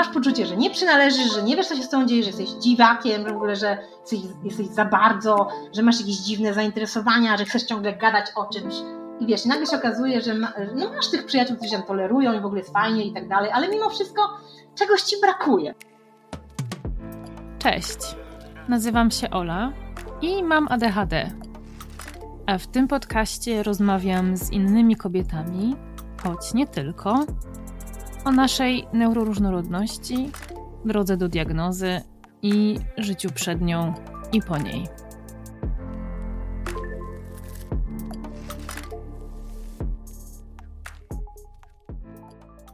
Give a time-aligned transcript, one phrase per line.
[0.00, 2.48] masz poczucie, że nie przynależysz, że nie wiesz, co się z tobą dzieje, że jesteś
[2.50, 7.62] dziwakiem, w ogóle, że jesteś, jesteś za bardzo, że masz jakieś dziwne zainteresowania, że chcesz
[7.62, 8.74] ciągle gadać o czymś.
[9.20, 12.40] I wiesz, nagle się okazuje, że ma, no masz tych przyjaciół, którzy się tolerują i
[12.40, 14.22] w ogóle jest fajnie i tak dalej, ale mimo wszystko
[14.74, 15.74] czegoś ci brakuje.
[17.58, 17.98] Cześć,
[18.68, 19.72] nazywam się Ola
[20.22, 21.30] i mam ADHD.
[22.46, 25.76] A w tym podcaście rozmawiam z innymi kobietami,
[26.22, 27.24] choć nie tylko,
[28.24, 30.30] o naszej neuroróżnorodności,
[30.84, 32.00] drodze do diagnozy
[32.42, 33.94] i życiu przed nią
[34.32, 34.86] i po niej.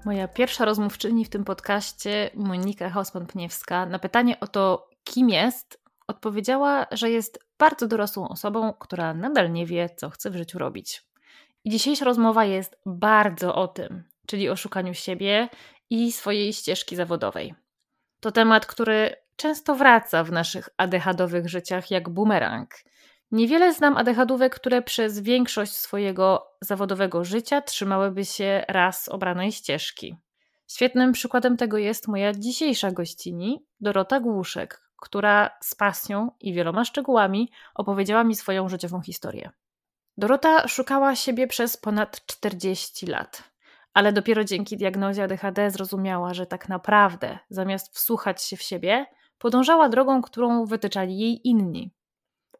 [0.05, 6.87] Moja pierwsza rozmówczyni w tym podcaście, Monika Hausman-Pniewska, na pytanie o to, kim jest, odpowiedziała,
[6.93, 11.03] że jest bardzo dorosłą osobą, która nadal nie wie, co chce w życiu robić.
[11.65, 15.49] I dzisiejsza rozmowa jest bardzo o tym, czyli o szukaniu siebie
[15.91, 17.55] i swojej ścieżki zawodowej.
[18.21, 22.75] To temat, który często wraca w naszych adechadowych życiach jak bumerang.
[23.31, 30.17] Niewiele znam adechadówek, które przez większość swojego zawodowego życia trzymałyby się raz obranej ścieżki.
[30.69, 37.51] Świetnym przykładem tego jest moja dzisiejsza gościni, Dorota Głuszek, która z pasją i wieloma szczegółami
[37.75, 39.51] opowiedziała mi swoją życiową historię.
[40.17, 43.43] Dorota szukała siebie przez ponad 40 lat,
[43.97, 49.07] ale dopiero dzięki diagnozie ADHD zrozumiała, że tak naprawdę, zamiast wsłuchać się w siebie,
[49.39, 51.95] podążała drogą, którą wytyczali jej inni.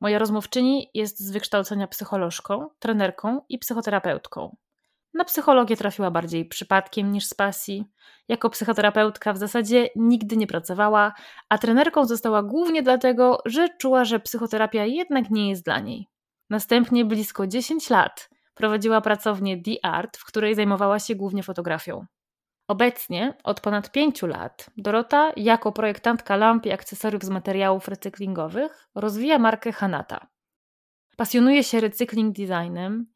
[0.01, 4.57] Moja rozmówczyni jest z wykształcenia psycholożką, trenerką i psychoterapeutką.
[5.15, 7.85] Na psychologię trafiła bardziej przypadkiem niż z pasji.
[8.29, 11.15] Jako psychoterapeutka w zasadzie nigdy nie pracowała,
[11.49, 16.09] a trenerką została głównie dlatego, że czuła, że psychoterapia jednak nie jest dla niej.
[16.51, 22.07] Następnie blisko 10 lat prowadziła pracownię The Art, w której zajmowała się głównie fotografią.
[22.69, 29.39] Obecnie, od ponad 5 lat, Dorota, jako projektantka lamp i akcesoriów z materiałów recyklingowych, rozwija
[29.39, 30.27] markę Hanata.
[31.17, 33.07] Pasjonuje się recykling designem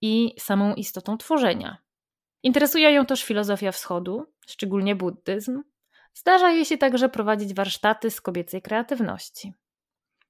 [0.00, 1.78] i samą istotą tworzenia.
[2.42, 5.62] Interesuje ją też filozofia wschodu, szczególnie buddyzm.
[6.14, 9.54] Zdarza jej się także prowadzić warsztaty z kobiecej kreatywności.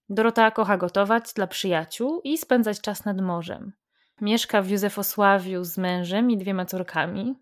[0.09, 3.73] Dorota kocha gotować dla przyjaciół i spędzać czas nad morzem.
[4.21, 7.35] Mieszka w Józefosławiu z mężem i dwiema córkami.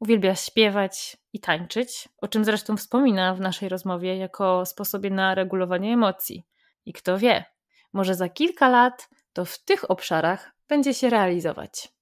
[0.00, 5.92] Uwielbia śpiewać i tańczyć, o czym zresztą wspomina w naszej rozmowie jako sposobie na regulowanie
[5.92, 6.44] emocji.
[6.86, 7.44] I kto wie,
[7.92, 11.92] może za kilka lat to w tych obszarach będzie się realizować.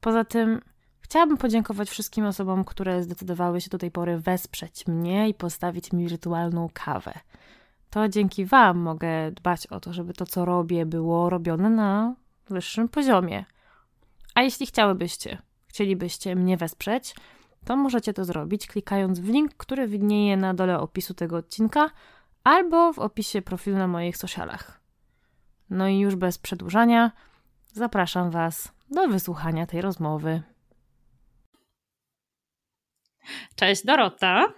[0.00, 0.60] Poza tym
[1.00, 6.08] chciałabym podziękować wszystkim osobom, które zdecydowały się do tej pory wesprzeć mnie i postawić mi
[6.08, 7.12] wirtualną kawę.
[7.90, 12.14] To dzięki Wam mogę dbać o to, żeby to, co robię, było robione na
[12.48, 13.44] wyższym poziomie.
[14.36, 17.14] A jeśli chciałybyście, chcielibyście mnie wesprzeć,
[17.64, 21.90] to możecie to zrobić klikając w link, który widnieje na dole opisu tego odcinka
[22.44, 24.80] albo w opisie profilu na moich socialach.
[25.70, 27.12] No i już bez przedłużania,
[27.72, 30.42] zapraszam Was do wysłuchania tej rozmowy.
[33.54, 34.52] Cześć Dorota.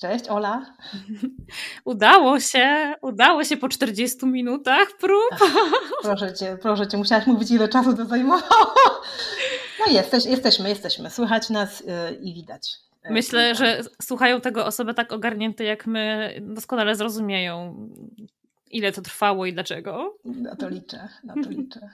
[0.00, 0.66] Cześć Ola.
[1.84, 5.30] Udało się, udało się po 40 minutach prób.
[5.32, 5.40] Ach,
[6.02, 8.74] proszę cię, proszę cię, musiałaś mówić ile czasu to zajmowało.
[9.80, 11.10] No jesteś, jesteśmy, jesteśmy.
[11.10, 11.84] Słychać nas y,
[12.20, 12.76] i widać.
[13.06, 17.74] Y, Myślę, że słuchają tego osoby tak ogarnięte jak my, doskonale zrozumieją,
[18.70, 20.16] ile to trwało i dlaczego.
[20.24, 21.80] Na to liczę, na to liczę.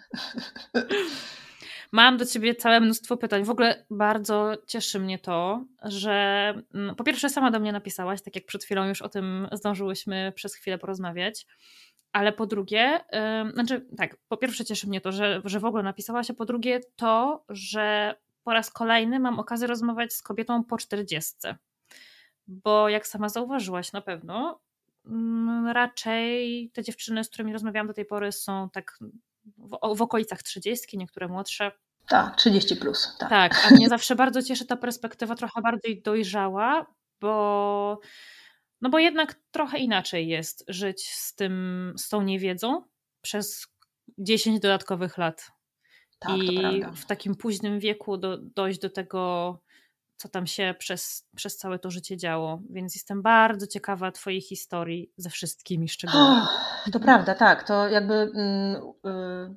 [1.92, 3.44] Mam do ciebie całe mnóstwo pytań.
[3.44, 8.34] W ogóle bardzo cieszy mnie to, że mm, po pierwsze sama do mnie napisałaś, tak
[8.34, 11.46] jak przed chwilą już o tym zdążyłyśmy przez chwilę porozmawiać.
[12.12, 13.00] Ale po drugie,
[13.44, 16.44] yy, znaczy tak, po pierwsze cieszy mnie to, że, że w ogóle napisałaś, a po
[16.44, 18.14] drugie to, że
[18.44, 21.56] po raz kolejny mam okazję rozmawiać z kobietą po czterdziestce.
[22.46, 24.60] Bo jak sama zauważyłaś na pewno,
[25.04, 28.98] yy, raczej te dziewczyny, z którymi rozmawiałam do tej pory są tak
[29.58, 31.72] w, w okolicach 30, niektóre młodsze.
[32.08, 33.16] Tak, 30 plus.
[33.18, 33.28] Tak.
[33.28, 36.86] tak, a mnie zawsze bardzo cieszy ta perspektywa trochę bardziej dojrzała,
[37.20, 38.00] bo
[38.80, 42.82] no bo jednak trochę inaczej jest żyć z tym, z tą niewiedzą
[43.22, 43.66] przez
[44.18, 45.50] 10 dodatkowych lat.
[46.18, 49.58] Tak, I w takim późnym wieku do, dojść do tego,
[50.20, 52.60] co tam się przez, przez całe to życie działo.
[52.70, 56.46] Więc jestem bardzo ciekawa Twojej historii ze wszystkimi szczegółami.
[56.92, 57.62] To prawda, tak.
[57.66, 58.32] To jakby.
[59.04, 59.54] Yy,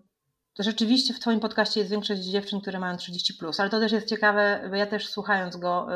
[0.60, 4.10] rzeczywiście w Twoim podcaście jest większość dziewczyn, które mają 30, plus, ale to też jest
[4.10, 5.88] ciekawe, bo ja też słuchając go,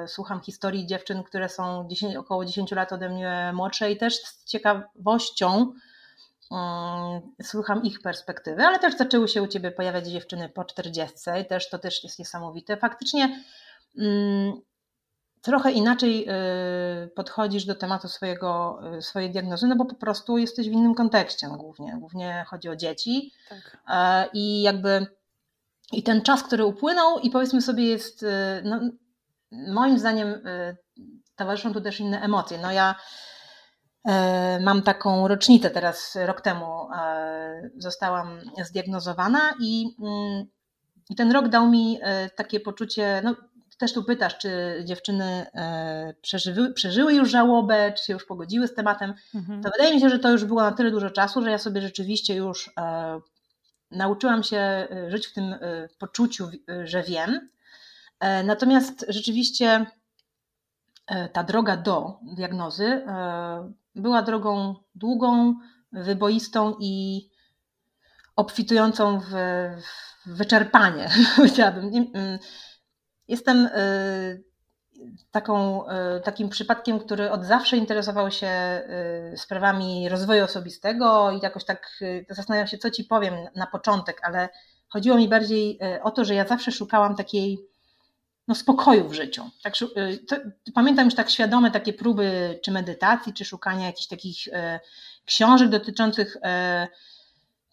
[0.00, 4.16] yy, słucham historii dziewczyn, które są 10, około 10 lat ode mnie młodsze i też
[4.16, 5.72] z ciekawością
[6.50, 6.56] yy,
[7.42, 11.70] słucham ich perspektywy, ale też zaczęły się u Ciebie pojawiać dziewczyny po 40 i też
[11.70, 12.76] to też jest niesamowite.
[12.76, 13.44] Faktycznie
[15.42, 16.26] trochę inaczej
[17.14, 21.56] podchodzisz do tematu swojego, swojej diagnozy, no bo po prostu jesteś w innym kontekście no
[21.56, 21.96] głównie.
[22.00, 23.78] Głównie chodzi o dzieci tak.
[24.32, 25.06] i jakby
[25.92, 28.24] i ten czas, który upłynął i powiedzmy sobie jest,
[28.64, 28.80] no,
[29.52, 30.42] moim zdaniem
[31.36, 32.58] towarzyszą tu też inne emocje.
[32.58, 32.94] No ja
[34.04, 40.46] e, mam taką rocznicę teraz, rok temu e, zostałam zdiagnozowana i, mm,
[41.10, 43.34] i ten rok dał mi e, takie poczucie, no
[43.78, 45.46] też tu pytasz, czy dziewczyny
[46.22, 49.62] przeżyły, przeżyły już żałobę, czy się już pogodziły z tematem, mhm.
[49.62, 51.80] to wydaje mi się, że to już było na tyle dużo czasu, że ja sobie
[51.80, 52.70] rzeczywiście już
[53.90, 55.54] nauczyłam się żyć w tym
[55.98, 56.50] poczuciu,
[56.84, 57.48] że wiem.
[58.44, 59.86] Natomiast rzeczywiście
[61.06, 65.54] E, ta droga do diagnozy e, była drogą długą,
[65.92, 67.28] wyboistą i
[68.36, 69.32] obfitującą w,
[70.26, 71.90] wyczerpanie, powiedziałabym.
[73.28, 74.38] Jestem e,
[75.30, 75.84] taką,
[76.24, 78.50] takim przypadkiem, który od zawsze interesował się
[79.36, 81.98] sprawami rozwoju osobistego i jakoś tak
[82.30, 84.48] zastanawiam się, co ci powiem na początek, ale
[84.88, 87.58] chodziło mi bardziej o to, że ja zawsze szukałam takiej
[88.48, 89.50] no, spokoju w życiu.
[89.62, 90.36] Tak, y, to,
[90.74, 94.36] pamiętam już tak świadome takie próby czy medytacji, czy szukania jakichś takich
[95.24, 96.36] książek dotyczących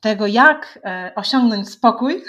[0.03, 2.23] tego, jak e, osiągnąć spokój.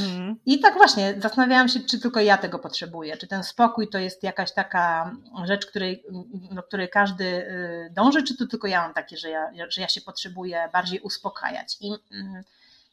[0.00, 0.36] Mhm.
[0.46, 4.22] I tak właśnie zastanawiałam się, czy tylko ja tego potrzebuję, czy ten spokój to jest
[4.22, 5.12] jakaś taka
[5.44, 6.04] rzecz, której,
[6.50, 9.88] do której każdy y, dąży, czy to tylko ja mam takie, że ja, że ja
[9.88, 11.76] się potrzebuję bardziej uspokajać.
[11.80, 12.42] I, mm,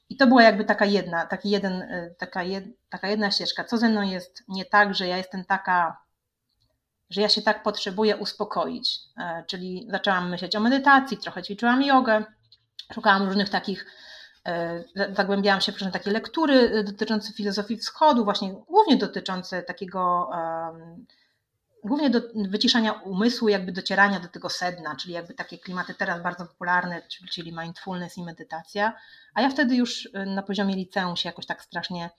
[0.09, 3.63] i to była jakby taka jedna, taki jeden, y, taka, jed, taka jedna ścieżka.
[3.63, 5.97] Co ze mną jest nie tak, że ja jestem taka,
[7.09, 8.99] że ja się tak potrzebuję uspokoić.
[9.17, 12.23] E, czyli zaczęłam myśleć o medytacji, trochę ćwiczyłam jogę,
[12.93, 13.85] szukałam różnych takich,
[14.47, 14.83] e,
[15.15, 20.29] zagłębiałam się w takie lektury y, dotyczące filozofii wschodu, właśnie głównie dotyczące takiego
[21.83, 26.45] głównie do wyciszania umysłu, jakby docierania do tego sedna, czyli jakby takie klimaty teraz bardzo
[26.45, 27.01] popularne,
[27.31, 28.93] czyli mindfulness i medytacja.
[29.33, 32.09] A ja wtedy już y, na poziomie liceum się jakoś tak strasznie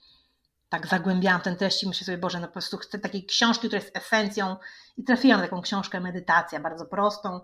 [0.69, 3.81] tak zagłębiałam ten treść i myślę sobie, Boże, no po prostu chcę takiej książki, która
[3.81, 4.55] jest esencją
[4.97, 7.41] i trafiłam na taką książkę medytacja, bardzo prostą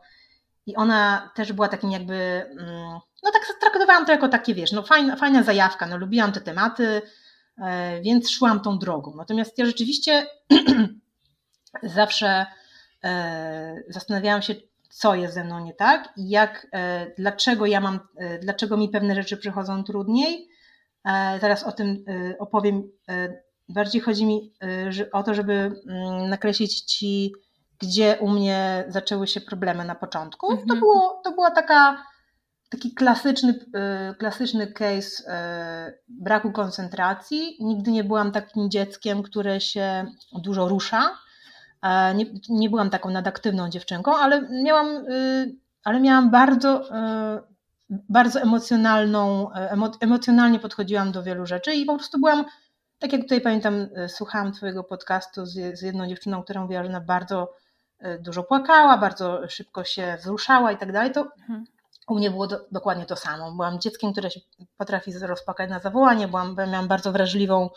[0.68, 4.84] i ona też była takim jakby, mm, no tak traktowałam to jako takie, wiesz, no
[4.84, 7.02] fajna, fajna zajawka, no lubiłam te tematy,
[7.58, 9.16] e, więc szłam tą drogą.
[9.16, 10.28] Natomiast ja rzeczywiście
[11.84, 12.46] zawsze
[13.04, 14.56] e, zastanawiałam się,
[14.90, 18.00] co jest ze mną nie tak i jak, e, dlaczego ja mam,
[18.42, 20.50] dlaczego mi pewne rzeczy przychodzą trudniej.
[21.42, 22.06] Zaraz o tym
[22.40, 22.84] opowiem.
[23.70, 24.54] Bardziej chodzi mi
[25.12, 27.34] o to, żeby mm, nakreślić Ci,
[27.80, 30.52] gdzie u mnie zaczęły się problemy na początku.
[30.52, 30.68] Mhm.
[30.68, 32.04] To, było, to była taka,
[32.70, 33.60] taki klasyczny,
[34.20, 35.24] klasyczny case
[36.08, 37.58] braku koncentracji.
[37.60, 41.18] Nigdy nie byłam takim dzieckiem, które się dużo rusza
[41.82, 47.42] E, nie, nie byłam taką nadaktywną dziewczynką, ale miałam, y, ale miałam bardzo, y,
[47.90, 52.46] bardzo emocjonalną, e, emocjonalnie podchodziłam do wielu rzeczy i po prostu byłam,
[53.00, 56.90] tak jak tutaj pamiętam, y, słuchałam Twojego podcastu z, z jedną dziewczyną, która mówiła, że
[56.90, 57.54] ona bardzo
[58.20, 61.66] dużo płakała, bardzo szybko się wzruszała i tak dalej, to mhm.
[62.08, 63.52] u mnie było do, dokładnie to samo.
[63.52, 64.40] Byłam dzieckiem, które się
[64.78, 67.70] potrafi rozpłakać na zawołanie, byłam, miałam bardzo wrażliwą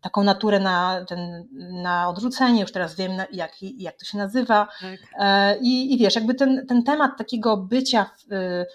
[0.00, 1.48] taką naturę na, ten,
[1.82, 4.68] na odrzucenie, już teraz wiem jak, jak to się nazywa.
[4.80, 4.98] Tak.
[5.18, 8.66] E, I, I wiesz, jakby ten, ten temat takiego bycia w, y,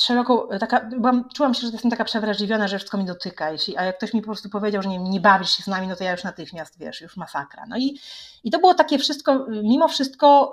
[0.00, 3.50] szeroko, taka, byłam, czułam się, że jestem taka przewrażliwiona, że wszystko mi dotyka.
[3.50, 5.88] Jeśli, a jak ktoś mi po prostu powiedział, że nie, nie bawisz się z nami,
[5.88, 7.64] no to ja już natychmiast, wiesz, już masakra.
[7.68, 7.98] No i,
[8.44, 10.52] i to było takie wszystko, mimo wszystko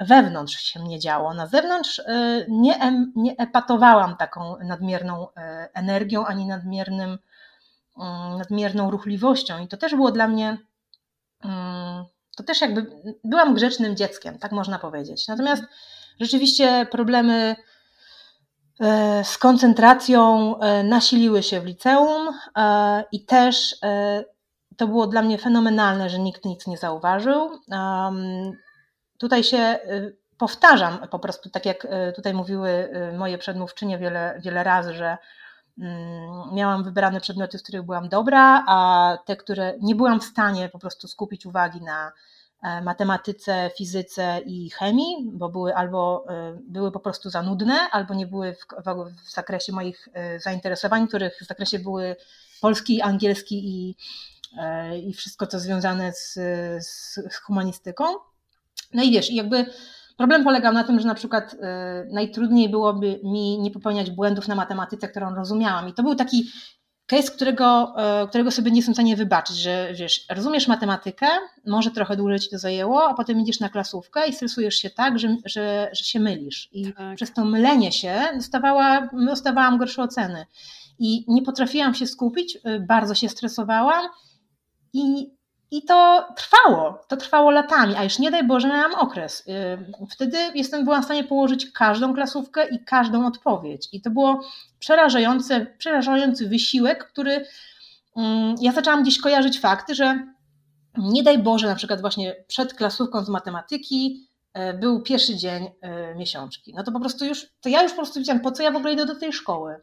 [0.00, 1.34] y, wewnątrz się mnie działo.
[1.34, 2.04] Na zewnątrz y,
[2.48, 2.78] nie,
[3.16, 5.28] nie epatowałam taką nadmierną
[5.74, 7.18] energią, ani nadmiernym
[7.98, 10.58] Mm, nadmierną ruchliwością i to też było dla mnie,
[11.44, 12.04] mm,
[12.36, 12.86] to też jakby
[13.24, 15.28] byłam grzecznym dzieckiem, tak można powiedzieć.
[15.28, 15.62] Natomiast
[16.20, 17.56] rzeczywiście problemy
[19.22, 23.76] z koncentracją e, nasiliły się w liceum e, i też
[24.76, 27.50] to było dla mnie fenomenalne, że nikt nic nie zauważył.
[29.18, 29.78] Tutaj się
[30.38, 35.18] powtarzam po prostu, tak jak tutaj mówiły moje przedmówczynie wiele, wiele razy, że
[35.78, 40.68] Mm, miałam wybrane przedmioty, w których byłam dobra, a te, które nie byłam w stanie
[40.68, 42.12] po prostu skupić uwagi na e,
[42.62, 48.26] matematyce, fizyce i chemii, bo były albo e, były po prostu za nudne, albo nie
[48.26, 48.66] były w,
[49.24, 52.16] w zakresie moich e, zainteresowań, których w zakresie były
[52.60, 53.96] polski, angielski i,
[55.06, 56.32] i wszystko, co związane z,
[56.86, 58.04] z, z humanistyką.
[58.94, 59.66] No i wiesz, jakby
[60.16, 61.56] Problem polegał na tym, że na przykład
[62.10, 65.88] najtrudniej byłoby mi nie popełniać błędów na matematyce, którą rozumiałam.
[65.88, 66.50] I to był taki
[67.06, 71.26] case, którego, e, którego sobie nie jestem w stanie wybaczyć, że wiesz, rozumiesz matematykę,
[71.66, 75.18] może trochę dłużej ci to zajęło, a potem idziesz na klasówkę i stresujesz się tak,
[75.18, 76.68] że, że, że się mylisz.
[76.72, 77.16] I tak.
[77.16, 80.46] przez to mylenie się dostawała, dostawałam gorsze oceny.
[80.98, 84.06] I nie potrafiłam się skupić, e, bardzo się stresowałam
[84.92, 85.30] i
[85.70, 89.44] i to trwało, to trwało latami, a już nie daj Boże miałam okres.
[90.10, 93.88] Wtedy jestem byłam w stanie położyć każdą klasówkę i każdą odpowiedź.
[93.92, 94.40] I to było
[94.78, 97.46] przerażające, przerażający wysiłek, który
[98.60, 100.26] ja zaczęłam gdzieś kojarzyć fakty, że
[100.98, 105.70] nie daj Boże, na przykład właśnie przed klasówką z matematyki y, był pierwszy dzień y,
[106.14, 106.74] miesiączki.
[106.76, 108.76] No to po prostu już, to ja już po prostu wiedziałam, po co ja w
[108.76, 109.76] ogóle idę do tej szkoły.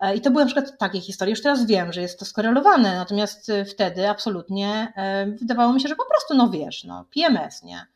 [0.00, 1.32] E, I to były na przykład takie historie.
[1.32, 5.88] Już teraz wiem, że jest to skorelowane, natomiast e, wtedy absolutnie e, wydawało mi się,
[5.88, 7.86] że po prostu, no wiesz, no PMS, nie?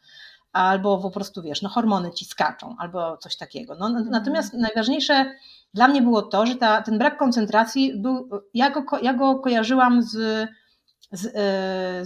[0.53, 3.75] Albo po prostu, wiesz, no hormony ci skaczą, albo coś takiego.
[3.75, 4.11] No, mhm.
[4.11, 5.35] natomiast najważniejsze
[5.75, 10.03] dla mnie było to, że ta, ten brak koncentracji był, ja go, ja go kojarzyłam
[10.03, 10.49] z,
[11.13, 11.33] z,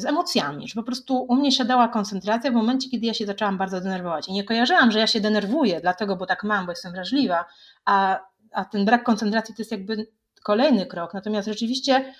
[0.02, 3.58] z, emocjami, że po prostu u mnie siadała koncentracja w momencie, kiedy ja się zaczęłam
[3.58, 4.28] bardzo denerwować.
[4.28, 7.44] I nie kojarzyłam, że ja się denerwuję, dlatego, bo tak mam, bo jestem wrażliwa,
[7.84, 8.20] a
[8.56, 10.06] a ten brak koncentracji to jest jakby
[10.42, 11.14] kolejny krok.
[11.14, 12.14] Natomiast rzeczywiście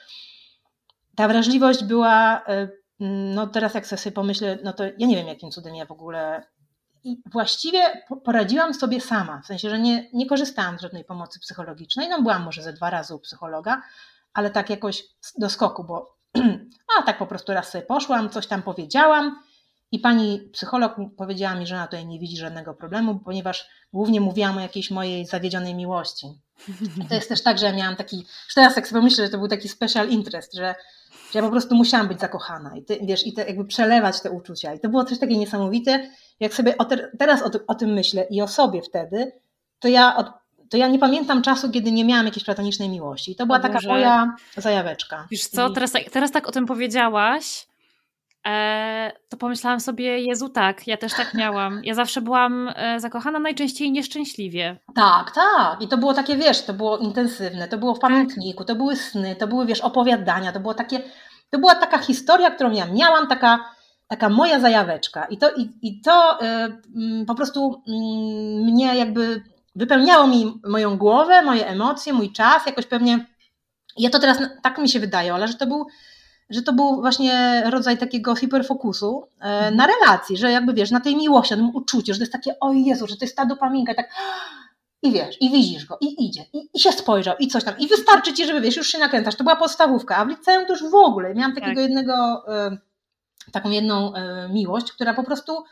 [1.17, 2.69] ta wrażliwość była, e,
[3.01, 6.43] no teraz jak sobie pomyślę, no to ja nie wiem jakim cudem ja w ogóle
[7.05, 12.09] i właściwie poradziłam sobie sama, w sensie, że nie, nie korzystałam z żadnej pomocy psychologicznej,
[12.09, 13.83] no byłam może ze dwa razy u psychologa,
[14.35, 15.05] ale tak jakoś
[15.39, 16.17] do skoku, bo
[16.99, 19.43] a tak po prostu raz sobie poszłam, coś tam powiedziałam
[19.93, 24.57] i pani psycholog powiedziała mi, że ona tutaj nie widzi żadnego problemu, ponieważ głównie mówiłam
[24.57, 26.27] o jakiejś mojej zawiedzionej miłości.
[27.05, 29.31] I to jest też tak, że ja miałam taki, już teraz jak sobie myślę, że
[29.31, 30.75] to był taki special interest, że,
[31.33, 34.31] że ja po prostu musiałam być zakochana i ty, wiesz, i te, jakby przelewać te
[34.31, 34.75] uczucia.
[34.75, 36.11] I to było coś takie niesamowite.
[36.41, 39.33] Jak sobie o te, teraz o, o, tym myślę i o sobie wtedy,
[39.79, 40.27] to ja, od,
[40.71, 43.33] to ja nie pamiętam czasu, kiedy nie miałam jakiejś platonicznej miłości.
[43.33, 45.27] I to była taka moja zajaweczka.
[45.31, 47.67] Wiesz co, teraz, teraz tak o tym powiedziałaś,
[49.29, 51.85] to pomyślałam sobie, Jezu, tak, ja też tak miałam.
[51.85, 54.79] Ja zawsze byłam e, zakochana, najczęściej nieszczęśliwie.
[54.95, 55.83] Tak, tak.
[55.83, 59.37] I to było takie, wiesz, to było intensywne, to było w pamiętniku, to były sny,
[59.37, 61.01] to były, wiesz, opowiadania, to było takie,
[61.51, 63.65] to była taka historia, którą ja miałam, taka,
[64.09, 65.25] taka moja zajaweczka.
[65.25, 67.93] I to, i, i to y, po prostu y,
[68.65, 69.43] mnie jakby
[69.75, 73.27] wypełniało mi moją głowę, moje emocje, mój czas, jakoś pewnie.
[73.99, 75.87] Ja to teraz tak mi się wydaje, ale że to był
[76.51, 81.17] że to był właśnie rodzaj takiego hiperfokusu e, na relacji, że jakby wiesz, na tej
[81.17, 83.93] miłości, na tym uczuciu, że to jest takie, o Jezu, że to jest ta dopaminka
[83.93, 84.09] i tak
[85.03, 87.89] i wiesz, i widzisz go, i idzie, i, i się spojrzał, i coś tam, i
[87.89, 90.91] wystarczy ci, żeby wiesz, już się nakręcasz, to była podstawówka, a w liceum to już
[90.91, 91.83] w ogóle, miałam takiego tak.
[91.83, 92.79] jednego, e,
[93.53, 95.65] taką jedną e, miłość, która po prostu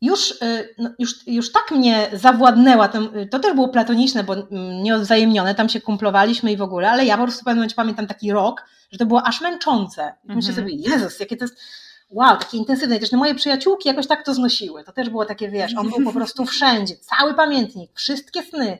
[0.00, 2.98] już, y, no, już, już tak mnie zawładnęła, to,
[3.30, 7.16] to też było platoniczne, bo mm, nieodwzajemnione, tam się kumplowaliśmy i w ogóle, ale ja
[7.16, 10.14] po prostu w pewnym momencie pamiętam taki rok, że to było aż męczące.
[10.24, 10.54] I myślę mhm.
[10.54, 11.60] sobie, Jezus, jakie to jest,
[12.10, 12.96] wow, takie intensywne.
[12.96, 14.84] I też moje przyjaciółki jakoś tak to znosiły.
[14.84, 18.78] To też było takie, wiesz, on był po prostu wszędzie, cały pamiętnik, wszystkie sny.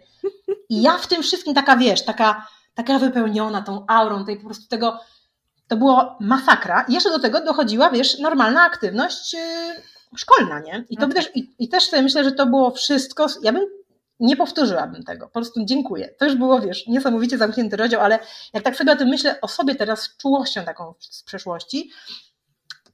[0.69, 4.69] I ja w tym wszystkim taka, wiesz, taka, taka wypełniona tą aurą, tej po prostu
[4.69, 5.01] tego,
[5.69, 6.85] to było masakra.
[6.89, 9.39] I jeszcze do tego dochodziła, wiesz, normalna aktywność y,
[10.17, 10.85] szkolna, nie?
[10.91, 11.15] I to okay.
[11.15, 13.67] też, i, i, też sobie myślę, że to było wszystko, ja bym
[14.21, 16.15] nie powtórzyłabym tego, po prostu dziękuję.
[16.19, 18.19] To już było, wiesz, niesamowicie zamknięty rozdział, ale
[18.53, 21.91] jak tak sobie o tym myślę, o sobie teraz z czułością taką z przeszłości,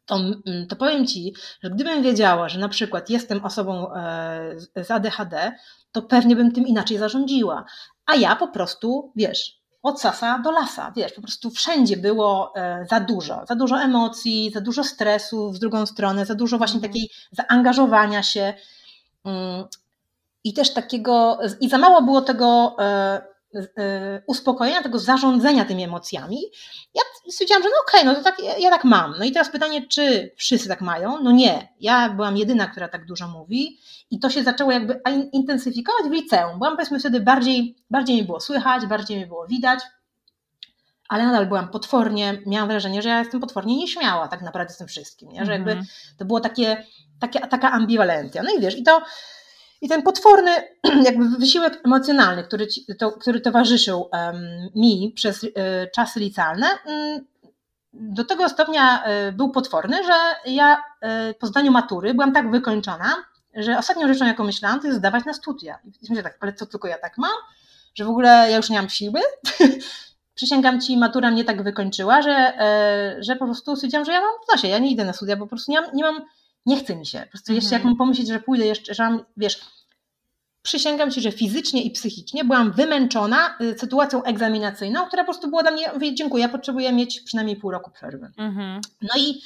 [0.07, 4.91] to, mm, to powiem Ci, że gdybym wiedziała, że na przykład jestem osobą e, z
[4.91, 5.53] ADHD,
[5.93, 7.65] to pewnie bym tym inaczej zarządziła.
[8.07, 12.87] A ja po prostu, wiesz, od sasa do lasa, wiesz, po prostu wszędzie było e,
[12.91, 16.93] za dużo, za dużo emocji, za dużo stresu w drugą stronę, za dużo właśnie mhm.
[16.93, 18.55] takiej zaangażowania się
[19.25, 19.65] mm,
[20.45, 23.23] i też takiego, i za mało było tego e,
[24.27, 26.39] uspokojenia, tego zarządzania tymi emocjami.
[26.95, 29.15] Ja stwierdziłam, że no okej, okay, no to tak, ja tak mam.
[29.19, 31.23] No i teraz pytanie, czy wszyscy tak mają?
[31.23, 33.79] No nie, ja byłam jedyna, która tak dużo mówi
[34.11, 35.01] i to się zaczęło jakby
[35.33, 36.59] intensyfikować w liceum.
[36.59, 39.81] Byłam powiedzmy wtedy bardziej, bardziej mi było słychać, bardziej mi było widać,
[41.09, 44.87] ale nadal byłam potwornie, miałam wrażenie, że ja jestem potwornie nieśmiała tak naprawdę z tym
[44.87, 45.47] wszystkim, nie?
[45.47, 45.87] że jakby mhm.
[46.19, 46.87] to było takie,
[47.21, 48.43] takie, taka ambiwalencja.
[48.43, 49.03] No i wiesz, i to
[49.85, 50.51] i ten potworny
[51.09, 54.11] jakby wysiłek emocjonalny, który, ci, to, który towarzyszył
[54.75, 55.51] mi przez y,
[55.95, 57.27] czasy licealne, um,
[57.93, 60.13] do tego stopnia y, był potworny, że
[60.53, 60.77] ja
[61.31, 63.15] y, po zdaniu matury byłam tak wykończona,
[63.55, 65.79] że ostatnią rzeczą, jaką myślałam, to jest zdawać na studia.
[65.85, 67.37] I myślę tak, ale co tylko ja tak mam?
[67.95, 69.21] Że w ogóle ja już nie mam siły?
[70.35, 72.53] Przysięgam ci, matura mnie tak wykończyła, że,
[73.21, 75.45] że po prostu stwierdziłam, że ja mam w nosie, ja nie idę na studia, bo
[75.45, 76.25] po prostu nie mam, nie mam
[76.67, 77.19] nie chce mi się.
[77.19, 77.91] Po prostu jeszcze jak mhm.
[77.91, 79.61] mam pomyśleć, że pójdę jeszcze, że mam, wiesz,
[80.65, 85.63] przysięgam Ci, że fizycznie i psychicznie byłam wymęczona y, sytuacją egzaminacyjną, która po prostu była
[85.63, 88.31] dla mnie, mówię, dziękuję, ja potrzebuję mieć przynajmniej pół roku przerwy.
[88.39, 88.81] Mhm.
[89.03, 89.41] No i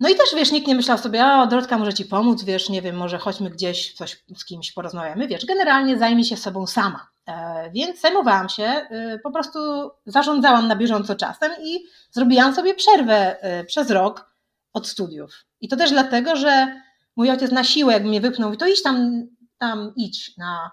[0.00, 2.82] no i też, wiesz, nikt nie myślał sobie, o, Dorotka może Ci pomóc, wiesz, nie
[2.82, 7.08] wiem, może chodźmy gdzieś, coś z kimś porozmawiamy, wiesz, generalnie zajmij się sobą sama.
[7.26, 9.58] E, więc zajmowałam się, y, po prostu
[10.06, 11.78] zarządzałam na bieżąco czasem i
[12.10, 14.30] zrobiłam sobie przerwę y, przez rok
[14.72, 15.44] od studiów.
[15.60, 16.80] I to też dlatego, że
[17.16, 19.26] mój ojciec na siłę jakby mnie wypnął, to idź tam,
[19.60, 20.70] tam idź na...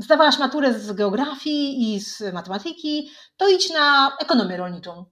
[0.00, 5.04] Zdawałaś maturę z geografii i z matematyki, to idź na ekonomię rolniczą.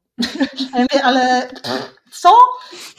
[1.05, 1.49] ale
[2.13, 2.31] co?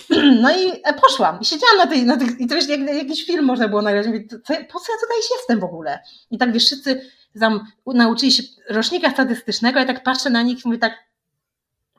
[0.41, 3.45] No i poszłam i siedziałam na tej, na tych, i to wiesz, jak, jakiś film
[3.45, 4.07] można było nagrać.
[4.07, 5.99] Mówię, co, po co ja tutaj jestem w ogóle?
[6.31, 10.67] I tak wiesz, wszyscy tam nauczyli się rocznika statystycznego, ja tak patrzę na nich i
[10.67, 10.93] mówię tak,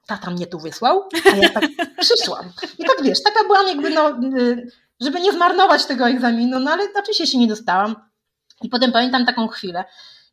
[0.07, 1.65] tata mnie tu wysłał, a ja tak
[2.01, 2.53] przyszłam.
[2.79, 6.85] I tak wiesz, taka byłam jakby, no, y, żeby nie zmarnować tego egzaminu, no ale
[6.99, 7.97] oczywiście się nie dostałam.
[8.63, 9.85] I potem pamiętam taką chwilę,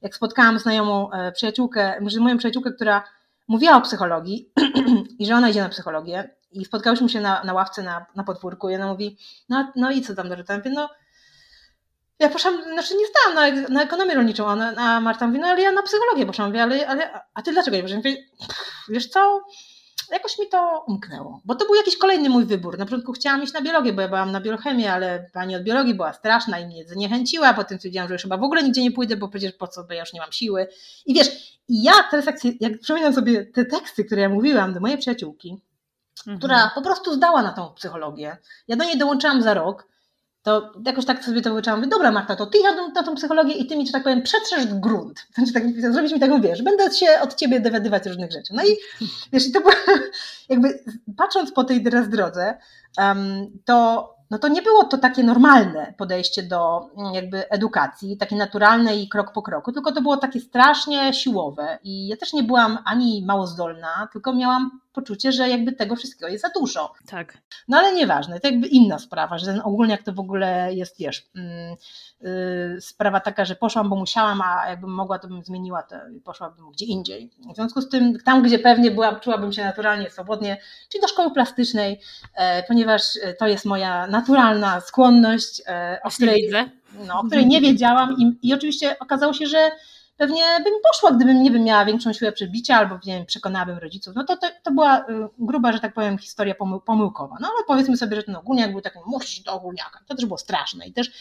[0.01, 3.03] jak spotkałam znajomą e, przyjaciółkę, moją przyjaciółkę, która
[3.47, 4.51] mówiła o psychologii
[5.19, 8.69] i że ona idzie na psychologię i spotkałyśmy się na, na ławce na, na podwórku
[8.69, 9.17] i ona mówi,
[9.49, 10.53] no, no i co tam Dorota?
[10.53, 10.89] Ja mówię, no
[12.19, 15.61] ja poszłam, znaczy nie zdałam na, na ekonomię rolniczą, a, a Marta mówi, no ale
[15.61, 17.97] ja na psychologię poszłam, ale, ale a ty dlaczego nie poszłaś?
[17.97, 18.17] Mówię,
[18.89, 19.41] wiesz co,
[20.11, 22.77] jakoś mi to umknęło, bo to był jakiś kolejny mój wybór.
[22.77, 25.93] Na początku chciałam iść na biologię, bo ja byłam na biochemię, ale pani od biologii
[25.93, 29.17] była straszna i mnie zniechęciła, potem stwierdziłam, że już chyba w ogóle nigdzie nie pójdę,
[29.17, 30.67] bo przecież po co, bo ja już nie mam siły.
[31.05, 34.79] I wiesz, i ja teraz jak, jak przypominam sobie te teksty, które ja mówiłam do
[34.79, 35.57] mojej przyjaciółki,
[36.19, 36.37] mhm.
[36.37, 38.37] która po prostu zdała na tą psychologię,
[38.67, 39.87] ja do niej dołączyłam za rok,
[40.47, 43.53] to jakoś tak sobie to wyczułam, mówię, dobra Marta, to ty jadę na tą psychologię
[43.53, 45.27] i ty mi, że tak powiem, przetrzesz grunt.
[45.35, 45.63] Znaczy, tak,
[45.93, 48.53] zrobić mi taką, wiesz, będę się od ciebie dowiadywać różnych rzeczy.
[48.53, 48.77] No i
[49.33, 49.71] wiesz, i to było,
[50.49, 50.83] jakby
[51.17, 52.57] patrząc po tej teraz drodze,
[52.97, 58.35] um, to no to nie było to takie normalne podejście do mm, jakby edukacji, takie
[58.35, 62.43] naturalne i krok po kroku, tylko to było takie strasznie siłowe i ja też nie
[62.43, 66.93] byłam ani mało zdolna, tylko miałam poczucie, że jakby tego wszystkiego jest za dużo.
[67.07, 67.37] Tak.
[67.67, 70.99] No ale nieważne, to jakby inna sprawa, że ten ogólnie jak to w ogóle jest,
[70.99, 71.29] wiesz,
[72.21, 76.21] yy, sprawa taka, że poszłam, bo musiałam, a jakbym mogła, to bym zmieniła to i
[76.21, 77.29] poszłabym gdzie indziej.
[77.53, 80.57] W związku z tym, tam gdzie pewnie była, czułabym się naturalnie, swobodnie,
[80.89, 81.99] czyli do szkoły plastycznej,
[82.33, 83.01] e, ponieważ
[83.39, 86.49] to jest moja naturalna skłonność, e, o której,
[87.07, 89.71] no, o której nie wiedziałam i, i oczywiście okazało się, że
[90.17, 94.15] pewnie bym poszła, gdybym, nie wiem, miała większą siłę przebicia albo, nie wiem, przekonałabym rodziców.
[94.15, 95.03] No to, to, to była y,
[95.39, 97.37] gruba, że tak powiem, historia pomyłkowa.
[97.41, 99.99] No ale powiedzmy sobie, że ten ogólniak był takim, musisz do ogólniaka.
[100.07, 101.11] To też było straszne i też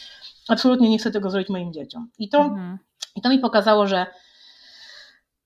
[0.49, 2.11] absolutnie nie chcę tego zrobić moim dzieciom.
[2.19, 2.79] I to, mhm.
[3.17, 4.07] i to mi pokazało, że,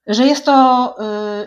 [0.07, 0.97] że jest to,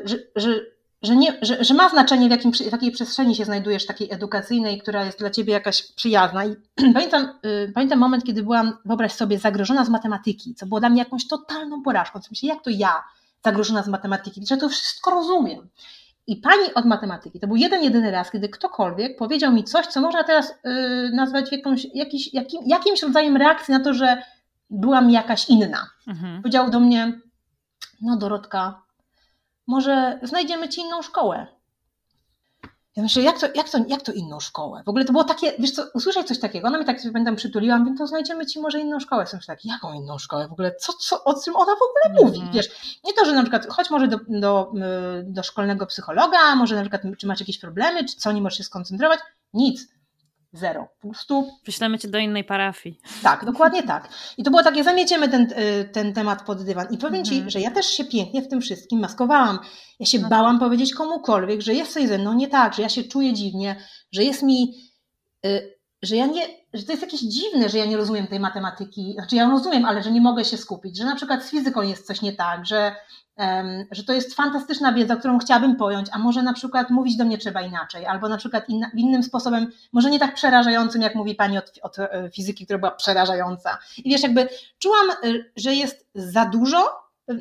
[0.03, 0.72] y, że, że
[1.03, 4.81] że, nie, że, że ma znaczenie, w, jakim, w jakiej przestrzeni się znajdujesz, takiej edukacyjnej,
[4.81, 6.45] która jest dla ciebie jakaś przyjazna.
[6.45, 6.55] I
[6.93, 10.99] pamiętam, y, pamiętam moment, kiedy byłam, wyobraź sobie, zagrożona z matematyki, co było dla mnie
[10.99, 12.19] jakąś totalną porażką.
[12.19, 13.03] Co myślę, jak to ja
[13.45, 14.45] zagrożona z matematyki?
[14.47, 15.69] Że to wszystko rozumiem.
[16.27, 20.01] I pani od matematyki, to był jeden, jedyny raz, kiedy ktokolwiek powiedział mi coś, co
[20.01, 20.55] można teraz y,
[21.13, 24.23] nazwać jakąś, jakiś, jakim, jakimś rodzajem reakcji na to, że
[24.69, 25.89] byłam jakaś inna.
[26.07, 26.41] Mhm.
[26.41, 27.19] Powiedział do mnie,
[28.01, 28.82] no Dorotka,
[29.67, 31.47] może znajdziemy ci inną szkołę.
[32.95, 34.83] Ja myślę, jak to, jak, to, jak to inną szkołę?
[34.85, 37.35] W ogóle to było takie, wiesz co, usłyszeć coś takiego, ona mi tak sobie pamiętam
[37.35, 39.23] przytuliła, mówię, to znajdziemy ci może inną szkołę.
[39.23, 40.47] Myślę tak, jaką inną szkołę?
[40.47, 42.37] W ogóle, co, co, o czym ona w ogóle mówi?
[42.37, 42.55] Mm -hmm.
[42.55, 44.71] Wiesz, nie to, że na przykład, chodź może do, do,
[45.23, 48.63] do szkolnego psychologa, może na przykład, czy masz jakieś problemy, czy co, nie możesz się
[48.63, 49.19] skoncentrować?
[49.53, 49.87] Nic.
[50.53, 50.87] Zero.
[51.01, 51.51] Po prostu.
[51.65, 52.99] Wyślemy cię do innej parafii.
[53.23, 54.09] Tak, dokładnie tak.
[54.37, 56.87] I to było takie, zamieciemy ten, y, ten temat pod dywan.
[56.91, 57.49] I powiem ci, mhm.
[57.49, 59.59] że ja też się pięknie w tym wszystkim maskowałam.
[59.99, 60.29] Ja się no.
[60.29, 63.75] bałam powiedzieć komukolwiek, że jest coś ze mną nie tak, że ja się czuję dziwnie,
[64.11, 64.73] że jest mi.
[65.45, 69.13] Y, że ja nie, że to jest jakieś dziwne, że ja nie rozumiem tej matematyki,
[69.13, 72.07] znaczy ja rozumiem, ale że nie mogę się skupić, że na przykład z fizyką jest
[72.07, 72.95] coś nie tak, że
[73.91, 77.37] że to jest fantastyczna wiedza, którą chciałabym pojąć, a może na przykład mówić do mnie
[77.37, 81.57] trzeba inaczej, albo na przykład inna, innym sposobem, może nie tak przerażającym, jak mówi pani
[81.57, 83.77] od, od e, fizyki, która była przerażająca.
[83.97, 85.15] I wiesz, jakby czułam, e,
[85.55, 86.89] że jest za dużo,
[87.29, 87.35] e,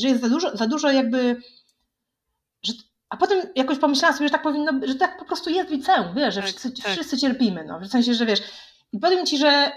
[0.00, 1.36] że jest za dużo, za dużo jakby,
[3.12, 6.14] a potem jakoś pomyślałam sobie, że tak powinno, że tak po prostu jest w liceum,
[6.16, 6.92] wiesz, że tak, wszyscy, tak.
[6.92, 8.42] wszyscy cierpimy, no, w sensie, że wiesz,
[8.92, 9.72] i powiem ci, że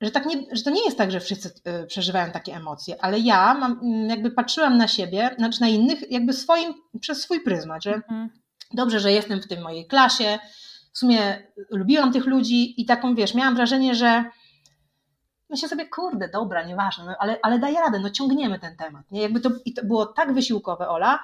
[0.00, 1.48] że, tak nie, że to nie jest tak, że wszyscy
[1.82, 6.10] y, przeżywają takie emocje, ale ja mam, mm, jakby patrzyłam na siebie, znaczy na innych,
[6.10, 8.30] jakby swoim, przez swój pryzmat, że mhm.
[8.74, 10.38] dobrze, że jestem w tej mojej klasie,
[10.92, 14.24] w sumie lubiłam tych ludzi i taką, wiesz, miałam wrażenie, że
[15.50, 19.10] myślę sobie, kurde, dobra, nieważne, no, ale, ale daję radę, no ciągniemy ten temat.
[19.10, 19.22] Nie?
[19.22, 21.18] Jakby to, I to było tak wysiłkowe, Ola,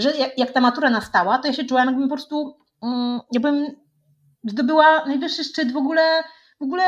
[0.00, 3.66] że jak, jak ta matura nastała, to ja się czułam, jakbym po prostu, mm, jakbym
[4.44, 6.24] zdobyła najwyższy szczyt w ogóle,
[6.60, 6.84] w ogóle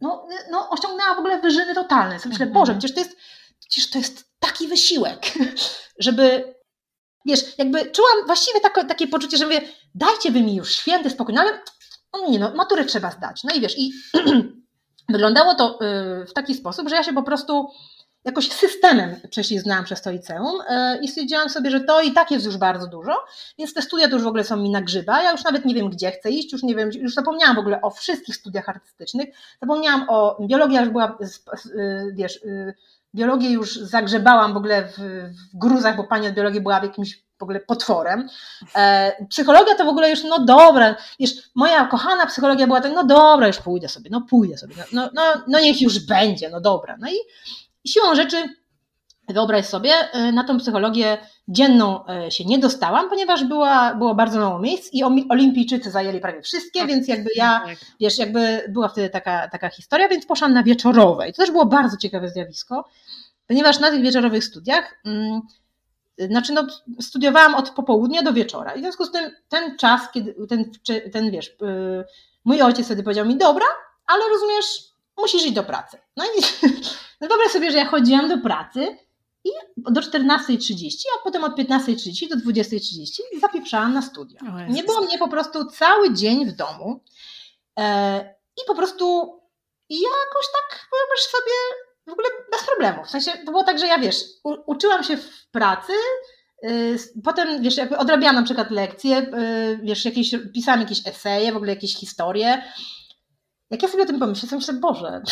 [0.00, 2.18] no, no osiągnęła w ogóle wyżyny totalne.
[2.18, 2.62] Sobie myślę, mhm.
[2.62, 3.16] Boże, przecież to jest,
[3.60, 5.26] przecież to jest taki wysiłek,
[5.98, 6.54] żeby
[7.26, 9.60] wiesz, jakby czułam właściwie takie, takie poczucie, że mówię,
[9.94, 11.62] dajcie wy mi już święty spokój, no ale
[12.12, 13.44] no nie no, maturę trzeba zdać.
[13.44, 13.92] No i wiesz, i
[15.08, 15.78] wyglądało to
[16.22, 17.70] y, w taki sposób, że ja się po prostu
[18.24, 22.46] jakoś systemem prześliznęłam przez to liceum y, i stwierdziłam sobie, że to i tak jest
[22.46, 23.16] już bardzo dużo,
[23.58, 25.74] więc te studia to już w ogóle są mi na grzyba, ja już nawet nie
[25.74, 29.28] wiem, gdzie chcę iść, już nie wiem, już zapomniałam w ogóle o wszystkich studiach artystycznych,
[29.62, 31.18] zapomniałam o, biologia już była,
[31.66, 32.40] y, wiesz,
[33.14, 34.98] biologię już zagrzebałam w ogóle w,
[35.52, 38.28] w gruzach, bo pani od biologii była jakimś w ogóle potworem.
[38.76, 43.04] E, psychologia to w ogóle już, no dobra, wiesz, moja kochana psychologia była tak, no
[43.04, 46.60] dobra, już pójdę sobie, no pójdę sobie, no, no, no, no niech już będzie, no
[46.60, 46.96] dobra.
[47.00, 47.16] No i,
[47.84, 48.48] i siłą rzeczy
[49.28, 54.40] wyobraź sobie, e, na tą psychologię dzienną e, się nie dostałam, ponieważ była, było bardzo
[54.40, 56.88] mało miejsc i olimpijczycy zajęli prawie wszystkie, tak.
[56.88, 57.76] więc jakby ja, tak.
[58.00, 61.66] wiesz, jakby była wtedy taka, taka historia, więc poszłam na wieczorowe i to też było
[61.66, 62.88] bardzo ciekawe zjawisko,
[63.46, 65.40] ponieważ na tych wieczorowych studiach mm,
[66.26, 66.66] znaczy no,
[67.00, 70.70] studiowałam od popołudnia do wieczora i w związku z tym ten czas, kiedy ten,
[71.12, 72.04] ten wiesz, y,
[72.44, 73.66] mój ojciec wtedy powiedział mi, dobra,
[74.06, 74.66] ale rozumiesz,
[75.18, 75.98] musisz iść do pracy.
[76.16, 76.42] No i
[77.20, 78.96] no wyobraź sobie, że ja chodziłam do pracy
[79.44, 84.40] i do 14.30, a potem od 15.30 do 20.30 zapieprzałam na studia.
[84.68, 87.00] Nie było mnie po prostu cały dzień w domu
[87.78, 89.38] e, i po prostu
[89.88, 91.52] jakoś tak, wyobraź sobie,
[92.06, 93.04] w ogóle bez problemu.
[93.04, 95.92] W sensie to było tak, że ja wiesz, u, uczyłam się w pracy,
[96.62, 101.56] yy, potem wiesz, jakby odrabiałam na przykład lekcje, yy, wiesz, jakieś, pisałam jakieś eseje, w
[101.56, 102.62] ogóle jakieś historie.
[103.70, 105.22] Jak ja sobie o tym pomyślę, to myślę, Boże,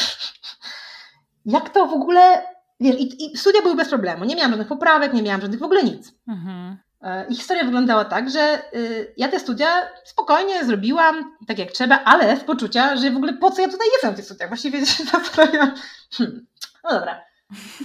[1.44, 2.42] jak to w ogóle,
[2.80, 5.64] wiesz, i, i studia były bez problemu, nie miałam żadnych poprawek, nie miałam żadnych w
[5.64, 6.12] ogóle nic.
[6.28, 6.76] Mhm.
[7.02, 9.68] E, I historia wyglądała tak, że y, ja te studia
[10.04, 13.86] spokojnie zrobiłam, tak jak trzeba, ale z poczucia, że w ogóle po co ja tutaj
[13.92, 14.48] jestem w tych studiach?
[14.48, 15.74] Właściwie się zastanawiam,
[16.12, 16.46] hmm,
[16.84, 17.20] no dobra.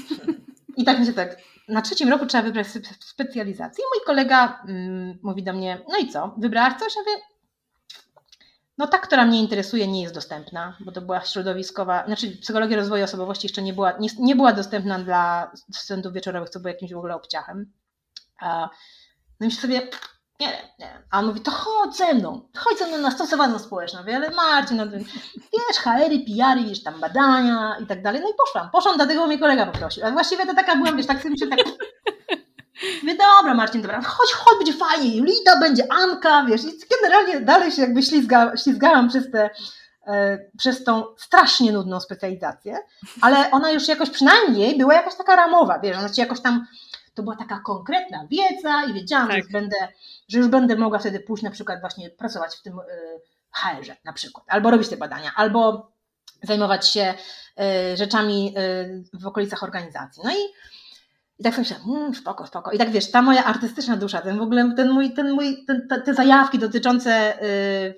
[0.77, 1.37] I tak mi się tak,
[1.67, 2.67] na trzecim roku trzeba wybrać
[2.99, 3.83] specjalizację.
[3.83, 6.95] I mój kolega mm, mówi do mnie, no i co, wybrałaś coś?
[6.95, 7.23] Ja mówię,
[8.77, 13.03] no ta, która mnie interesuje, nie jest dostępna, bo to była środowiskowa, znaczy psychologia rozwoju
[13.03, 16.97] osobowości jeszcze nie była, nie, nie była dostępna dla studentów wieczorowych, co było jakimś w
[16.97, 17.73] ogóle obciachem.
[19.39, 19.81] No i sobie,
[20.39, 21.03] nie wiem, nie.
[21.11, 24.03] A on mówi, to chodź ze mną, chodź ze mną na stosowaną społeczną.
[24.03, 28.21] Wie, ale Marcin, no, wiesz, HR-y, PR-y, wiesz, tam badania i tak dalej.
[28.21, 30.05] No i poszłam, poszłam, dlatego mnie kolega poprosił.
[30.05, 31.59] A właściwie to taka byłam, wiesz, tak sobie się tak...
[33.01, 37.71] Mówię, dobra Marcin, dobra, chodź, chodź, będzie fajnie, Julita, będzie Anka, wiesz, i generalnie dalej
[37.71, 39.49] się jakby ślizga, ślizgałam przez te,
[40.07, 42.77] e, przez tą strasznie nudną specjalizację,
[43.21, 46.67] ale ona już jakoś przynajmniej była jakaś taka ramowa, wiesz, ona ci jakoś tam
[47.13, 49.35] to była taka konkretna wiedza i wiedziałam, tak.
[49.35, 49.75] że, już będę,
[50.27, 52.83] że już będę mogła wtedy pójść na przykład właśnie pracować w tym y,
[53.51, 55.91] HR-ze na przykład, albo robić te badania, albo
[56.43, 57.13] zajmować się
[57.93, 58.55] y, rzeczami
[59.13, 60.23] w okolicach organizacji.
[60.25, 60.53] No i,
[61.41, 62.71] i tak sobie myślałam, mmm, spoko, spoko.
[62.71, 65.87] I tak wiesz, ta moja artystyczna dusza, ten w ogóle, ten mój, ten mój, ten,
[66.05, 67.33] te, zajawki dotyczące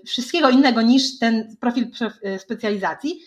[0.06, 1.88] wszystkiego innego niż ten profil
[2.38, 3.19] specjalizacji,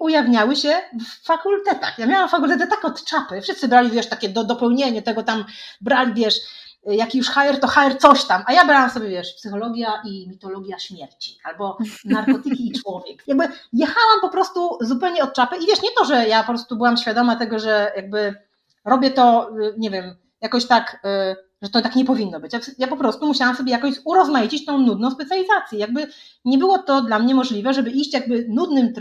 [0.00, 1.98] ujawniały się w fakultetach.
[1.98, 5.44] Ja miałam fakultety tak od czapy, wszyscy brali, wiesz, takie do, dopełnienie tego tam,
[5.80, 6.40] brali, wiesz,
[6.86, 10.78] jaki już HR, to HR coś tam, a ja brałam sobie, wiesz, psychologia i mitologia
[10.78, 13.22] śmierci, albo narkotyki i człowiek.
[13.26, 16.76] Jakby jechałam po prostu zupełnie od czapy i wiesz, nie to, że ja po prostu
[16.76, 18.45] byłam świadoma tego, że jakby
[18.86, 22.52] robię to, nie wiem, jakoś tak y, że to tak nie powinno być.
[22.78, 25.78] Ja, po prostu musiałam sobie jakoś urozmaicić tą nudną specjalizację.
[25.78, 26.06] Jakby
[26.44, 28.92] nie było to dla mnie możliwe, żeby iść jakby nudnym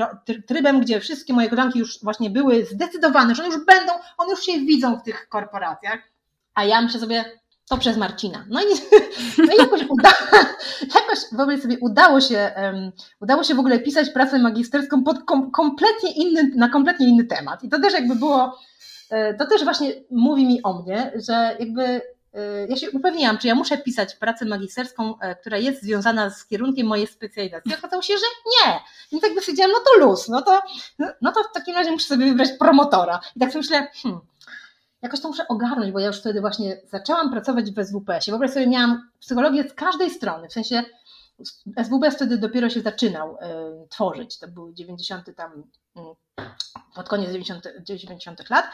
[0.47, 4.43] trybem, gdzie wszystkie moje koleżanki już właśnie były zdecydowane, że one już będą, one już
[4.43, 5.99] się widzą w tych korporacjach,
[6.53, 7.25] a ja myślę sobie,
[7.69, 8.45] to przez Marcina.
[8.49, 8.65] No i,
[9.47, 10.13] no i jakoś, uda,
[10.95, 11.19] jakoś
[11.61, 16.51] sobie, udało się, um, udało się w ogóle pisać pracę magisterską pod kom, kompletnie inny,
[16.55, 17.63] na kompletnie inny temat.
[17.63, 18.59] I to też jakby było,
[19.39, 22.01] to też właśnie mówi mi o mnie, że jakby
[22.35, 26.45] Y, ja się upewniłam, czy ja muszę pisać pracę magisterską, e, która jest związana z
[26.45, 27.75] kierunkiem mojej specjalizacji.
[27.75, 28.79] Okazało się, że nie.
[29.11, 30.61] Więc jakby stwierdziłam, no to luz, no to,
[31.21, 33.19] no to w takim razie muszę sobie wybrać promotora.
[33.35, 34.21] I tak sobie myślę, hmm,
[35.01, 38.31] jakoś to muszę ogarnąć, bo ja już wtedy właśnie zaczęłam pracować w SWPS-ie.
[38.31, 40.83] W ogóle sobie miałam psychologię z każdej strony, w sensie
[41.83, 43.37] SWPS wtedy dopiero się zaczynał y,
[43.89, 45.63] tworzyć, to był 90 tam,
[45.97, 46.01] y,
[46.95, 48.65] pod koniec 90, 90 lat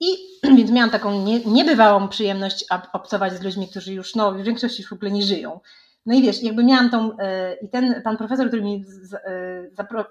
[0.00, 0.06] i
[0.56, 4.92] więc miałam taką nie, niebywałą przyjemność obcować z ludźmi, którzy już no, w większości w
[4.92, 5.60] ogóle nie żyją.
[6.06, 7.16] No i wiesz, jakby miałam tą, yy,
[7.62, 10.04] i ten pan profesor, który mi yy, zapro,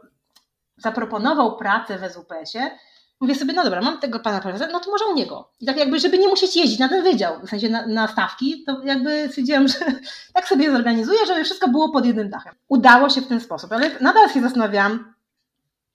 [0.78, 2.80] zaproponował pracę w SWPS-ie,
[3.20, 5.52] mówię sobie, no dobra, mam tego pana profesora, no to może u niego.
[5.60, 8.64] I tak jakby, żeby nie musieć jeździć na ten wydział, w sensie na, na stawki,
[8.64, 9.76] to jakby stwierdziłam, że
[10.34, 12.56] tak sobie zorganizuję, żeby wszystko było pod jednym dachem.
[12.68, 15.14] Udało się w ten sposób, ale nadal się zastanawiałam,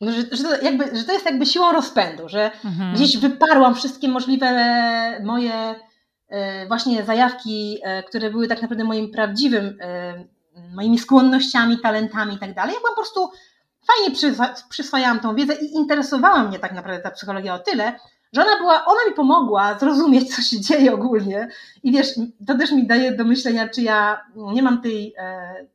[0.00, 2.94] że, że, to jakby, że to jest jakby siłą rozpędu, że mhm.
[2.94, 5.74] gdzieś wyparłam wszystkie możliwe moje
[6.28, 10.24] e, właśnie zajawki, e, które były tak naprawdę moim prawdziwym, e,
[10.74, 12.74] moimi skłonnościami, talentami i tak dalej.
[12.74, 13.30] Ja po prostu
[13.86, 14.16] fajnie
[14.68, 17.98] przyswajałam tą wiedzę i interesowała mnie tak naprawdę ta psychologia o tyle,
[18.32, 21.48] że ona była, ona mi pomogła zrozumieć, co się dzieje ogólnie.
[21.82, 22.08] I wiesz,
[22.46, 25.14] to też mi daje do myślenia, czy ja nie mam tej,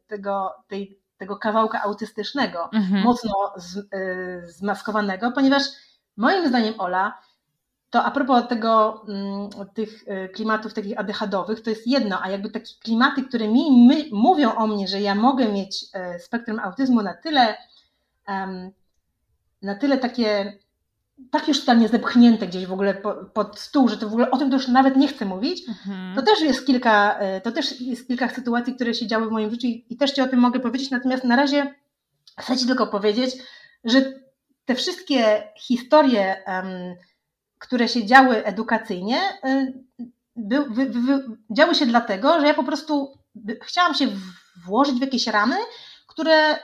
[0.07, 3.03] tego, tej tego kawałka autystycznego, mhm.
[3.03, 5.63] mocno z, y, zmaskowanego, ponieważ
[6.17, 7.17] moim zdaniem Ola,
[7.89, 9.05] to a propos tego,
[9.61, 13.87] y, tych y, klimatów takich adechadowych, to jest jedno, a jakby takie klimaty, które mi
[13.87, 15.85] my, mówią o mnie, że ja mogę mieć
[16.19, 17.57] spektrum autyzmu na tyle,
[19.61, 20.57] na tyle takie
[21.31, 23.01] tak już totalnie zepchnięte gdzieś w ogóle
[23.33, 26.15] pod stół, że to w ogóle o tym to już nawet nie chcę mówić, mhm.
[26.15, 29.51] to też jest kilka, e, to też jest kilka sytuacji, które się działy w moim
[29.51, 31.75] życiu i, też Ci o tym mogę powiedzieć, natomiast na razie
[32.39, 33.35] chcę Ci tylko powiedzieć,
[33.83, 34.13] że
[34.65, 36.43] te wszystkie historie,
[37.57, 39.87] które się działy edukacyjnie, um,
[40.35, 43.17] by, wy, wy, działy się dlatego, że ja po prostu
[43.61, 44.07] chciałam się
[44.65, 45.55] włożyć w jakieś ramy,
[46.07, 46.59] które,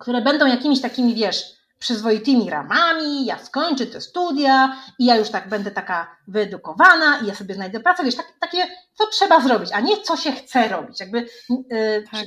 [0.00, 1.44] które będą jakimiś takimi, wiesz,
[1.78, 7.34] przyzwoitymi ramami, ja skończę te studia i ja już tak będę taka wyedukowana i ja
[7.34, 11.00] sobie znajdę pracę, wiesz, tak, takie, co trzeba zrobić, a nie co się chce robić.
[11.00, 12.26] Jakby yy, tak.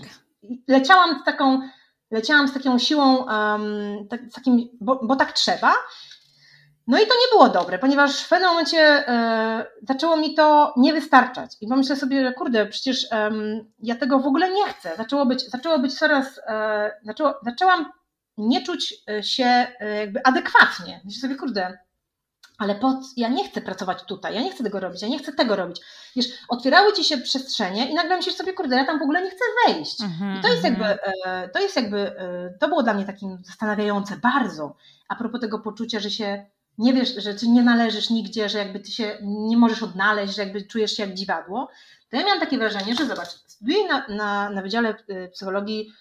[0.67, 1.61] leciałam z taką,
[2.11, 5.73] leciałam z taką siłą, um, tak, z takim, bo, bo, tak trzeba.
[6.87, 10.93] No i to nie było dobre, ponieważ w pewnym momencie e, zaczęło mi to nie
[10.93, 11.51] wystarczać.
[11.61, 13.07] I pomyślę sobie, że kurde, przecież
[13.79, 14.95] ja tego w ogóle nie chcę.
[14.97, 17.91] Zaczęło być, zaczęło być coraz, e, zaczęło, zaczęłam
[18.37, 19.67] nie czuć e, się
[19.99, 21.01] jakby adekwatnie.
[21.05, 21.77] Myślę sobie, kurde,
[22.57, 25.33] ale po, ja nie chcę pracować tutaj, ja nie chcę tego robić, ja nie chcę
[25.33, 25.81] tego robić.
[26.15, 29.29] Wiesz, otwierały ci się przestrzenie i nagle myślisz sobie, kurde, ja tam w ogóle nie
[29.29, 30.01] chcę wejść.
[30.01, 31.49] Mm-hmm, I to jest jakby, mhm.
[31.49, 32.15] to jest jakby,
[32.59, 34.75] to było dla mnie takim zastanawiające bardzo,
[35.07, 36.45] a propos tego poczucia, że się
[36.77, 40.43] nie wiesz, że ty nie należysz nigdzie, że jakby ty się nie możesz odnaleźć, że
[40.43, 41.69] jakby czujesz się jak dziwadło,
[42.09, 44.95] to ja miałam takie wrażenie, że zobacz, studiuję na, na, na Wydziale
[45.31, 45.93] Psychologii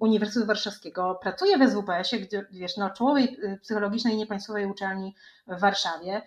[0.00, 5.14] Uniwersytetu Warszawskiego, pracuję w SWPS-ie, gdzie wiesz, na czołowej y, psychologicznej niepaństwowej uczelni
[5.46, 6.22] w Warszawie.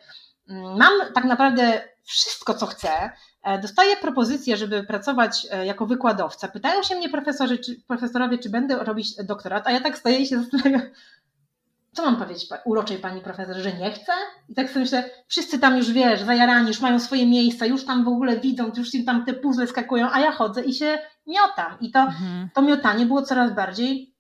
[0.50, 3.12] Mm, mam tak naprawdę wszystko, co chcę.
[3.44, 6.48] E, dostaję propozycję, żeby pracować e, jako wykładowca.
[6.48, 10.28] Pytają się mnie profesorzy, czy, profesorowie, czy będę robić doktorat, a ja tak stoję i
[10.28, 10.82] się zastanawiam,
[11.96, 14.12] co mam powiedzieć uroczej pani profesor, że nie chcę?
[14.50, 18.06] I tak sobie myślę, wszyscy tam już wiesz, zajarani, już mają swoje miejsca, już tam
[18.06, 21.78] w ogóle widzą, już im tam te puzzle skakują, a ja chodzę i się miotam.
[21.82, 22.50] I to, mhm.
[22.54, 24.16] to miotanie było coraz bardziej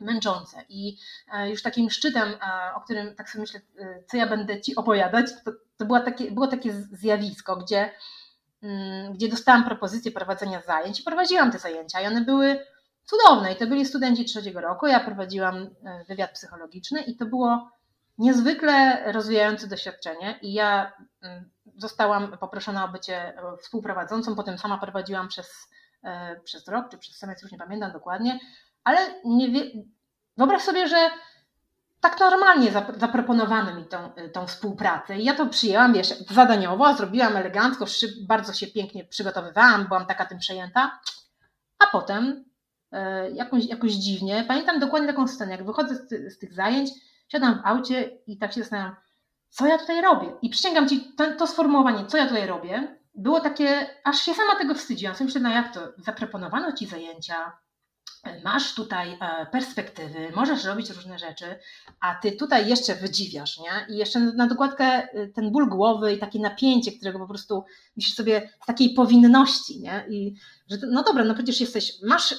[0.00, 0.64] męczące.
[0.68, 0.96] I
[1.32, 4.76] e, już takim szczytem, e, o którym tak sobie myślę, e, co ja będę Ci
[4.76, 7.90] opowiadać, to, to było, takie, było takie zjawisko, gdzie,
[8.62, 12.58] mm, gdzie dostałam propozycję prowadzenia zajęć i prowadziłam te zajęcia i one były
[13.08, 13.52] cudowne.
[13.52, 14.86] I to byli studenci trzeciego roku.
[14.86, 17.70] Ja prowadziłam e, wywiad psychologiczny i to było
[18.18, 20.38] niezwykle rozwijające doświadczenie.
[20.42, 20.92] I ja
[21.22, 25.70] mm, zostałam poproszona o bycie e, współprowadzącą, potem sama prowadziłam przez,
[26.04, 28.40] e, przez rok czy przez semestr, już nie pamiętam dokładnie,
[28.84, 29.62] ale nie wie...
[30.36, 31.10] wyobraź sobie, że
[32.00, 37.84] tak normalnie zaproponowano mi tą, tą współpracę i ja to przyjęłam, wiesz, zadaniowo, zrobiłam elegancko,
[38.28, 41.00] bardzo się pięknie przygotowywałam, byłam taka tym przejęta,
[41.78, 42.47] a potem
[43.32, 44.44] jakoś, jakoś dziwnie.
[44.48, 46.90] Pamiętam dokładnie taką scenę, jak wychodzę z, ty, z tych zajęć,
[47.28, 48.96] siadam w aucie i tak się zastanawiam,
[49.50, 50.32] co ja tutaj robię?
[50.42, 54.58] I przysięgam Ci, to, to sformułowanie, co ja tutaj robię, było takie, aż się sama
[54.58, 55.14] tego wstydziłam.
[55.14, 57.58] Sobie myślę, no jak to, zaproponowano Ci zajęcia,
[58.44, 61.44] masz tutaj e, perspektywy, możesz robić różne rzeczy,
[62.00, 63.94] a ty tutaj jeszcze wydziwiasz, nie?
[63.94, 67.64] I jeszcze na dokładkę e, ten ból głowy i takie napięcie, którego po prostu
[67.96, 70.04] myślisz sobie z takiej powinności, nie?
[70.08, 70.34] I
[70.70, 72.36] że no dobra, no przecież jesteś, masz, e,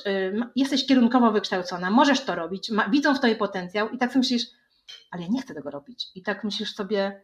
[0.55, 4.45] jesteś kierunkowo wykształcona, możesz to robić, ma, widzą w tobie potencjał i tak sobie myślisz,
[5.11, 6.07] ale ja nie chcę tego robić.
[6.15, 7.21] I tak myślisz sobie,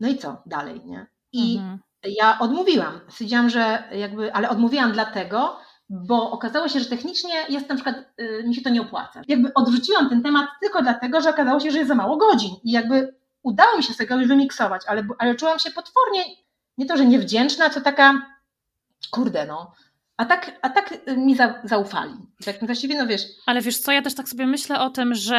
[0.00, 1.06] no i co dalej, nie?
[1.32, 1.78] I mhm.
[2.04, 3.00] ja odmówiłam.
[3.08, 5.58] Stwierdziłam, że jakby, ale odmówiłam dlatego,
[5.90, 9.22] bo okazało się, że technicznie jest na przykład, y, mi się to nie opłaca.
[9.28, 12.70] Jakby odrzuciłam ten temat tylko dlatego, że okazało się, że jest za mało godzin i
[12.70, 16.24] jakby udało mi się tego już wymiksować, ale, ale czułam się potwornie,
[16.78, 18.22] nie to, że niewdzięczna, co taka,
[19.10, 19.72] kurde no,
[20.16, 22.12] a tak, a tak y, mi za, zaufali.
[22.44, 23.22] Tak właściwie, no wiesz.
[23.46, 25.36] Ale wiesz co, ja też tak sobie myślę o tym, że,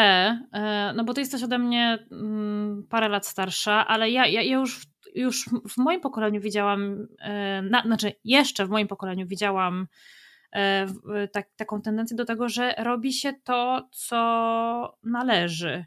[0.54, 4.60] e, no bo ty jesteś ode mnie mm, parę lat starsza, ale ja, ja, ja
[4.60, 4.82] już,
[5.16, 9.88] już w moim pokoleniu widziałam, e, na, znaczy jeszcze w moim pokoleniu widziałam
[11.32, 15.86] tak, taką tendencję do tego, że robi się to, co należy.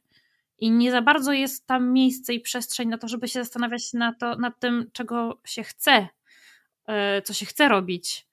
[0.59, 4.15] I nie za bardzo jest tam miejsce i przestrzeń na to, żeby się zastanawiać na
[4.15, 6.09] to, nad tym, czego się chce,
[6.87, 8.27] e, co się chce robić.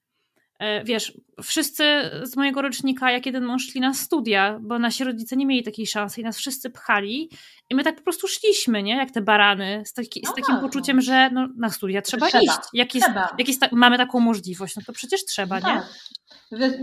[0.60, 1.14] E, wiesz,
[1.44, 1.84] wszyscy
[2.24, 5.88] z mojego rocznika, jak jeden mąż szli na studia, bo nasi rodzice nie mieli takiej
[5.88, 7.30] szansy i nas wszyscy pchali
[7.70, 8.96] i my tak po prostu szliśmy, nie?
[8.96, 11.02] Jak te barany, z, taki, no z takim tak, poczuciem, no.
[11.02, 12.54] że no, na studia trzeba, trzeba iść.
[12.74, 13.30] Jak, jest, trzeba.
[13.38, 15.80] jak jest ta, mamy taką możliwość, no to przecież trzeba, no nie?
[15.80, 15.90] Tak.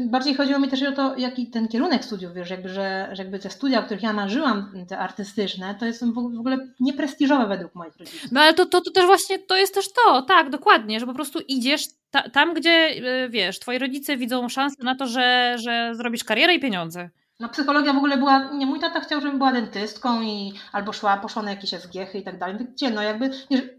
[0.07, 3.38] Bardziej chodziło mi też o to, jaki ten kierunek studiów, wiesz, jakby, że, że jakby
[3.38, 7.96] te studia, o których ja marzyłam, te artystyczne, to są w ogóle nieprestiżowe według moich
[7.96, 8.33] rodziców.
[8.33, 11.14] No ale to, to, to też właśnie, to jest też to, tak, dokładnie, że po
[11.14, 12.90] prostu idziesz ta, tam, gdzie
[13.24, 17.11] y, wiesz, twoi rodzice widzą szansę na to, że, że zrobisz karierę i pieniądze.
[17.40, 21.16] No psychologia w ogóle była, nie, mój tata chciał, żebym była dentystką i albo szła,
[21.16, 22.57] poszła na jakieś SGH i tak dalej.
[22.57, 23.31] Gdzie no jakby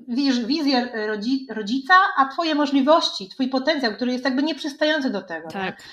[0.07, 5.47] widzisz wizję rodzi, rodzica, a twoje możliwości, twój potencjał, który jest jakby nieprzystający do tego.
[5.49, 5.83] Tak.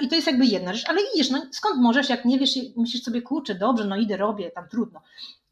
[0.00, 3.02] I, to jest jakby jedna rzecz, ale idziesz, no skąd możesz, jak nie wiesz, myślisz
[3.02, 5.02] sobie, kurczę, dobrze, no idę, robię, tam trudno.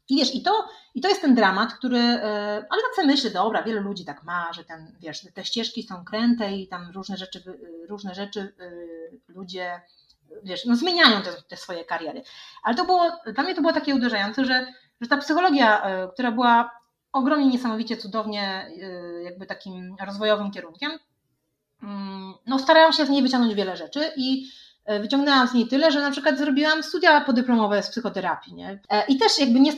[0.09, 3.29] I wiesz, i to, i to jest ten dramat, który, e, ale tak sobie myślę,
[3.31, 7.17] dobra, wiele ludzi tak ma, że ten, wiesz, te ścieżki są kręte i tam różne
[7.17, 7.43] rzeczy,
[7.89, 8.71] różne rzeczy e,
[9.27, 9.81] ludzie,
[10.43, 12.21] wiesz, no zmieniają te, te swoje kariery.
[12.63, 14.67] Ale to było, dla mnie to było takie uderzające, że,
[15.01, 16.71] że ta psychologia, e, która była
[17.13, 18.71] ogromnie niesamowicie cudownie
[19.23, 20.91] jakby takim rozwojowym kierunkiem,
[21.83, 24.49] mm, no starają się z niej wyciągnąć wiele rzeczy i
[24.85, 28.53] E, wyciągnęłam z niej tyle, że na przykład zrobiłam studia podyplomowe z psychoterapii.
[28.53, 28.79] Nie?
[28.89, 29.71] E, I też jakby nie,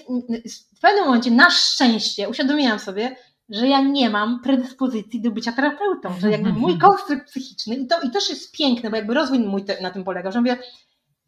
[0.75, 3.15] w pewnym momencie na szczęście uświadomiłam sobie,
[3.49, 8.01] że ja nie mam predyspozycji do bycia terapeutą, że jakby mój konstrukt psychiczny, i to
[8.01, 10.57] i też jest piękne, bo jakby rozwój mój te, na tym polega, że mówię,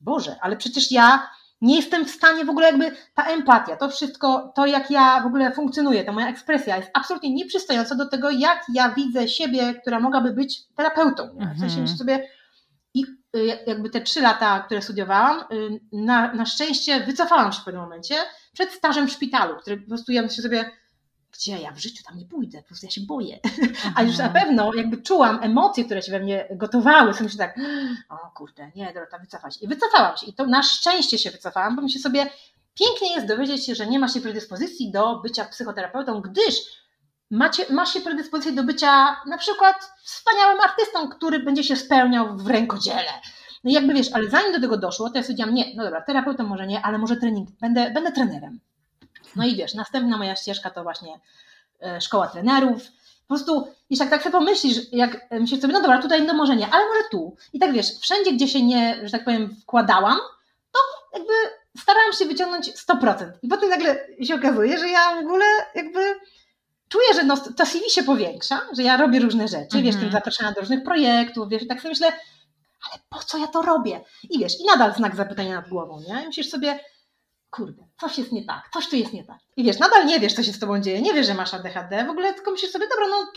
[0.01, 1.29] Boże, ale przecież ja
[1.61, 5.25] nie jestem w stanie w ogóle jakby ta empatia, to wszystko, to jak ja w
[5.25, 9.99] ogóle funkcjonuję, ta moja ekspresja jest absolutnie nieprzystająca do tego, jak ja widzę siebie, która
[9.99, 11.33] mogłaby być terapeutą.
[11.33, 11.53] Nie?
[11.55, 11.97] W sensie mhm.
[11.97, 12.27] sobie
[12.93, 13.05] i
[13.35, 17.83] y, jakby te trzy lata, które studiowałam, y, na, na szczęście wycofałam się w pewnym
[17.83, 18.15] momencie
[18.53, 20.71] przed stażem w szpitalu, który po prostu ja myślę sobie,
[21.31, 23.39] gdzie ja w życiu tam nie pójdę, po prostu ja się boję.
[23.95, 27.57] A już na pewno jakby czułam emocje, które się we mnie gotowały, sobie myślę tak,
[28.09, 29.65] o kurde, nie, Dorota, wycofać się.
[29.65, 32.29] I wycofałam się i to na szczęście się wycofałam, bo myślę sobie,
[32.79, 36.55] pięknie jest dowiedzieć się, że nie ma się predyspozycji do bycia psychoterapeutą, gdyż
[37.31, 42.47] macie, ma się predyspozycję do bycia na przykład wspaniałym artystą, który będzie się spełniał w
[42.47, 43.11] rękodziele.
[43.63, 46.01] No i jakby wiesz, ale zanim do tego doszło, to ja stwierdziłam, nie, no dobra,
[46.01, 48.59] terapeutą może nie, ale może trening, będę, będę trenerem.
[49.35, 51.19] No i wiesz, następna moja ścieżka to właśnie
[51.81, 52.83] e, szkoła trenerów.
[53.27, 56.55] Po prostu, jeśli tak, tak sobie pomyślisz, jak myślisz sobie, no dobra, tutaj no może
[56.55, 57.35] nie, ale może tu.
[57.53, 60.17] I tak wiesz, wszędzie, gdzie się nie, że tak powiem, wkładałam,
[60.71, 60.79] to
[61.13, 61.33] jakby
[61.79, 63.31] starałam się wyciągnąć 100%.
[63.41, 65.99] I potem nagle się okazuje, że ja w ogóle jakby
[66.89, 69.85] czuję, że no, to CV się powiększa, że ja robię różne rzeczy, mm -hmm.
[69.85, 70.11] wiesz, tym mhm.
[70.11, 72.07] zapraszana do różnych projektów, wiesz, i tak sobie myślę,
[72.89, 74.01] ale po co ja to robię?
[74.29, 76.23] I wiesz, i nadal znak zapytania nad głową, nie?
[76.23, 76.79] I myślisz sobie,
[77.49, 79.37] kurde, coś jest nie tak, coś tu jest nie tak.
[79.57, 82.05] I wiesz, nadal nie wiesz, co się z tobą dzieje, nie wiesz, że masz ADHD,
[82.05, 83.31] w ogóle tylko myślisz sobie, dobra, no,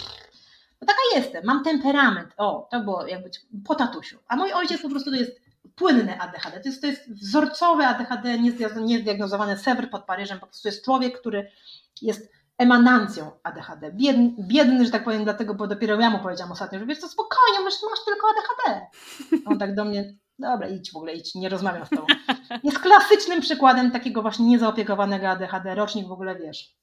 [0.80, 3.30] no taka jestem, mam temperament, o, to było jakby
[3.64, 4.18] po tatusiu.
[4.28, 5.40] A mój ojciec po prostu to jest
[5.76, 8.38] płynne ADHD, to jest, to jest wzorcowe ADHD,
[8.80, 11.50] niezdiagnozowane sewer pod Paryżem, po prostu jest człowiek, który
[12.02, 13.92] jest emanancją ADHD.
[13.92, 17.08] Biedny, biedny, że tak powiem, dlatego, bo dopiero ja mu powiedziałam ostatnio, że wiesz co,
[17.08, 18.86] spokojnie, masz, masz tylko ADHD.
[19.46, 22.06] On tak do mnie, dobra, idź w ogóle, idź, nie rozmawiam z tobą.
[22.64, 26.76] Jest klasycznym przykładem takiego właśnie niezaopiekowanego ADHD, rocznik w ogóle, wiesz,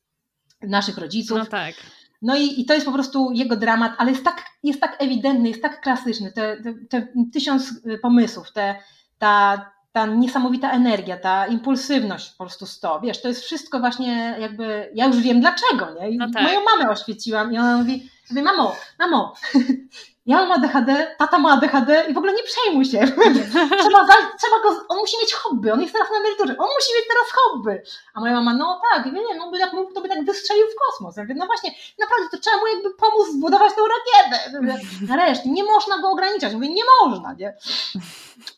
[0.61, 1.37] naszych rodziców.
[1.37, 1.75] No tak.
[2.21, 5.49] No i, i to jest po prostu jego dramat, ale jest tak, jest tak ewidentny,
[5.49, 8.75] jest tak klasyczny, te, te, te tysiąc pomysłów, te,
[9.17, 14.91] ta, ta niesamowita energia, ta impulsywność po prostu sto, wiesz, to jest wszystko właśnie jakby,
[14.95, 16.09] ja już wiem dlaczego, nie?
[16.09, 16.43] I no tak.
[16.43, 19.33] Moją mamę oświeciłam i ona mówi, mówię, mamo, mamo,
[20.29, 22.99] ja mam ADHD, tata ma ADHD i w ogóle nie przejmuj się.
[23.81, 26.93] trzeba, za, trzeba go, on musi mieć hobby, on jest teraz na emeryturze, on musi
[26.95, 27.81] mieć teraz hobby.
[28.13, 30.65] A moja mama, no tak, nie wiem, on by tak mógł, to by tak wystrzelił
[30.67, 31.17] w kosmos.
[31.17, 34.59] Ja mówię, no właśnie, naprawdę, to trzeba mu jakby pomóc zbudować tą rakietę.
[35.07, 36.53] Nareszcie, nie można go ograniczać.
[36.53, 37.53] Mówię, nie można, nie?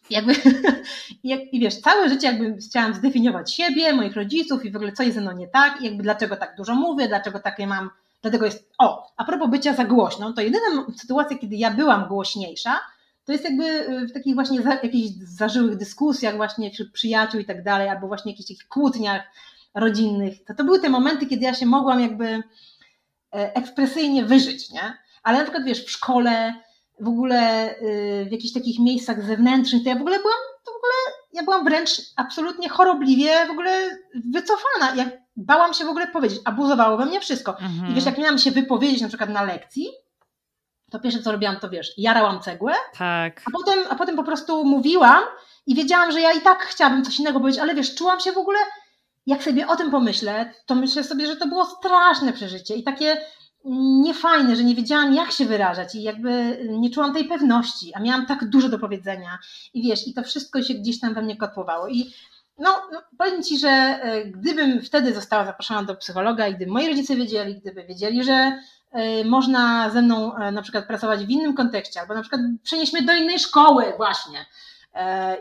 [0.09, 0.33] Jakby,
[1.53, 5.15] i wiesz, całe życie jakby chciałam zdefiniować siebie, moich rodziców i w ogóle co jest
[5.15, 7.89] ze mną nie tak i jakby dlaczego tak dużo mówię, dlaczego takie mam
[8.21, 12.79] Dlatego jest, o, a propos bycia za głośną, to jedyna sytuacja, kiedy ja byłam głośniejsza,
[13.25, 17.45] to jest jakby y, w takich właśnie za, jakichś zażyłych dyskusjach właśnie wśród przyjaciół i
[17.45, 19.21] tak dalej, albo właśnie jakichś takich kłótniach
[19.75, 20.43] rodzinnych.
[20.43, 22.41] To, to były te momenty, kiedy ja się mogłam jakby e,
[23.55, 24.93] ekspresyjnie wyżyć, nie?
[25.23, 26.53] Ale na przykład wiesz, w szkole,
[26.99, 30.75] w ogóle y, w jakichś takich miejscach zewnętrznych, to ja w ogóle byłam, to w
[30.75, 30.93] ogóle
[31.33, 33.89] ja byłam wręcz absolutnie chorobliwie w ogóle
[34.31, 34.95] wycofana.
[35.35, 37.59] Bałam się w ogóle powiedzieć, abuzowało we mnie wszystko.
[37.59, 37.91] Mhm.
[37.91, 39.87] I wiesz, jak miałam się wypowiedzieć na przykład na lekcji,
[40.91, 43.41] to pierwsze co robiłam, to wiesz, jarałam cegłę, tak.
[43.47, 45.23] a, potem, a potem po prostu mówiłam
[45.67, 48.37] i wiedziałam, że ja i tak chciałabym coś innego powiedzieć, ale wiesz, czułam się w
[48.37, 48.59] ogóle,
[49.25, 53.17] jak sobie o tym pomyślę, to myślę sobie, że to było straszne przeżycie i takie
[54.03, 58.25] niefajne, że nie wiedziałam, jak się wyrażać i jakby nie czułam tej pewności, a miałam
[58.25, 59.39] tak dużo do powiedzenia.
[59.73, 61.87] I wiesz, i to wszystko się gdzieś tam we mnie kotłowało.
[61.87, 62.13] I
[62.61, 66.87] no, no powiem Ci, że e, gdybym wtedy została zaproszona do psychologa i gdyby moi
[66.87, 68.59] rodzice wiedzieli, gdyby wiedzieli, że
[68.91, 72.93] e, można ze mną e, na przykład pracować w innym kontekście, albo na przykład przenieść
[72.93, 74.45] mnie do innej szkoły właśnie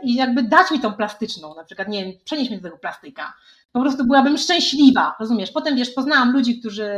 [0.03, 3.35] i jakby dać mi tą plastyczną, na przykład, nie wiem, przenieść mnie do tego plastyka,
[3.73, 5.51] po prostu byłabym szczęśliwa, rozumiesz?
[5.51, 6.91] Potem, wiesz, poznałam ludzi, którzy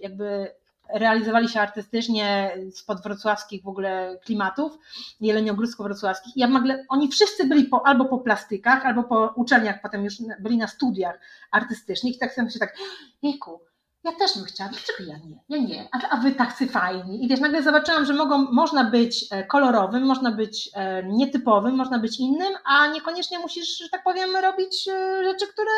[0.00, 0.50] jakby
[0.94, 4.78] realizowali się artystycznie spod wrocławskich w ogóle klimatów,
[5.20, 6.32] jeleniogórsko-wrocławskich.
[6.36, 10.56] Ja nagle, oni wszyscy byli po, albo po plastykach, albo po uczelniach, potem już byli
[10.56, 11.20] na studiach
[11.50, 12.76] artystycznych i tak sobie tak,
[13.22, 13.60] jejku,
[14.06, 15.38] ja też bym chciała, dlaczego ja nie?
[15.48, 17.24] Ja nie, a, a wy tacy fajni.
[17.24, 21.98] I wiesz, nagle zobaczyłam, że mogą, można być e, kolorowym, można być e, nietypowym, można
[21.98, 25.70] być innym, a niekoniecznie musisz, że tak powiem, robić e, rzeczy, które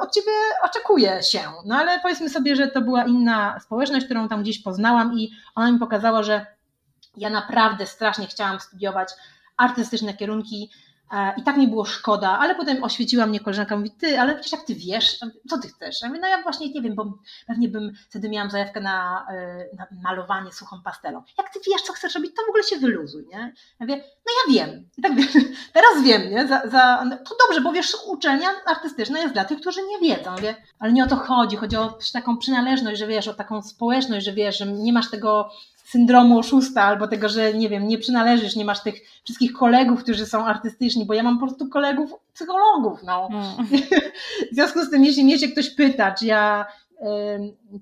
[0.00, 0.32] od ciebie
[0.64, 1.40] oczekuje się.
[1.64, 5.72] No ale powiedzmy sobie, że to była inna społeczność, którą tam gdzieś poznałam i ona
[5.72, 6.46] mi pokazała, że
[7.16, 9.12] ja naprawdę strasznie chciałam studiować
[9.56, 10.70] artystyczne kierunki,
[11.36, 14.62] I tak mi było szkoda, ale potem oświeciła mnie koleżanka, mówi, ty, ale przecież jak
[14.62, 16.02] ty wiesz, co ty chcesz?
[16.02, 19.76] Ja mówię, no ja właśnie nie wiem, bo pewnie bym, wtedy miałam zajawkę na, e,
[19.76, 21.22] na malowanie suchą pastelą.
[21.38, 23.38] Jak ty wiesz, co chcesz robić, to w ogóle się wyluzuj, nie?
[23.80, 24.88] Ja mówię, no ja wiem.
[24.98, 25.12] I tak
[25.74, 26.48] teraz wiem, nie?
[26.48, 30.36] Za, za, no to dobrze, bo wiesz, uczelnia artystyczna jest dla tych, którzy nie wiedzą,
[30.36, 30.54] wie?
[30.78, 34.32] ale nie o to chodzi, chodzi o taką przynależność, że wiesz, o taką społeczność, że
[34.32, 35.50] wiesz, że nie masz tego
[35.90, 40.26] syndromu oszusta albo tego, że nie wiem, nie przynależysz, nie masz tych wszystkich kolegów, którzy
[40.26, 43.28] są artystyczni, bo ja mam po prostu kolegów psychologów, no.
[43.30, 43.66] Mm.
[44.52, 46.66] w związku z tym, jeśli mnie się ktoś pyta, czy ja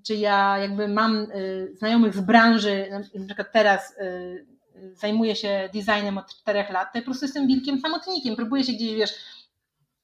[0.03, 4.47] czy ja jakby mam y, znajomych z branży, na przykład teraz y,
[4.93, 8.73] zajmuję się designem od czterech lat, to ja po prostu jestem wielkim samotnikiem, próbuję się
[8.73, 9.15] gdzieś, wiesz,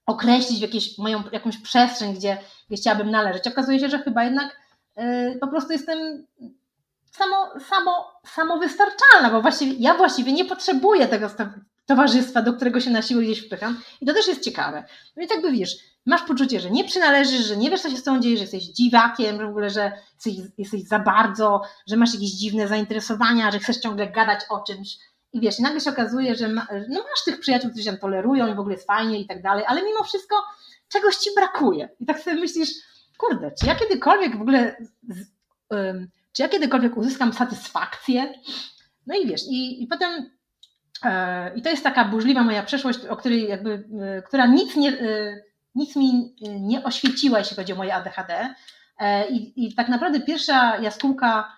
[0.06, 2.38] określić w jakieś, moją, jakąś przestrzeń, gdzie,
[2.68, 3.48] gdzie chciałabym należeć.
[3.48, 4.60] Okazuje się, że chyba jednak
[4.98, 6.26] y, po prostu jestem
[7.16, 11.30] samo, samo, samowystarczalna, bo właściwie, ja właściwie nie potrzebuję tego
[11.86, 14.84] towarzystwa, do którego się na siłę gdzieś wpycham i to też jest ciekawe.
[15.16, 18.02] No i tak wiesz, masz poczucie, że nie przynależysz, że nie wiesz, co się z
[18.02, 22.14] tobą dzieje, że jesteś dziwakiem, że w ogóle, że jesteś, jesteś za bardzo, że masz
[22.14, 24.98] jakieś dziwne zainteresowania, że chcesz ciągle gadać o czymś.
[25.32, 28.54] I wiesz, nagle się okazuje, że ma, no masz tych przyjaciół, którzy się tolerują i
[28.54, 30.36] w ogóle jest fajnie i tak dalej, ale mimo wszystko
[30.88, 31.88] czegoś ci brakuje.
[32.00, 32.68] I tak sobie myślisz,
[33.18, 34.76] kurde, czy ja kiedykolwiek w ogóle
[35.08, 35.26] z,
[36.34, 38.32] czy ja kiedykolwiek uzyskam satysfakcję?
[39.06, 40.30] No i wiesz, i, i potem
[41.04, 44.90] e, i to jest taka burzliwa moja przeszłość, o której jakby, e, która nic, nie,
[44.90, 45.42] e,
[45.74, 48.54] nic mi nie oświeciła, jeśli chodzi o moje ADHD.
[49.30, 51.52] I, I tak naprawdę pierwsza jaskółka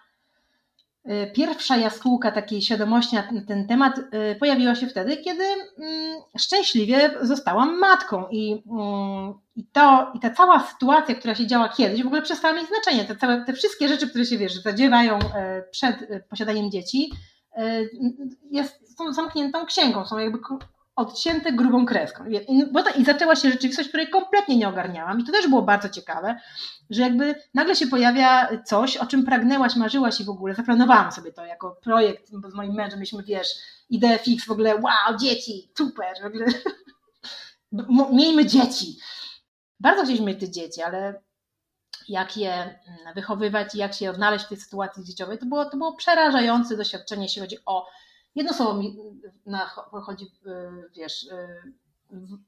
[1.35, 4.01] pierwsza jaskółka takiej świadomości na ten temat
[4.39, 10.61] pojawiła się wtedy, kiedy mm, szczęśliwie zostałam matką i, mm, i, to, i ta cała
[10.61, 13.05] sytuacja, która się działa kiedyś, w ogóle przestała mieć znaczenie.
[13.05, 17.13] Te, całe, te wszystkie rzeczy, które się wiesz, zadziewają e, przed e, posiadaniem dzieci,
[17.57, 17.81] e,
[18.51, 20.39] jest, są zamkniętą księgą, są jakby
[20.97, 22.25] odcięte grubą kreską.
[22.99, 25.21] I zaczęła się rzeczywistość, której kompletnie nie ogarniałam.
[25.21, 26.41] I to też było bardzo ciekawe,
[26.91, 31.33] że jakby nagle się pojawia coś, o czym pragnęłaś, marzyłaś i w ogóle zaplanowałam sobie
[31.33, 33.49] to jako projekt, bo z moim mężem mieliśmy, wiesz,
[33.91, 36.47] ideę fix, w ogóle wow, dzieci, super, w ogóle
[38.17, 38.97] miejmy dzieci.
[39.81, 41.22] Bardzo chcieliśmy mieć te dzieci, ale
[42.09, 45.77] jak je mm, wychowywać i jak się odnaleźć w tej sytuacji dzieciowej, to było, to
[45.77, 47.87] było przerażające doświadczenie, jeśli chodzi o
[48.35, 48.97] jedno słowo mi
[49.47, 49.66] na,
[50.03, 50.27] chodzi,
[50.97, 51.72] wiesz, y,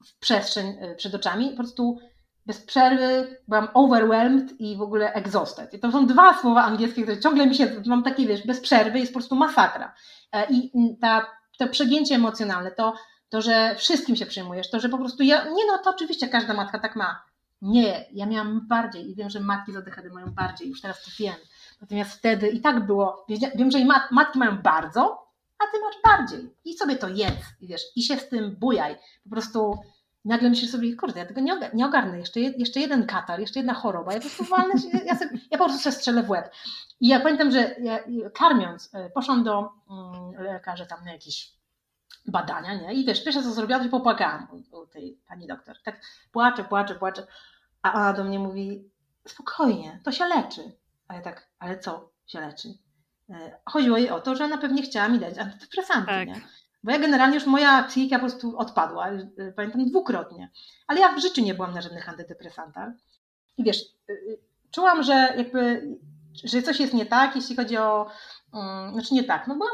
[0.07, 1.99] w przestrzeń y, przed oczami, po prostu
[2.47, 5.75] bez przerwy byłam overwhelmed i w ogóle exhausted.
[5.75, 8.99] I to są dwa słowa angielskie, które ciągle mi się, mam takie, wiesz, bez przerwy
[8.99, 9.95] jest po prostu masakra.
[10.33, 11.27] E, I ta,
[11.59, 12.95] to przegięcie emocjonalne, to,
[13.29, 16.55] to, że wszystkim się przejmujesz, to, że po prostu ja, nie no, to oczywiście każda
[16.55, 17.23] matka tak ma.
[17.63, 21.11] Nie, ja miałam bardziej i wiem, że matki z ADHD mają bardziej, już teraz to
[21.19, 21.35] wiem.
[21.81, 26.55] Natomiast wtedy i tak było, wiem, że i matki mają bardzo, a ty masz bardziej.
[26.65, 28.97] I sobie to jedz, i wiesz, i się z tym bujaj.
[29.25, 29.79] Po prostu
[30.25, 33.75] nagle myślisz sobie, kurde, ja tego nie, nie ogarnę, jeszcze, jeszcze jeden katar, jeszcze jedna
[33.75, 34.75] choroba, ja po prostu walnę,
[35.05, 36.51] ja, sobie, ja po prostu sobie strzelę w łeb.
[37.01, 37.99] I ja pamiętam, że ja,
[38.35, 41.58] karmiąc, e, poszłam do mm, lekarza tam na jakieś
[42.31, 42.95] badania, nie?
[42.95, 45.77] I wiesz, pierwsze co zrobiłam, to popłakałam u, tej pani doktor.
[45.85, 46.01] Tak
[46.33, 47.27] płaczę, płaczę, płaczę.
[47.83, 48.91] A ona do mnie mówi,
[49.29, 50.73] spokojnie, to się leczy.
[51.09, 52.69] A ja tak, ale co się leczy?
[53.31, 56.29] E, chodziło jej o to, że ona pewnie chciała mi dać antydepresanty, tak.
[56.29, 56.41] nie?
[56.83, 60.51] Bo ja generalnie już moja psychika po prostu odpadła, e, pamiętam dwukrotnie.
[60.87, 62.89] Ale ja w życiu nie byłam na żadnych antydepresantach.
[63.57, 64.15] I wiesz, e,
[64.71, 65.89] czułam, że jakby,
[66.45, 68.11] że coś jest nie tak, jeśli chodzi o,
[68.53, 69.73] um, znaczy nie tak, no byłam,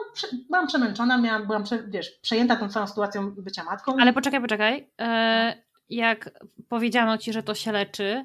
[0.48, 3.96] byłam przemęczona, miałam, byłam, wiesz, przejęta tą całą sytuacją bycia matką.
[4.00, 4.90] Ale poczekaj, poczekaj.
[5.00, 6.30] E, jak
[6.68, 8.24] powiedziano ci, że to się leczy,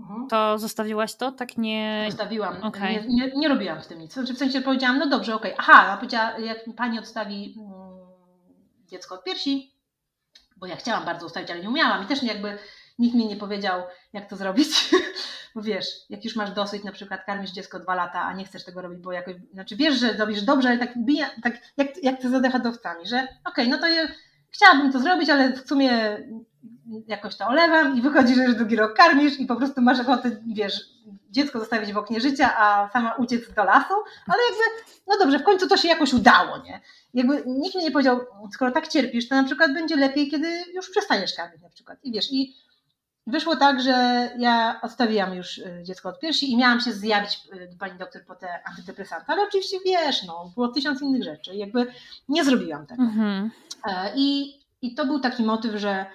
[0.00, 0.28] mhm.
[0.28, 1.32] to zostawiłaś to?
[1.32, 2.06] Tak nie...
[2.08, 2.62] Zostawiłam.
[2.62, 2.92] Okay.
[2.92, 4.12] Nie, nie, nie, robiłam w tym nic.
[4.12, 5.54] Znaczy w sensie powiedziałam, no dobrze, okej.
[5.54, 5.66] Okay.
[5.68, 7.70] Aha, powiedziała, jak pani odstawi mm,
[8.86, 9.74] dziecko od piersi,
[10.56, 12.58] bo ja chciałam bardzo ustawić, ale nie umiałam i też jakby
[12.98, 14.68] nikt mi nie powiedział, jak to zrobić.
[15.54, 18.64] bo wiesz, jak już masz dosyć, na przykład karmisz dziecko dwa lata, a nie chcesz
[18.64, 22.20] tego robić, bo jakoś, znaczy wiesz, że robisz dobrze, ale tak, bija, tak jak, jak
[22.20, 24.08] ty z adechadowcami, że okej, okay, no to je,
[24.50, 26.18] chciałabym to zrobić, ale w sumie
[27.06, 30.30] jakoś to olewam i wychodzi, że już drugi rok karmisz i po prostu masz ochotę,
[30.46, 30.90] wiesz,
[31.30, 33.94] dziecko zostawić w oknie życia, a sama uciec do lasu,
[34.26, 36.80] ale jakby, no dobrze, w końcu to się jakoś udało, nie?
[37.14, 38.20] Jakby nikt mi nie powiedział,
[38.52, 41.98] skoro tak cierpisz, to na przykład będzie lepiej, kiedy już przestaniesz karmić na przykład.
[42.02, 42.54] I wiesz, i
[43.26, 47.68] wyszło tak, że ja odstawiłam już y, dziecko od piersi i miałam się zjawić y,
[47.72, 51.86] do pani doktor po te antydepresanty, ale oczywiście wiesz, no, było tysiąc innych rzeczy, jakby
[52.28, 53.02] nie zrobiłam tego.
[53.02, 53.50] Mhm.
[53.84, 56.06] E, I, I to był taki motyw, że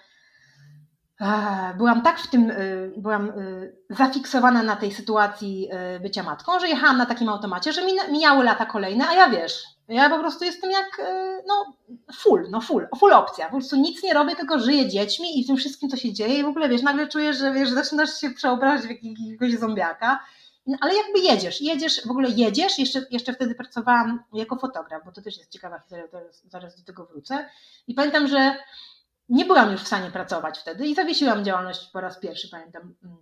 [1.78, 3.32] byłam tak w tym, y, byłam
[3.90, 5.70] zafiksowana na tej sytuacji
[6.02, 7.82] bycia matką, że jechałam na takim automacie, że
[8.12, 11.74] mijały lata kolejne, a ja wiesz, ja po prostu jestem jak, e, no,
[12.14, 13.46] full, no full, full opcja.
[13.46, 16.40] Po prostu nic nie robię, tylko żyję dziećmi i tym wszystkim, co się dzieje.
[16.40, 20.20] I w ogóle, wiesz, nagle czujesz, że wiesz, zaczynasz się przeobrażać w jakiegoś zombiaka,
[20.68, 25.12] no, ale jakby jedziesz, jedziesz, w ogóle jedziesz, jeszcze, jeszcze wtedy pracowałam jako fotograf, bo
[25.12, 26.06] to też jest ciekawa historia,
[26.50, 27.50] zaraz do tego wrócę.
[27.88, 28.56] I pamiętam, że
[29.30, 33.18] nie byłam już w stanie pracować wtedy i zawiesiłam działalność po raz pierwszy, pamiętam, mm,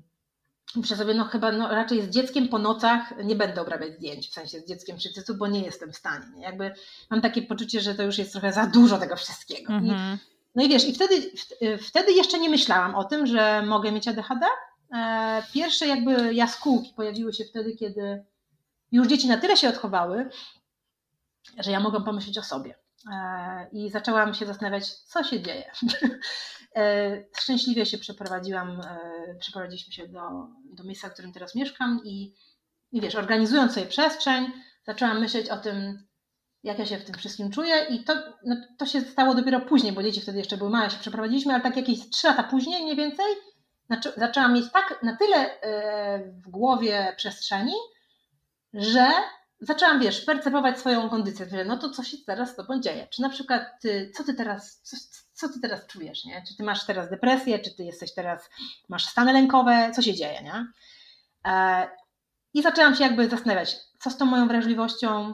[0.76, 4.34] Myślę sobie, no chyba no, raczej z dzieckiem po nocach nie będę obrabiać zdjęć, w
[4.34, 6.26] sensie z dzieckiem przy cycu, bo nie jestem w stanie.
[6.36, 6.44] Nie?
[6.44, 6.72] Jakby
[7.10, 9.74] mam takie poczucie, że to już jest trochę za dużo tego wszystkiego.
[9.74, 9.88] Mm -hmm.
[9.88, 10.18] I, mhm.
[10.56, 11.32] no i wiesz, i wtedy,
[11.78, 14.46] wtedy jeszcze nie myślałam o tym, że mogę mieć ADHD.
[14.94, 18.26] E, pierwsze jakby jaskółki pojawiły się wtedy, kiedy
[18.92, 20.30] już dzieci na tyle się odchowały,
[21.60, 22.83] że ja mogłam pomyśleć o sobie.
[23.12, 25.72] E, I zaczęłam się zastanawiać, co się dzieje.
[26.76, 30.20] E, szczęśliwie się przeprowadziłam, e, przeprowadziliśmy się do,
[30.66, 32.34] do miejsca, w którym teraz mieszkam i,
[32.92, 34.52] i wiesz, organizując sobie przestrzeń,
[34.86, 36.08] zaczęłam myśleć o tym,
[36.64, 38.14] jak ja się w tym wszystkim czuję i to,
[38.46, 41.64] no, to się stało dopiero później, bo dzieci wtedy jeszcze były małe, się przeprowadziliśmy, ale
[41.64, 43.26] tak jakieś trzy lata później mniej więcej
[43.86, 45.60] znaczy, zaczęłam mieć tak na tyle
[46.26, 47.76] w głowie przestrzeni,
[48.74, 49.08] że
[49.60, 53.08] zaczęłam, wiesz, percepować swoją kondycję, że no to co się teraz z tobą dzieje?
[53.08, 53.64] Czy na przykład,
[54.16, 54.98] co ty teraz, co,
[55.34, 56.44] co ty teraz czujesz, nie?
[56.48, 58.50] Czy ty masz teraz depresję, czy ty jesteś teraz,
[58.90, 60.68] masz stany lękowe, co się dzieje, nie?
[61.52, 61.88] E,
[62.54, 65.34] I zaczęłam się jakby zastanawiać, co z tą moją wrażliwością,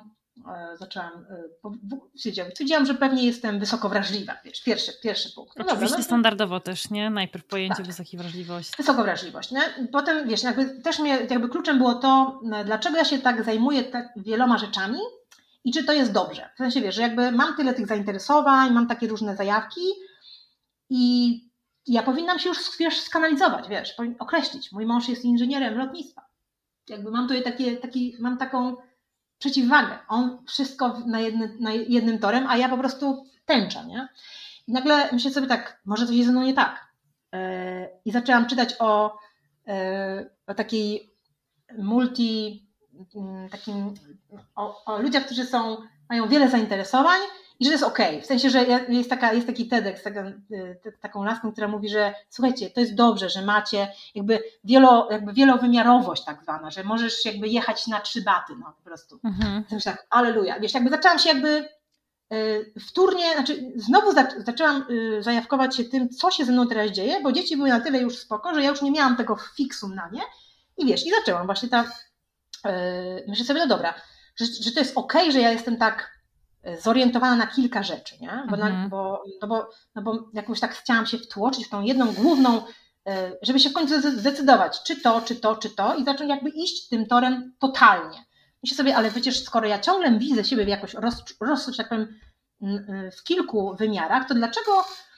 [0.80, 1.26] zaczęłam,
[1.66, 5.58] e, stwierdziłam, że pewnie jestem wysoko wrażliwa, wiesz, pierwszy, pierwszy punkt.
[5.58, 7.10] No Oczywiście dobra, no, standardowo też, nie?
[7.10, 7.86] Najpierw pojęcie tak.
[7.86, 8.74] wysokiej wrażliwości.
[8.78, 9.62] Wysoko wrażliwość, nie?
[9.92, 14.10] Potem, wiesz, jakby też mnie, jakby kluczem było to, dlaczego ja się tak zajmuję tak
[14.16, 15.00] wieloma rzeczami,
[15.64, 16.50] i czy to jest dobrze.
[16.56, 19.82] W sensie wiesz, że jakby mam tyle tych zainteresowań, mam takie różne zajawki
[20.90, 21.34] i
[21.88, 24.72] ja powinnam się już wiesz, skanalizować, wiesz, określić.
[24.72, 26.22] Mój mąż jest inżynierem lotnictwa.
[26.90, 28.76] Jakby mam tutaj takie, taki, mam taką
[29.40, 30.00] przeciwwagę.
[30.08, 34.08] On wszystko na, jedny, na jednym torem, a ja po prostu tęczę, nie?
[34.68, 36.88] I nagle myślę sobie tak, może coś jest ze mną nie tak.
[37.34, 37.40] Yy,
[38.06, 39.18] I zaczęłam czytać o,
[39.68, 39.74] yy,
[40.48, 41.14] o takiej
[41.78, 42.66] multi,
[43.52, 43.94] takim,
[44.56, 45.78] o, o ludziach, którzy są,
[46.10, 47.20] mają wiele zainteresowań
[47.60, 47.99] i że to jest ok.
[48.22, 52.14] W sensie, że jest, taka, jest taki TEDx, taka, y, taką laską, która mówi, że
[52.30, 57.47] słuchajcie, to jest dobrze, że macie jakby, wielo, jakby wielowymiarowość tak zwana, że możesz jakby
[57.47, 59.20] jechać na trzy baty, no po prostu.
[59.24, 59.64] Mhm.
[59.84, 60.60] Tak, aleluja.
[60.60, 61.70] Wiesz, jakby zaczęłam się jakby
[62.34, 67.22] y, wtórnie, znaczy znowu zaczęłam y, zajawkować się tym, co się ze mną teraz dzieje,
[67.22, 70.10] bo dzieci były na tyle już spoko, że ja już nie miałam tego fiksum na
[70.10, 70.22] nie
[70.78, 71.86] i wiesz, i zaczęłam właśnie ta
[73.28, 73.93] myślę sobie, no dobra,
[74.36, 76.19] że, że to jest ok, że ja jestem tak
[76.82, 78.43] zorientowana na kilka rzeczy, nie?
[78.49, 78.82] Bo, mhm.
[78.84, 82.62] na, bo, no bo, no bo jakoś tak chciałam się wtłoczyć w tą jedną główną,
[83.07, 86.49] e, żeby się w końcu zdecydować, czy to, czy to, czy to i zacząć jakby
[86.49, 88.26] iść tym torem totalnie.
[88.64, 92.20] Myślę sobie, ale przecież skoro ja ciągle widzę siebie w jakoś roz, roz, tak powiem,
[93.18, 95.09] w kilku wymiarach, to dlaczego Mm,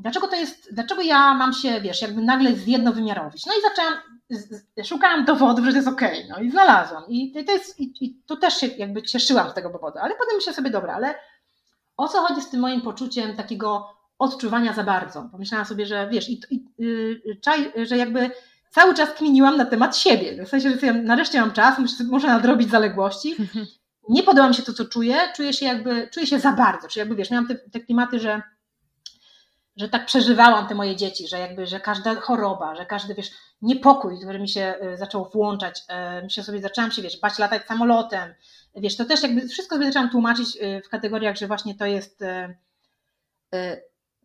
[0.00, 3.46] dlaczego to jest, dlaczego ja mam się, wiesz, jakby nagle zjednowymiarowić?
[3.46, 3.94] No i zaczęłam,
[4.84, 7.04] szukałam dowodów, że to jest okej, okay, no i znalazłam.
[7.08, 10.36] I to, jest, i, i tu też się jakby cieszyłam z tego powodu, ale potem
[10.36, 11.14] myślę sobie, dobra, ale
[11.96, 13.88] o co chodzi z tym moim poczuciem takiego
[14.18, 15.28] odczuwania za bardzo?
[15.32, 18.30] Pomyślałam sobie, że wiesz, i, i yy, że jakby
[18.70, 22.70] cały czas kminiłam na temat siebie, w sensie, że nareszcie mam czas, muszę, muszę nadrobić
[22.70, 23.36] zaległości.
[24.08, 27.00] Nie podoba mi się to, co czuję, czuję się jakby, czuję się za bardzo, czyli
[27.00, 28.42] jakby wiesz, miałam te, te klimaty, że
[29.80, 33.30] że tak przeżywałam te moje dzieci, że jakby, że każda choroba, że każdy, wiesz,
[33.62, 37.66] niepokój, który mi się y, zaczął włączać, y, myślę sobie, zaczęłam się, wiesz, bać latać
[37.66, 38.34] samolotem,
[38.76, 42.24] wiesz, to też jakby wszystko sobie zaczęłam tłumaczyć y, w kategoriach, że właśnie to jest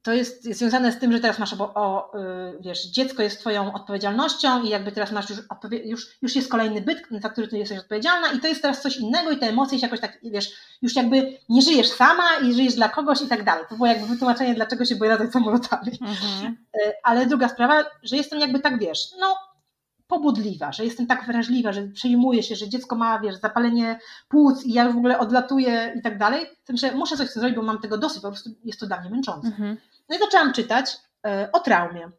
[0.06, 2.12] to jest związane z tym, że teraz masz o, o,
[2.60, 5.40] wiesz, dziecko jest twoją odpowiedzialnością i jakby teraz masz już,
[5.86, 8.98] już, już jest kolejny byt, za który ty jesteś odpowiedzialna i to jest teraz coś
[8.98, 10.52] innego i te emocje się jakoś tak, wiesz,
[10.82, 13.66] już jakby nie żyjesz sama i żyjesz dla kogoś i tak dalej.
[13.70, 15.92] To było jakby wytłumaczenie, dlaczego się boję latać samolotami.
[16.02, 16.58] Mhm.
[17.04, 19.38] Ale druga sprawa, że jestem jakby tak, wiesz, no
[20.08, 24.74] pobudliwa, że jestem tak wrażliwa, że przejmuję się, że dziecko ma, wiesz, zapalenie płuc i
[24.74, 27.80] ja już w ogóle odlatuję i tak dalej, to myślę, muszę coś zrobić, bo mam
[27.80, 29.48] tego dosyć, po prostu jest to dla mnie męczące.
[29.48, 29.78] Mhm.
[30.10, 32.10] No i zaczęłam czytać e, o traumie.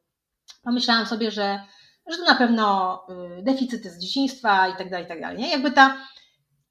[0.63, 1.61] Pomyślałam sobie, że,
[2.07, 3.03] że to na pewno
[3.39, 5.51] e, deficyty z dzieciństwa i tak dalej, i tak dalej.
[5.51, 5.97] Jakby ta,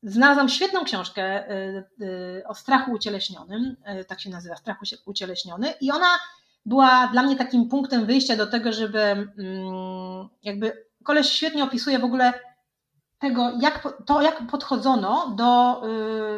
[0.04, 3.76] znalazłam świetną książkę e, o strachu ucieleśnionym,
[4.08, 6.20] tak się nazywa, strach ucieleśniony i ona
[6.66, 12.04] była dla mnie takim punktem wyjścia do tego, żeby mm, jakby koleś świetnie opisuje w
[12.04, 12.34] ogóle
[13.20, 15.82] tego, jak, to jak podchodzono do,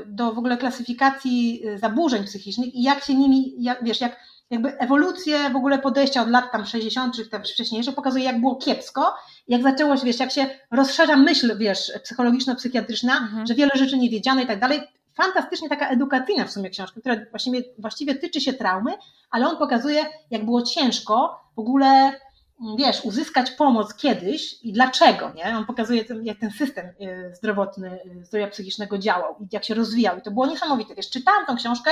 [0.05, 4.19] do w ogóle klasyfikacji zaburzeń psychicznych i jak się nimi, jak, wiesz, jak
[4.49, 7.15] jakby ewolucję w ogóle podejścia od lat tam 60.
[7.15, 9.15] czy też wcześniejszych pokazuje, jak było kiepsko,
[9.47, 13.47] jak zaczęło się, wiesz, jak się rozszerza myśl, wiesz, psychologiczno-psychiatryczna, mhm.
[13.47, 14.81] że wiele rzeczy nie wiedziano i tak dalej.
[15.13, 18.91] Fantastycznie taka edukacyjna w sumie książka, która właściwie, właściwie tyczy się traumy,
[19.31, 22.11] ale on pokazuje, jak było ciężko w ogóle
[22.77, 25.57] wiesz, uzyskać pomoc kiedyś i dlaczego, nie?
[25.57, 30.17] On pokazuje, jak ten system y, zdrowotny, y, zdrowia psychicznego działał i jak się rozwijał
[30.17, 30.95] i to było niesamowite.
[30.95, 31.91] Wiesz, czytałam tą książkę,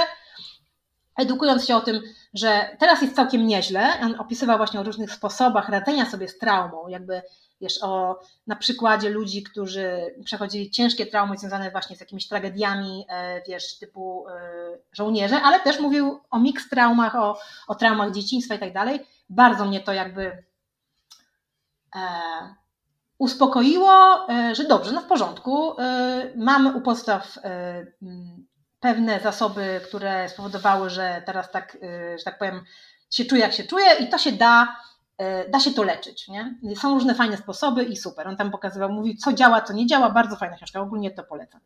[1.18, 2.02] edukując się o tym,
[2.34, 4.00] że teraz jest całkiem nieźle.
[4.02, 7.22] On opisywał właśnie o różnych sposobach radzenia sobie z traumą, jakby
[7.62, 13.42] wiesz, o na przykładzie ludzi, którzy przechodzili ciężkie traumy związane właśnie z jakimiś tragediami, e,
[13.48, 18.60] wiesz, typu e, żołnierze, ale też mówił o mix traumach, o, o traumach dzieciństwa i
[18.60, 19.00] tak dalej.
[19.30, 20.44] Bardzo mnie to jakby
[21.96, 22.00] E,
[23.18, 25.76] uspokoiło, e, że dobrze, no w porządku.
[26.36, 27.40] Mamy u podstaw
[28.80, 31.78] pewne zasoby, które spowodowały, że teraz tak,
[32.18, 32.64] że tak powiem,
[33.10, 34.76] się czuję jak się czuję i to się da,
[35.50, 36.28] da się to leczyć.
[36.28, 36.56] Nie?
[36.76, 38.28] Są różne fajne sposoby i super.
[38.28, 41.62] On tam pokazywał, mówił, co działa, co nie działa, bardzo fajna książka, ogólnie to polecam.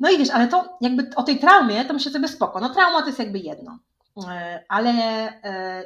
[0.00, 2.60] No i wiesz, ale to jakby o tej traumie, to myślę sobie spoko.
[2.60, 3.78] No trauma to jest jakby jedno.
[4.28, 4.92] E, ale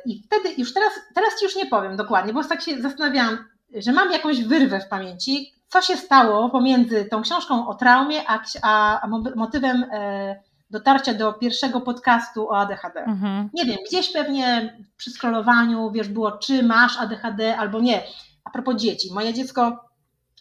[0.07, 3.45] i wtedy, już teraz, teraz Ci już nie powiem dokładnie, bo tak się zastanawiałam,
[3.75, 9.01] że mam jakąś wyrwę w pamięci, co się stało pomiędzy tą książką o traumie, a,
[9.01, 9.07] a
[9.37, 13.01] motywem e, dotarcia do pierwszego podcastu o ADHD.
[13.01, 13.51] Mhm.
[13.55, 18.03] Nie wiem, gdzieś pewnie przy scrollowaniu, wiesz, było czy masz ADHD albo nie.
[18.45, 19.85] A propos dzieci, moje dziecko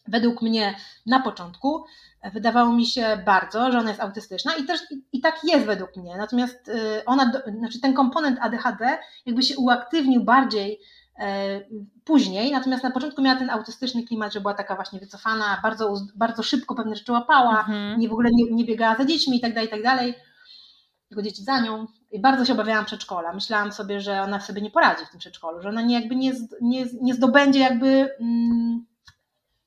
[0.07, 1.85] według mnie na początku
[2.33, 5.95] wydawało mi się bardzo, że ona jest autystyczna i też i, i tak jest według
[5.97, 6.17] mnie.
[6.17, 10.79] Natomiast y, ona, znaczy ten komponent ADHD jakby się uaktywnił bardziej e,
[12.03, 16.43] później, natomiast na początku miała ten autystyczny klimat, że była taka właśnie wycofana, bardzo, bardzo
[16.43, 17.99] szybko pewne rzeczy łapała, mhm.
[17.99, 20.15] nie w ogóle nie, nie biegała za dziećmi i tak dalej, i tak dalej,
[21.07, 21.87] tylko dzieci za nią.
[22.11, 23.33] I bardzo się obawiałam przedszkola.
[23.33, 26.31] Myślałam sobie, że ona sobie nie poradzi w tym przedszkolu, że ona nie, jakby nie,
[26.61, 28.09] nie, nie zdobędzie jakby...
[28.19, 28.85] Mm,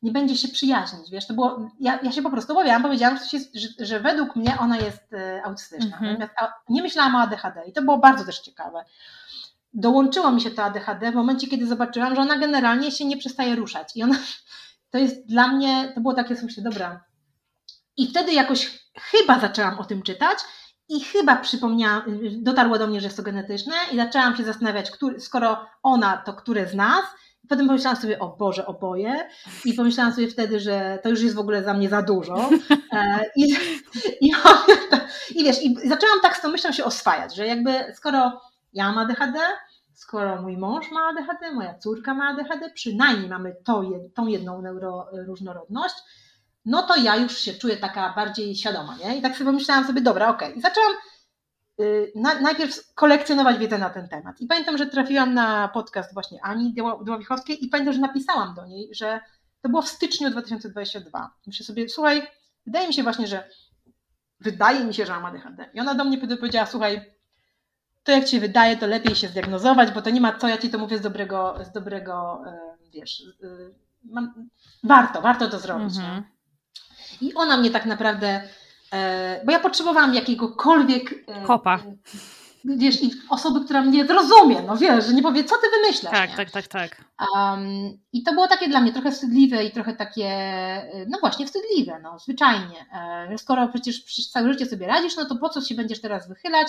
[0.02, 3.38] nie będzie się przyjaźnić, wiesz, to było, ja, ja się po prostu obawiałam, powiedziałam, że,
[3.60, 6.18] że, że według mnie ona jest e, autystyczna, mm -hmm.
[6.18, 8.84] natomiast nie myślałam o ADHD i to było bardzo też ciekawe.
[9.72, 13.56] Dołączyło mi się to ADHD w momencie, kiedy zobaczyłam, że ona generalnie się nie przestaje
[13.56, 14.18] ruszać i ona,
[14.90, 17.04] to jest dla mnie, to było takie, myślę, dobra.
[17.96, 20.38] I wtedy jakoś chyba zaczęłam o tym czytać
[20.88, 22.02] i chyba przypomniałam,
[22.42, 26.34] dotarło do mnie, że jest to genetyczne i zaczęłam się zastanawiać, który, skoro ona, to
[26.34, 27.04] które z nas,
[27.48, 29.28] Potem pomyślałam sobie, o Boże, oboje.
[29.64, 32.36] I pomyślałam sobie wtedy, że to już jest w ogóle za mnie za dużo.
[32.92, 33.56] E, I,
[34.20, 34.32] i,
[35.36, 38.40] i wiesz, i zaczęłam tak z tą myślą się oswajać, że jakby skoro
[38.78, 39.38] ja mam ADHD,
[39.94, 43.82] skoro mój mąż ma ADHD, moja córka ma ADHD, przynajmniej mamy to,
[44.14, 45.94] tą jedną neuroróżnorodność,
[46.64, 49.18] no to ja już się czuję taka bardziej świadoma, nie?
[49.18, 50.48] I tak sobie pomyślałam sobie, dobra, okej.
[50.48, 50.58] Okay.
[50.58, 50.92] I zaczęłam
[51.80, 54.40] Y, najpierw kolekcjonować wiedzę na ten temat.
[54.40, 56.74] I pamiętam, że trafiłam na podcast właśnie Ani
[57.04, 59.20] Dławichowskiej i pamiętam, że napisałam do niej, że
[59.60, 61.30] to było w styczniu 2022.
[61.46, 62.26] Myślę sobie, słuchaj,
[62.66, 63.48] wydaje mi się właśnie, że
[64.40, 65.70] wydaje mi się, że mam ADHD.
[65.74, 67.17] I ona do mnie powiedziała, słuchaj,
[68.08, 70.70] to jak ci wydaje, to lepiej się zdiagnozować, bo to nie ma co, ja ci
[70.70, 72.40] to mówię z dobrego, z dobrego
[72.92, 74.48] wiesz, y, mam,
[74.84, 75.96] warto, warto to zrobić.
[75.96, 76.22] Mhm.
[77.20, 78.48] I ona mnie tak naprawdę
[78.92, 81.78] E, bo ja potrzebowałam jakiegokolwiek e, kopa.
[82.76, 86.12] Wiesz, i osoby, która mnie zrozumie, no wiesz, że nie powie, co ty wymyślasz.
[86.12, 86.36] Tak, nie?
[86.36, 87.04] tak, tak, tak.
[87.36, 91.46] Um, I to było takie dla mnie trochę wstydliwe i trochę takie, e, no właśnie,
[91.46, 92.86] wstydliwe, no zwyczajnie.
[93.36, 96.68] skoro przecież, przecież całe życie sobie radzisz, no to po co się będziesz teraz wychylać?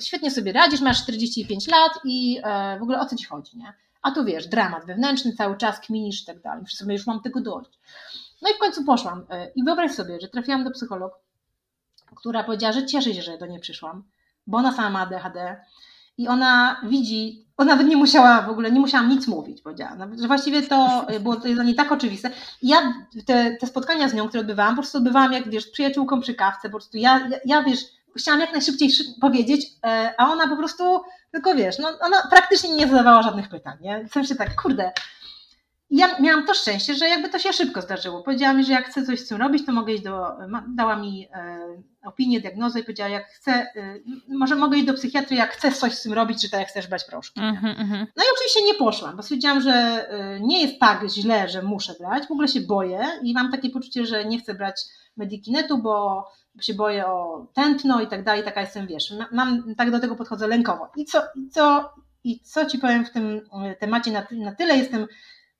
[0.00, 2.40] Świetnie sobie radzisz, masz 45 lat i
[2.78, 3.72] w ogóle o co ci chodzi, nie?
[4.02, 6.62] A tu wiesz, dramat wewnętrzny, cały czas kminisz i tak dalej.
[6.62, 7.70] Myślę sobie, już mam tego dość.
[8.42, 9.26] No i w końcu poszłam
[9.56, 11.14] i wyobraź sobie, że trafiłam do psychologa
[12.16, 14.04] która powiedziała, że cieszy się, że do niej przyszłam,
[14.46, 15.56] bo ona sama ma ADHD
[16.18, 20.26] i ona widzi, ona nawet nie musiała w ogóle, nie musiałam nic mówić, powiedziała, że
[20.26, 22.30] właściwie to było to dla niej tak oczywiste.
[22.62, 22.92] I ja
[23.26, 26.68] te, te spotkania z nią, które odbywałam, po prostu odbywałam jak, wiesz, przyjaciółką przy kawce,
[26.68, 27.80] po prostu ja, ja, ja wiesz,
[28.18, 28.90] chciałam jak najszybciej
[29.20, 31.00] powiedzieć, e, a ona po prostu,
[31.32, 34.04] tylko wiesz, no, ona praktycznie nie zadawała żadnych pytań, nie?
[34.08, 34.92] W sensie tak, kurde,
[35.90, 38.22] ja miałam to szczęście, że jakby to się szybko zdarzyło.
[38.22, 40.26] Powiedziała mi, że jak chcę coś z tym robić, to mogę iść do,
[40.68, 41.58] dała mi e,
[42.04, 45.94] opinię, diagnozę i powiedziała, jak chcę, e, może mogę iść do psychiatry, jak chcesz coś
[45.94, 47.40] z tym robić, czy tak jak chcesz brać proszki.
[47.40, 48.06] Mm -hmm.
[48.16, 51.94] No i oczywiście nie poszłam, bo stwierdziłam, że e, nie jest tak źle, że muszę
[52.00, 54.82] brać, w ogóle się boję i mam takie poczucie, że nie chcę brać
[55.16, 56.24] Medikinetu, bo
[56.60, 60.48] się boję o tętno i tak dalej, taka jestem, wiesz, mam, tak do tego podchodzę
[60.48, 60.88] lękowo.
[60.96, 61.90] I co, i co,
[62.24, 63.40] i co Ci powiem w tym
[63.78, 65.06] temacie, na, na tyle jestem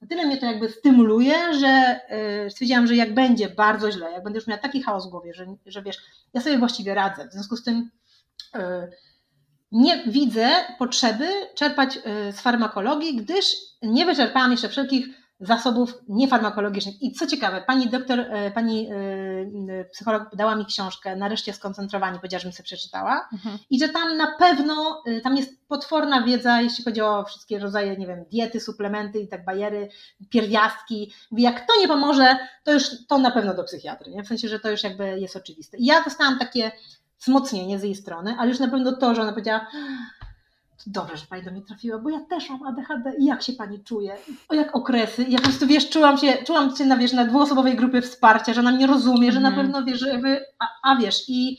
[0.09, 2.00] tyle mnie to jakby stymuluje, że
[2.44, 5.34] yy, stwierdziłam, że jak będzie bardzo źle, jak będę już miała taki chaos w głowie,
[5.34, 5.96] że, że wiesz,
[6.34, 7.28] ja sobie właściwie radzę.
[7.28, 7.90] W związku z tym
[8.54, 8.61] yy,
[9.72, 12.02] nie widzę potrzeby czerpać yy,
[12.32, 15.07] z farmakologii, gdyż nie wyczerpałam jeszcze wszelkich
[15.41, 17.03] zasobów niefarmakologicznych.
[17.03, 22.41] I co ciekawe, pani doktor, e, pani e, psycholog dała mi książkę Nareszcie skoncentrowani, powiedziała,
[22.41, 23.59] że mi sobie przeczytała mhm.
[23.70, 27.97] i że tam na pewno, e, tam jest potworna wiedza, jeśli chodzi o wszystkie rodzaje,
[27.97, 29.89] nie wiem, diety, suplementy i tak bajery,
[30.30, 31.12] pierwiastki.
[31.32, 34.22] Jak to nie pomoże, to już to na pewno do psychiatry, nie?
[34.22, 35.76] w sensie, że to już jakby jest oczywiste.
[35.76, 36.72] I ja dostałam takie
[37.20, 39.66] wzmocnienie z jej strony, ale już na pewno to, że ona powiedziała
[40.87, 43.85] dobrze, że Pani do mnie trafiła, bo ja też mam ADHD i jak się Pani
[43.85, 44.16] czuje?
[44.49, 45.27] O jak okresy?
[45.29, 48.61] Ja po prostu, wiesz, czułam się, czułam się na, wiesz, na dwuosobowej grupie wsparcia, że
[48.61, 49.66] ona mnie rozumie, że na mhm.
[49.66, 51.59] pewno, wiesz, że wy, a, a wiesz, i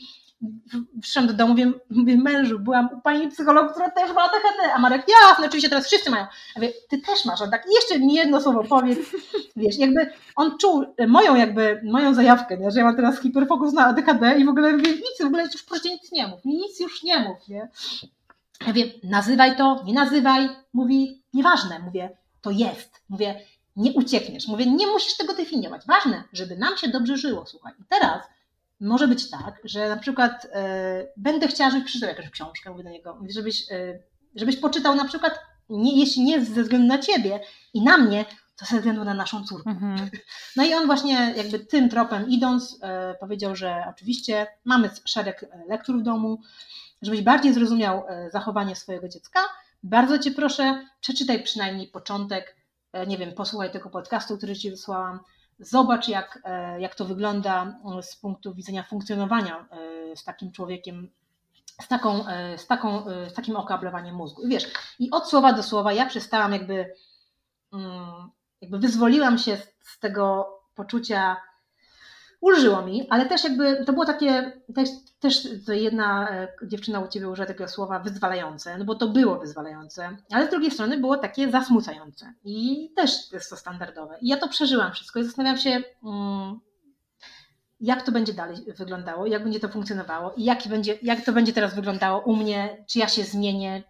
[1.02, 4.78] wszedłem do domu, mówię, mówię, mężu, byłam u pani psycholog, która też ma ADHD, a
[4.78, 6.26] Marek, jasne, oczywiście teraz wszyscy mają.
[6.56, 8.98] A wie, ty też masz, a tak jeszcze mi jedno słowo powiedz,
[9.56, 12.70] wiesz, jakby on czuł moją jakby, moją zajawkę, nie?
[12.70, 15.62] że ja mam teraz hiperfokus na ADHD i w ogóle mówię, nic, w ogóle już
[15.62, 17.68] proszę nic nie mów, nic już nie mów, nie?
[18.66, 20.48] Ja wiem, nazywaj to, nie nazywaj.
[20.72, 21.78] Mówi, nieważne.
[21.78, 23.02] Mówię, to jest.
[23.08, 23.40] Mówię,
[23.76, 24.48] nie uciekniesz.
[24.48, 25.82] Mówię, nie musisz tego definiować.
[25.86, 27.46] Ważne, żeby nam się dobrze żyło.
[27.46, 28.22] Słuchaj, i teraz
[28.80, 32.90] może być tak, że na przykład e, będę chciała, żebyś przeczytał jakąś książkę, mówię do
[32.90, 33.98] niego, mówię, żebyś, e,
[34.34, 37.40] żebyś poczytał na przykład, nie, jeśli nie ze względu na ciebie
[37.74, 38.24] i na mnie,
[38.56, 39.70] to ze względu na naszą córkę.
[39.70, 40.10] Mhm.
[40.56, 45.98] No i on właśnie jakby tym tropem idąc e, powiedział, że oczywiście mamy szereg lektur
[45.98, 46.40] w domu,
[47.02, 49.40] żebyś bardziej zrozumiał e, zachowanie swojego dziecka,
[49.82, 52.56] bardzo Cię proszę, przeczytaj przynajmniej początek,
[52.92, 55.20] e, nie wiem, posłuchaj tego podcastu, który Ci wysłałam,
[55.58, 59.68] zobacz jak, e, jak to wygląda z punktu widzenia funkcjonowania
[60.14, 61.10] z takim człowiekiem,
[61.82, 62.24] z, taką,
[62.56, 64.42] z, taką, z takim okablowaniem mózgu.
[64.42, 64.64] I wiesz,
[64.98, 66.94] i od słowa do słowa ja przestałam jakby,
[67.72, 68.30] mm,
[68.60, 71.36] jakby wyzwoliłam się z tego poczucia
[72.40, 74.88] ulżyło mi, ale też jakby to było takie, też,
[75.20, 80.16] też jedna e, dziewczyna u Ciebie użyła takiego słowa wyzwalające, no bo to było wyzwalające,
[80.32, 84.18] ale z drugiej strony było takie zasmucające i też jest to standardowe.
[84.20, 86.60] I ja to przeżyłam wszystko i zastanawiam się, mm,
[87.80, 91.52] jak to będzie dalej wyglądało, jak będzie to funkcjonowało i jak, będzie, jak to będzie
[91.52, 93.82] teraz wyglądało u mnie, czy ja się zmienię,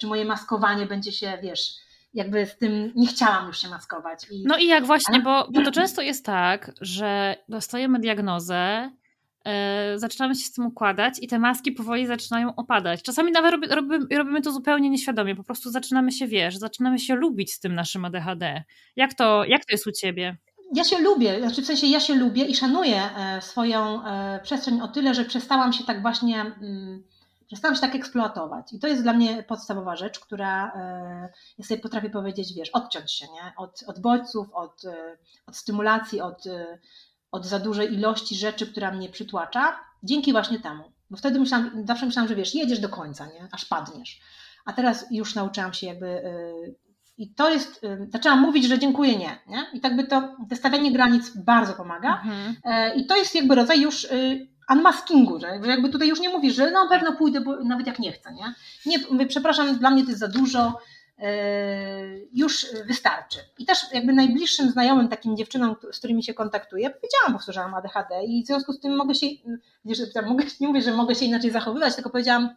[0.00, 1.83] czy moje maskowanie będzie się, wiesz,
[2.14, 4.26] jakby z tym nie chciałam już się maskować.
[4.30, 4.44] I...
[4.46, 8.90] No i jak właśnie, bo, bo to często jest tak, że dostajemy diagnozę,
[9.44, 9.52] yy,
[9.98, 13.02] zaczynamy się z tym układać i te maski powoli zaczynają opadać.
[13.02, 17.14] Czasami nawet robi, robimy, robimy to zupełnie nieświadomie, po prostu zaczynamy się, wiesz, zaczynamy się
[17.14, 18.64] lubić z tym naszym ADHD.
[18.96, 20.36] Jak to, jak to jest u Ciebie?
[20.74, 24.80] Ja się lubię, znaczy w sensie ja się lubię i szanuję e, swoją e, przestrzeń
[24.80, 27.02] o tyle, że przestałam się tak właśnie mm,
[27.54, 28.72] Przestałam się tak eksploatować.
[28.72, 31.28] I to jest dla mnie podstawowa rzecz, która e,
[31.58, 33.52] ja sobie potrafię powiedzieć, wiesz, odciąć się nie?
[33.56, 36.78] Od, od bodźców, od, e, od stymulacji, od, e,
[37.32, 40.92] od za dużej ilości rzeczy, która mnie przytłacza, dzięki właśnie temu.
[41.10, 43.48] Bo wtedy myślałam, zawsze myślałam, że wiesz, jedziesz do końca, nie?
[43.52, 44.20] aż padniesz.
[44.64, 46.22] A teraz już nauczyłam się jakby
[47.18, 49.66] i to jest, zaczęłam mówić, że dziękuję, nie, nie?
[49.72, 52.22] I tak by to, te stawianie granic bardzo pomaga.
[52.24, 52.56] Mhm.
[52.96, 54.06] I to jest jakby rodzaj już
[54.70, 58.12] unmaskingu, że jakby tutaj już nie mówisz, że no pewno pójdę, bo nawet jak nie
[58.12, 58.54] chcę, nie?
[58.86, 60.78] Nie, mówię, przepraszam, dla mnie to jest za dużo,
[61.18, 61.26] yy,
[62.32, 63.38] już wystarczy.
[63.58, 68.42] I też jakby najbliższym znajomym, takim dziewczynom, z którymi się kontaktuję, powiedziałam, powtarzałam ADHD i
[68.44, 69.26] w związku z tym mogę się,
[69.84, 72.50] wiesz, mogę, nie mówię, że mogę się inaczej zachowywać, tylko powiedziałam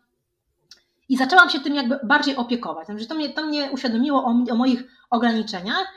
[1.10, 2.86] i zaczęłam się tym jakby bardziej opiekować.
[2.86, 5.88] Znaczy, to mnie, to mnie uświadomiło o, o moich ograniczeniach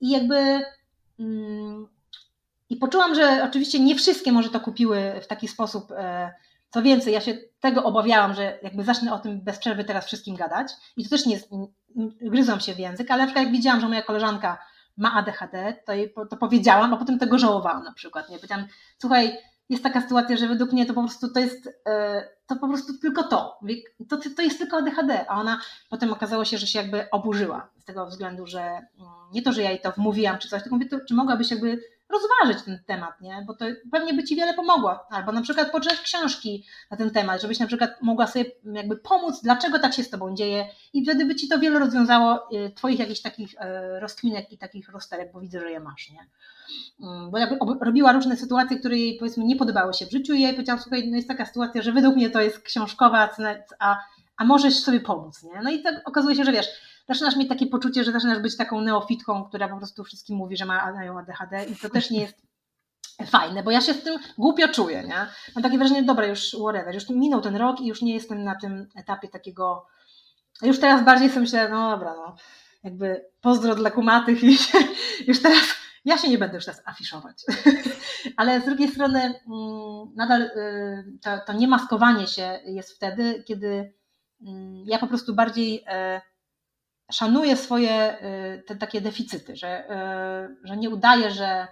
[0.00, 0.62] i jakby...
[1.20, 1.97] Mm,
[2.70, 5.92] i poczułam, że oczywiście nie wszystkie może to kupiły w taki sposób.
[5.92, 6.34] E,
[6.70, 10.36] co więcej, ja się tego obawiałam, że jakby zacznę o tym bez przerwy teraz wszystkim
[10.36, 10.72] gadać.
[10.96, 11.40] I to też nie
[12.20, 14.58] gryzłam się w język, ale na przykład jak widziałam, że moja koleżanka
[14.96, 18.28] ma ADHD, to, jej, to powiedziałam, a potem tego żałowałam na przykład.
[18.28, 18.36] Nie?
[18.36, 18.66] Powiedziałam,
[18.98, 19.38] słuchaj,
[19.68, 22.98] jest taka sytuacja, że według mnie to po prostu to jest e, to po prostu
[22.98, 23.58] tylko to.
[24.08, 24.18] to.
[24.36, 25.60] To jest tylko ADHD, a ona
[25.90, 29.62] potem okazało się, że się jakby oburzyła z tego względu, że mm, nie to, że
[29.62, 33.20] ja jej to wmówiłam czy coś, tylko mówię, to, czy mogłabyś jakby rozważyć ten temat,
[33.20, 33.44] nie?
[33.46, 35.10] Bo to pewnie by ci wiele pomogło.
[35.10, 39.40] Albo na przykład poczytać książki na ten temat, żebyś na przykład mogła sobie jakby pomóc,
[39.42, 42.98] dlaczego tak się z tobą dzieje i wtedy by ci to wiele rozwiązało y, twoich
[42.98, 46.26] jakichś takich e, rozkminek i takich rozterek, bo widzę, że je masz, nie?
[47.02, 50.40] Mm, bo jakby robiła różne sytuacje, które jej powiedzmy nie podobały się w życiu i
[50.40, 53.30] jej powiedziałam, słuchaj, no jest taka sytuacja, że według mnie to jest książkowa,
[53.78, 53.98] a,
[54.36, 55.62] a możesz sobie pomóc, nie?
[55.62, 56.68] No i tak okazuje się, że wiesz,
[57.08, 60.64] zaczynasz mieć takie poczucie, że zaczynasz być taką neofitką, która po prostu wszystkim mówi, że
[60.64, 62.48] mają ADHD i to też nie jest
[63.26, 65.26] fajne, bo ja się z tym głupio czuję, nie?
[65.54, 68.54] Mam takie wrażenie, dobra, już whatever, już minął ten rok i już nie jestem na
[68.54, 69.86] tym etapie takiego,
[70.62, 72.36] już teraz bardziej sobie myślę, no dobra, no,
[72.84, 74.58] jakby pozdro dla kumatych i
[75.26, 75.62] już teraz,
[76.04, 77.44] ja się nie będę już teraz afiszować.
[78.36, 83.94] Ale z drugiej strony mm, nadal y, to, to niemaskowanie się jest wtedy, kiedy
[84.46, 85.84] mm, ja po prostu bardziej
[87.10, 91.68] e, szanuję swoje y, te takie deficyty, że, y, że nie udaję, że,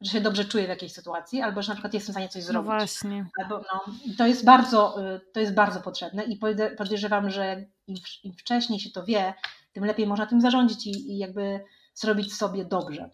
[0.00, 2.42] że się dobrze czuję w jakiejś sytuacji, albo że na przykład jestem w stanie coś
[2.42, 2.70] no zrobić.
[2.70, 3.26] No właśnie.
[3.42, 6.38] Albo, no, to, jest bardzo, y, to jest bardzo potrzebne i
[6.78, 9.34] podejrzewam, że im, im wcześniej się to wie,
[9.72, 11.64] tym lepiej można tym zarządzić i, i jakby
[11.94, 13.10] zrobić sobie dobrze.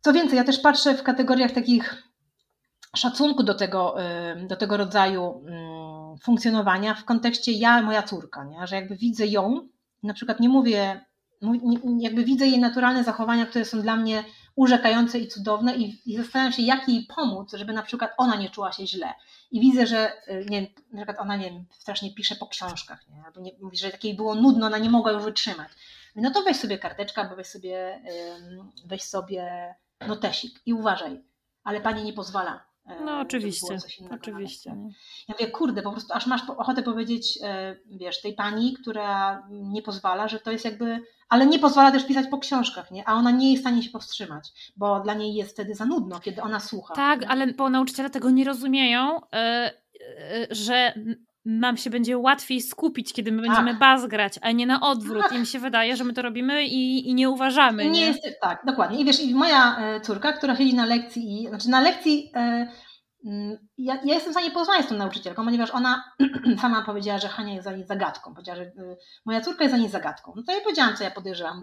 [0.00, 2.02] Co więcej, ja też patrzę w kategoriach takich
[2.96, 3.96] szacunku do tego,
[4.46, 8.66] do tego rodzaju mm, funkcjonowania w kontekście ja, moja córka, nie?
[8.66, 9.68] że jakby widzę ją
[10.02, 11.00] na przykład nie mówię,
[11.98, 14.24] jakby widzę jej naturalne zachowania, które są dla mnie
[14.56, 18.50] urzekające i cudowne i, i zastanawiam się, jak jej pomóc, żeby na przykład ona nie
[18.50, 19.14] czuła się źle.
[19.50, 20.60] I widzę, że y, nie
[20.92, 23.24] na przykład ona nie wiem, strasznie pisze po książkach, nie?
[23.26, 25.68] albo nie, mówi, że takiej było nudno, ona nie mogła już wytrzymać.
[26.16, 28.02] No to weź sobie karteczkę, albo weź sobie,
[28.84, 29.74] weź sobie
[30.08, 31.20] notesik i uważaj,
[31.64, 32.69] ale pani nie pozwala
[33.04, 33.78] no oczywiście,
[34.10, 34.70] oczywiście.
[35.28, 39.82] Ja mówię, kurde, po prostu aż masz ochotę powiedzieć, e, wiesz, tej pani, która nie
[39.82, 43.08] pozwala, że to jest jakby, ale nie pozwala też pisać po książkach, nie?
[43.08, 46.20] A ona nie jest w stanie się powstrzymać, bo dla niej jest wtedy za nudno,
[46.20, 46.94] kiedy ona słucha.
[46.94, 47.28] Tak, nie?
[47.28, 49.72] ale bo nauczyciele tego nie rozumieją, e, e,
[50.50, 50.94] że
[51.44, 53.78] nam się będzie łatwiej skupić, kiedy my będziemy tak.
[53.78, 55.22] baz grać, a nie na odwrót.
[55.22, 55.32] Tak.
[55.32, 57.84] Im się wydaje, że my to robimy i, i nie uważamy.
[57.84, 59.00] Nie, nie jest, tak, dokładnie.
[59.00, 62.68] I wiesz, i moja e, córka, która siedzi na lekcji, znaczy na lekcji e,
[63.26, 66.04] mm, ja, ja, jestem w stanie porozmawiać z tą nauczycielką, ponieważ ona
[66.62, 68.34] sama powiedziała, że Hania jest za niej zagadką.
[68.34, 70.32] Powiedziała, że e, moja córka jest za niej zagadką.
[70.36, 71.62] No to ja powiedziałam, co ja podejrzewam,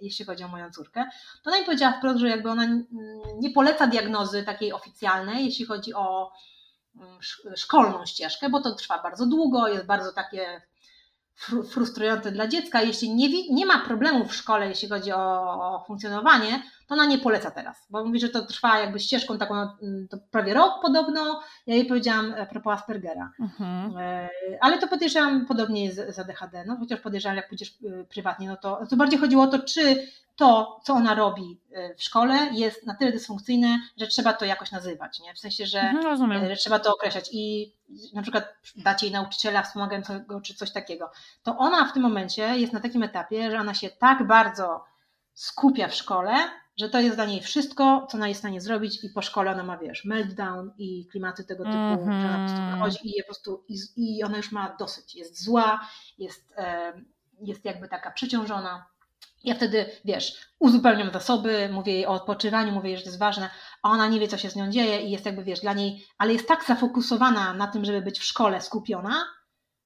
[0.00, 1.04] jeśli chodzi o moją córkę.
[1.44, 2.66] To ona mi powiedziała wprost, że jakby ona
[3.40, 6.32] nie poleca diagnozy takiej oficjalnej, jeśli chodzi o
[7.56, 10.62] szkolną ścieżkę, bo to trwa bardzo długo, jest bardzo takie
[11.70, 12.82] frustrujące dla dziecka.
[12.82, 17.50] Jeśli nie, nie ma problemów w szkole, jeśli chodzi o, funkcjonowanie, to ona nie poleca
[17.50, 21.40] teraz, bo mówi, że to trwa jakby ścieżką taką mm, prawie rok podobno.
[21.66, 23.32] Ja jej powiedziałam a propos Aspergera.
[23.40, 23.96] Mhm.
[23.98, 24.28] E,
[24.60, 28.56] ale to podejrzewam podobnie jest z ADHD, no chociaż podejrzewam, jak pójdziesz y, prywatnie, no
[28.56, 30.08] to, to bardziej chodziło o to, czy
[30.42, 34.70] to, co ona robi e, w szkole, jest na tyle dysfunkcyjne, że trzeba to jakoś
[34.70, 35.34] nazywać, nie?
[35.34, 37.72] W sensie, że, mhm, e, że trzeba to określać i
[38.14, 41.10] na przykład dać jej nauczyciela wspomagającego czy coś takiego.
[41.42, 44.84] To ona w tym momencie jest na takim etapie, że ona się tak bardzo
[45.34, 46.34] skupia w szkole,
[46.76, 49.50] że to jest dla niej wszystko, co ona jest w stanie zrobić i po szkole
[49.50, 52.22] ona ma, wiesz, meltdown i klimaty tego typu, mm -hmm.
[52.22, 52.78] że ona po prostu mhm.
[52.78, 55.88] wychodzi i je po prostu, i, i ona już ma dosyć, jest zła,
[56.18, 56.54] jest,
[57.40, 58.91] jest jakby taka przeciążona
[59.44, 63.50] ja wtedy, wiesz, uzupełniam zasoby, mówię jej o odpoczywaniu, mówię jej, że to jest ważne,
[63.82, 66.06] a ona nie wie, co się z nią dzieje i jest jakby, wiesz, dla niej,
[66.18, 69.24] ale jest tak zafokusowana na tym, żeby być w szkole skupiona,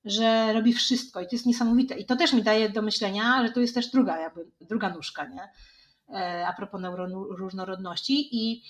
[0.05, 1.99] że robi wszystko i to jest niesamowite.
[1.99, 5.27] I to też mi daje do myślenia, że to jest też druga, jakby, druga nóżka,
[5.27, 5.49] nie?
[6.15, 8.63] E, a propos neuroróżnorodności i,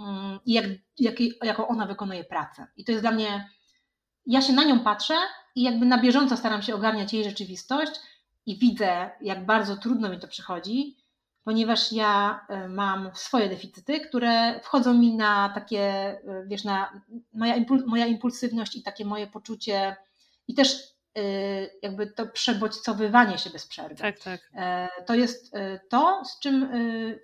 [0.00, 0.64] mm, i jak,
[0.98, 1.14] jak,
[1.44, 2.66] jaką ona wykonuje pracę.
[2.76, 3.48] I to jest dla mnie,
[4.26, 5.14] ja się na nią patrzę
[5.54, 7.92] i jakby na bieżąco staram się ogarniać jej rzeczywistość,
[8.46, 10.96] i widzę, jak bardzo trudno mi to przychodzi,
[11.44, 17.00] ponieważ ja e, mam swoje deficyty, które wchodzą mi na takie, e, wiesz, na
[17.32, 19.96] moja, impul, moja impulsywność i takie moje poczucie
[20.48, 20.76] i też
[21.16, 21.22] e,
[21.82, 23.94] jakby to przebodźcowywanie się bez przerwy.
[23.94, 24.52] Tak, tak.
[25.06, 25.54] To jest
[25.88, 26.68] to, z czym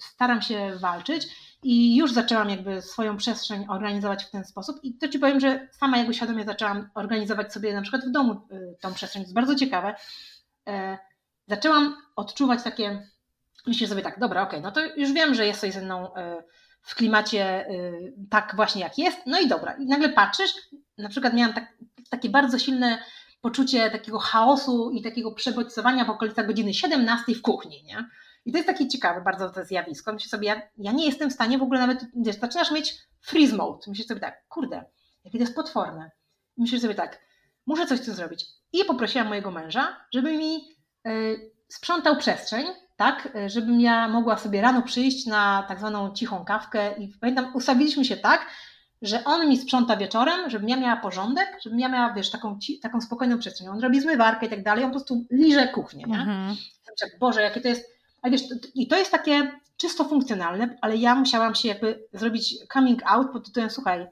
[0.01, 1.29] staram się walczyć
[1.63, 5.69] i już zaczęłam jakby swoją przestrzeń organizować w ten sposób i to Ci powiem, że
[5.73, 8.41] sama jakby świadomie zaczęłam organizować sobie na przykład w domu
[8.81, 9.95] tą przestrzeń, to jest bardzo ciekawe,
[11.49, 13.09] zaczęłam odczuwać takie,
[13.67, 16.43] myślę sobie tak, dobra, okej, okay, no to już wiem, że jesteś ze mną e,
[16.83, 17.93] w klimacie e,
[18.31, 19.73] tak właśnie jak jest, no i dobra.
[19.73, 20.51] I nagle patrzysz,
[20.99, 21.77] na przykład miałam tak,
[22.11, 22.99] takie bardzo silne
[23.41, 28.09] poczucie takiego chaosu i takiego przebodźcowania w okolicach godziny 17 w kuchni, nie?
[28.45, 30.13] I to jest takie ciekawe bardzo to zjawisko.
[30.13, 33.57] Myślę sobie, ja, ja nie jestem w stanie w ogóle nawet, wiesz, zaczynasz mieć freeze
[33.57, 33.79] mode.
[33.87, 34.85] Myślisz sobie tak, kurde,
[35.25, 36.11] jakie to jest potworne.
[36.57, 37.21] myślisz sobie tak,
[37.67, 38.47] muszę coś z tym zrobić.
[38.73, 40.78] I poprosiłam mojego męża, żeby mi
[41.69, 46.99] sprzątał przestrzeń, tak, y, żebym ja mogła sobie rano przyjść na tak zwaną cichą kawkę
[46.99, 48.47] i pamiętam, ustawiliśmy się tak,
[49.03, 53.01] że on mi sprząta wieczorem, żebym ja miała porządek, żebym ja miała, wiesz, taką, taką
[53.01, 53.69] spokojną przestrzeń.
[53.69, 56.15] On robi zmywarkę i tak dalej, on po prostu liże kuchnię, nie?
[56.15, 56.57] Mhm.
[57.21, 57.99] Boże, jakie to jest...
[58.25, 58.43] Wiesz,
[58.75, 63.47] i to jest takie czysto funkcjonalne, ale ja musiałam się jakby zrobić coming out pod
[63.47, 64.07] tytułem, słuchaj,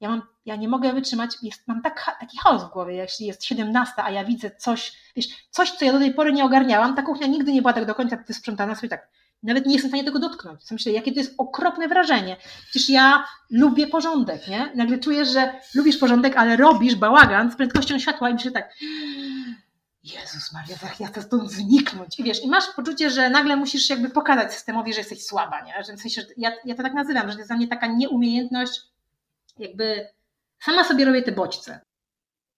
[0.00, 3.44] ja, mam, ja nie mogę wytrzymać, jest, mam tak, taki chaos w głowie, jeśli jest
[3.44, 7.02] 17, a ja widzę coś, wiesz, coś, co ja do tej pory nie ogarniałam, ta
[7.02, 9.08] kuchnia nigdy nie była tak do końca wysprzątana, sobie tak,
[9.42, 10.62] nawet nie jestem w stanie tego dotknąć.
[10.62, 12.36] Co myślę, jakie to jest okropne wrażenie.
[12.70, 14.72] Przecież ja lubię porządek, nie?
[14.74, 18.74] Nagle czujesz, że lubisz porządek, ale robisz bałagan z prędkością światła i myślę tak,
[20.04, 22.18] Jezus Maria, ja chcę stąd zniknąć.
[22.18, 25.84] I wiesz, i masz poczucie, że nagle musisz jakby pokazać systemowi, że jesteś słaba, nie?
[25.84, 28.80] Że w sensie, ja, ja to tak nazywam, że to jest dla mnie taka nieumiejętność,
[29.58, 30.08] jakby
[30.64, 31.80] sama sobie robię te bodźce.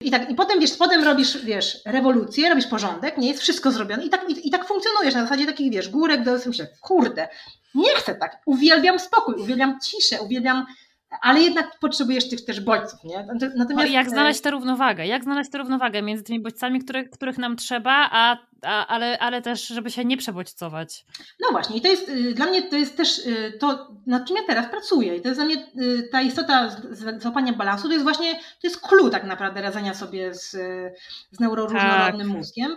[0.03, 4.05] I tak, i potem wiesz, potem robisz, wiesz, rewolucję, robisz porządek, nie jest wszystko zrobione
[4.05, 7.28] i tak, i, i tak funkcjonujesz na zasadzie takich, wiesz, górek do myślę, kurde,
[7.74, 10.66] nie chcę tak, uwielbiam spokój, uwielbiam ciszę, uwielbiam
[11.22, 13.26] ale jednak potrzebujesz tych też bodźców, nie?
[13.56, 13.70] Natomiast...
[13.70, 15.06] No jak e, znaleźć tę równowagę?
[15.06, 19.42] Jak znaleźć tę równowagę między tymi bodźcami, których, których nam trzeba, a, a, ale, ale
[19.42, 21.04] też, żeby się nie przebodźcować?
[21.40, 24.36] No właśnie, i to jest y, dla mnie to jest też y, to, nad czym
[24.36, 25.16] ja teraz pracuję.
[25.16, 26.76] I to jest dla mnie y, ta istota
[27.18, 30.50] złapania balansu, to jest właśnie, to jest clue tak naprawdę radzenia sobie z,
[31.30, 32.36] z neuroróżnorodnym tak.
[32.36, 32.76] mózgiem.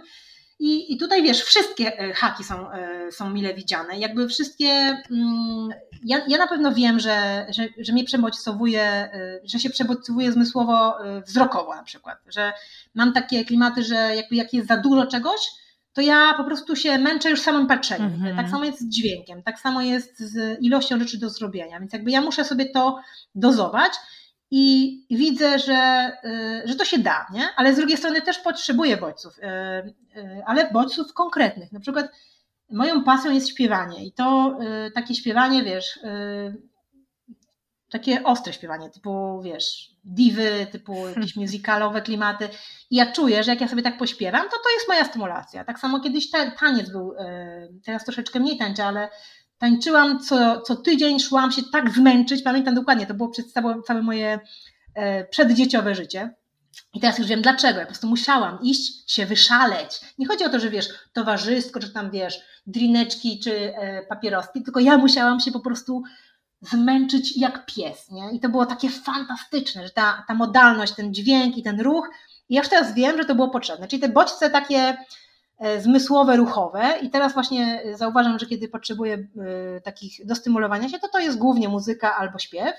[0.64, 4.00] I, I tutaj wiesz, wszystkie e, haki są, e, są mile widziane.
[4.00, 4.68] Jakby wszystkie.
[5.12, 5.70] Mm,
[6.04, 10.98] ja, ja na pewno wiem, że, że, że mnie przebodźcowuje, e, że się przebodźcowuje zmysłowo,
[11.28, 12.18] wzrokowo na przykład.
[12.28, 12.54] Że
[12.96, 15.52] mam takie klimaty, że jakby jak jest za dużo czegoś,
[15.94, 18.12] to ja po prostu się męczę już samym patrzeniem.
[18.12, 18.36] -hmm.
[18.36, 21.80] Tak samo jest z dźwiękiem, tak samo jest z ilością rzeczy do zrobienia.
[21.80, 23.00] Więc jakby ja muszę sobie to
[23.36, 23.92] dozować
[24.56, 27.48] i widzę, że, y, że to się da, nie?
[27.56, 29.42] ale z drugiej strony też potrzebuję bodźców, y,
[30.20, 31.72] y, ale bodźców konkretnych.
[31.72, 32.12] Na przykład
[32.72, 34.58] moją pasją jest śpiewanie i to
[34.96, 36.00] takie śpiewanie, wiesz,
[37.92, 42.50] takie ostre śpiewanie, typu, wiesz, diwy, typu jakieś musicalowe klimaty.
[42.90, 45.64] I ja czuję, że jak ja sobie tak pośpiewam, to to jest moja stymulacja.
[45.64, 46.30] Tak samo kiedyś
[46.60, 47.14] taniec był,
[47.86, 49.10] teraz troszeczkę mniej tańczę, ale
[49.58, 53.54] Tańczyłam co, co tydzień, szłam się tak zmęczyć, pamiętam dokładnie, to było przez
[53.86, 54.40] całe moje
[54.96, 56.36] e, przeddzieciowe życie.
[56.94, 57.80] I teraz już wiem dlaczego.
[57.80, 60.02] Ja po prostu musiałam iść się wyszaleć.
[60.18, 64.80] Nie chodzi o to, że wiesz, towarzysko, czy tam wiesz, drineczki, czy e, papieroski, tylko
[64.80, 66.04] ja musiałam się po prostu
[66.62, 68.12] zmęczyć jak pies.
[68.12, 68.32] Nie?
[68.32, 72.10] I to było takie fantastyczne, że ta, ta modalność, ten dźwięk i ten ruch.
[72.50, 73.88] I ja już teraz wiem, że to było potrzebne.
[73.88, 74.98] Czyli te bodźce takie
[75.80, 81.08] zmysłowe, ruchowe i teraz właśnie zauważam, że kiedy potrzebuję e, takich do stymulowania się, to
[81.08, 82.76] to jest głównie muzyka albo śpiew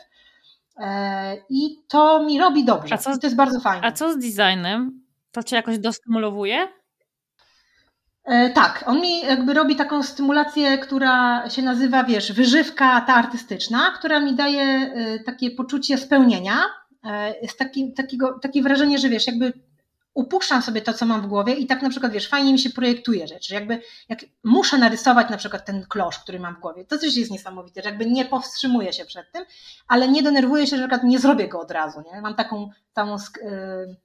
[0.76, 2.94] e, i to mi robi dobrze.
[2.94, 3.86] A co, to jest bardzo fajne.
[3.86, 5.04] A co z designem?
[5.32, 6.68] To cię jakoś dostymulowuje?
[8.54, 14.20] Tak, on mi jakby robi taką stymulację, która się nazywa, wiesz, wyżywka ta artystyczna, która
[14.20, 14.92] mi daje
[15.26, 16.56] takie poczucie spełnienia.
[17.42, 19.52] Jest taki, takiego, takie wrażenie, że wiesz, jakby
[20.14, 22.70] upuszczam sobie to, co mam w głowie i tak na przykład, wiesz, fajnie mi się
[22.70, 26.98] projektuje rzeczy, jakby jak muszę narysować na przykład ten klosz, który mam w głowie, to
[26.98, 29.44] też jest niesamowite, że jakby nie powstrzymuję się przed tym,
[29.88, 32.20] ale nie denerwuję się, że na przykład nie zrobię go od razu, nie?
[32.20, 33.96] Mam taką całą, yy,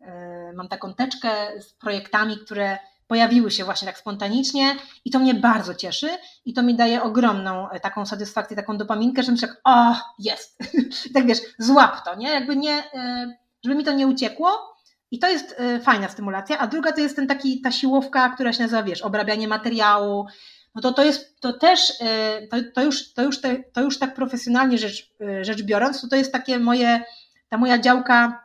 [0.00, 0.06] yy,
[0.54, 5.74] mam taką teczkę z projektami, które pojawiły się właśnie tak spontanicznie i to mnie bardzo
[5.74, 6.08] cieszy
[6.44, 10.58] i to mi daje ogromną e, taką satysfakcję, taką dopaminkę, że myślę, o, jest,
[11.14, 12.28] tak wiesz, złap to, nie?
[12.30, 14.77] Jakby nie, yy, żeby mi to nie uciekło,
[15.10, 18.52] i to jest y, fajna stymulacja, a druga to jest ten taki, ta siłowka, która
[18.52, 20.26] się nazywa, wiesz, obrabianie materiału.
[20.74, 23.98] No to to jest, to też, y, to, to już, to już, te, to już
[23.98, 27.02] tak profesjonalnie rzecz, y, rzecz biorąc, to to jest takie moje,
[27.48, 28.44] ta moja działka,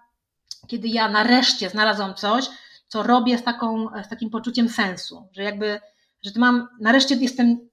[0.68, 2.45] kiedy ja nareszcie znalazłam coś,
[2.88, 5.80] co robię z, taką, z takim poczuciem sensu, że jakby,
[6.22, 7.70] że to mam, nareszcie jestem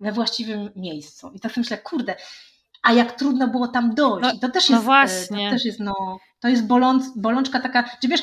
[0.00, 1.30] we właściwym miejscu.
[1.34, 2.16] I tak myślę, kurde,
[2.82, 4.28] a jak trudno było tam dojść.
[4.32, 5.50] No, to też no jest, no właśnie.
[5.50, 8.22] to też jest, no, to jest boląc, bolączka taka, czy wiesz,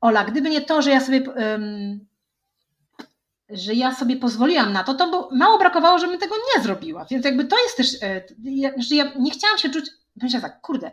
[0.00, 2.06] Ola, gdyby nie to, że ja sobie um,
[3.48, 7.06] że ja sobie pozwoliłam na to, to mało brakowało, żebym tego nie zrobiła.
[7.10, 8.22] Więc jakby to jest też, e,
[8.76, 9.90] że ja nie chciałam się czuć,
[10.22, 10.90] myślę tak, kurde,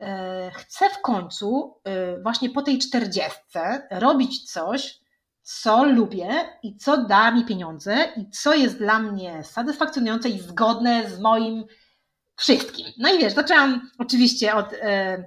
[0.00, 1.74] e, chcę w końcu
[2.22, 5.00] właśnie po tej czterdziestce robić coś,
[5.42, 6.28] co lubię
[6.62, 11.64] i co da mi pieniądze i co jest dla mnie satysfakcjonujące i zgodne z moim
[12.36, 12.86] wszystkim.
[12.98, 15.24] No i wiesz, zaczęłam oczywiście od e,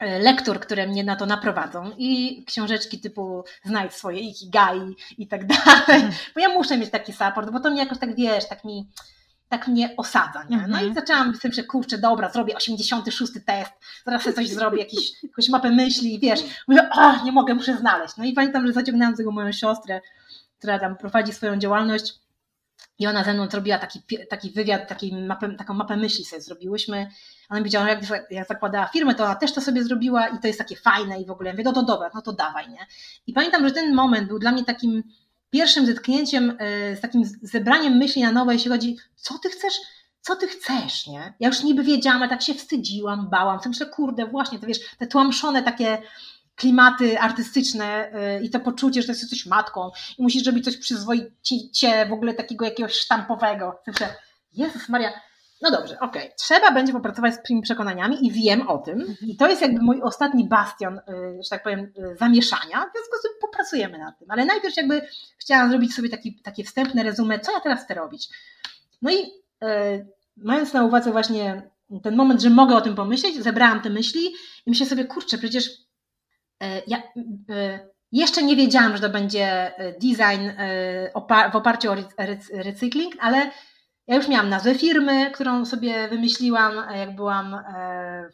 [0.00, 6.02] lektur, które mnie na to naprowadzą i książeczki typu znajdź swoje ikigai i tak dalej,
[6.02, 6.12] mm.
[6.34, 8.88] bo ja muszę mieć taki support, bo to mnie jakoś tak, wiesz, tak mi
[9.48, 10.56] tak mnie osadza, nie?
[10.56, 10.94] No i mhm.
[10.94, 13.72] zaczęłam z tym, że kurczę, dobra, zrobię 86 test,
[14.04, 17.76] zaraz sobie coś zrobię, jakiś, jakąś mapę myśli i wiesz, mówię, o, nie mogę, muszę
[17.76, 18.16] znaleźć.
[18.16, 20.00] No i pamiętam, że zaciągnęłam z tego moją siostrę,
[20.58, 22.14] która tam prowadzi swoją działalność
[22.98, 24.00] i ona ze mną zrobiła taki,
[24.30, 27.10] taki wywiad, taki mapę, taką mapę myśli sobie zrobiłyśmy.
[27.48, 30.38] Ona mi powiedziała, że jak, jak zakładała firmę, to ona też to sobie zrobiła i
[30.38, 31.48] to jest takie fajne i w ogóle.
[31.48, 32.86] Ja mówię, no to dobra, no to dawaj, nie?
[33.26, 35.02] I pamiętam, że ten moment był dla mnie takim
[35.50, 39.74] pierwszym zetknięciem e, z takim zebraniem myśli na nowo, jeśli chodzi, co ty chcesz,
[40.20, 41.34] co ty chcesz, nie?
[41.40, 44.78] Ja już niby wiedziałam, ale tak się wstydziłam, bałam, sobie myślę, kurde, właśnie, to wiesz,
[44.98, 45.98] te tłamszone takie
[46.56, 52.12] klimaty artystyczne y, i to poczucie, że jesteś matką i musisz robić coś przyzwoicie, w
[52.12, 53.78] ogóle takiego jakiegoś sztampowego.
[53.86, 54.14] Myślę,
[54.52, 55.12] Jezus Maria,
[55.62, 56.36] no dobrze, okej, okay.
[56.36, 60.02] trzeba będzie popracować z tymi przekonaniami i wiem o tym i to jest jakby mój
[60.02, 61.02] ostatni bastion, y,
[61.42, 65.08] że tak powiem, y, zamieszania, w związku z tym popracujemy nad tym, ale najpierw jakby
[65.38, 68.28] chciałam zrobić sobie taki, takie wstępne rezume, co ja teraz chcę robić.
[69.02, 69.32] No i
[70.36, 71.70] mając na uwadze właśnie
[72.02, 74.26] ten moment, że mogę o tym pomyśleć, zebrałam te myśli
[74.66, 75.85] i myślę sobie, kurczę, przecież
[76.86, 77.02] ja
[77.50, 80.50] e, jeszcze nie wiedziałam, że to będzie e, design
[81.52, 81.96] w oparciu o
[82.52, 83.50] recykling, ale
[84.06, 87.56] ja już miałam nazwę firmy, którą sobie wymyśliłam, jak byłam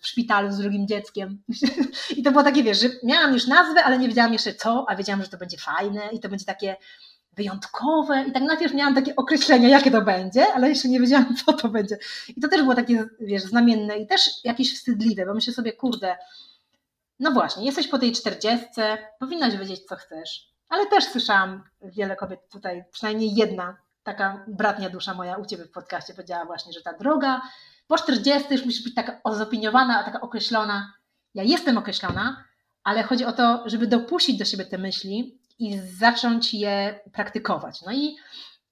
[0.00, 1.42] w szpitalu z drugim dzieckiem.
[2.16, 4.96] I to było takie, wiesz, że miałam już nazwę, ale nie wiedziałam jeszcze co, a
[4.96, 6.76] wiedziałam, że to będzie fajne i to będzie takie
[7.36, 8.24] wyjątkowe.
[8.28, 11.68] I tak najpierw miałam takie określenie, jakie to będzie, ale jeszcze nie wiedziałam, co to
[11.68, 11.98] będzie.
[12.36, 16.16] I to też było takie, wiesz, znamienne i też jakieś wstydliwe, bo myślę sobie, kurde,
[17.22, 20.48] no właśnie, jesteś po tej czterdziestce, powinnaś wiedzieć, co chcesz.
[20.68, 25.70] Ale też słyszałam wiele kobiet tutaj, przynajmniej jedna taka bratnia dusza moja u Ciebie w
[25.70, 27.42] podcaście powiedziała właśnie, że ta droga
[27.86, 30.92] po 40 już musi być taka ozopiniowana, taka określona.
[31.34, 32.44] Ja jestem określona,
[32.84, 37.82] ale chodzi o to, żeby dopuścić do siebie te myśli i zacząć je praktykować.
[37.82, 38.16] No i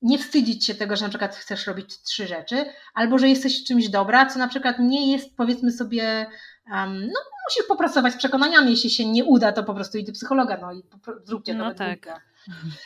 [0.02, 3.88] nie wstydzić się tego, że na przykład chcesz robić trzy rzeczy, albo że jesteś czymś
[3.88, 6.26] dobra, co na przykład nie jest, powiedzmy sobie,
[6.66, 10.58] no musisz popracować z przekonaniami, jeśli się nie uda, to po prostu idź do psychologa,
[10.60, 10.82] no i
[11.24, 12.22] zróbcie to no tak.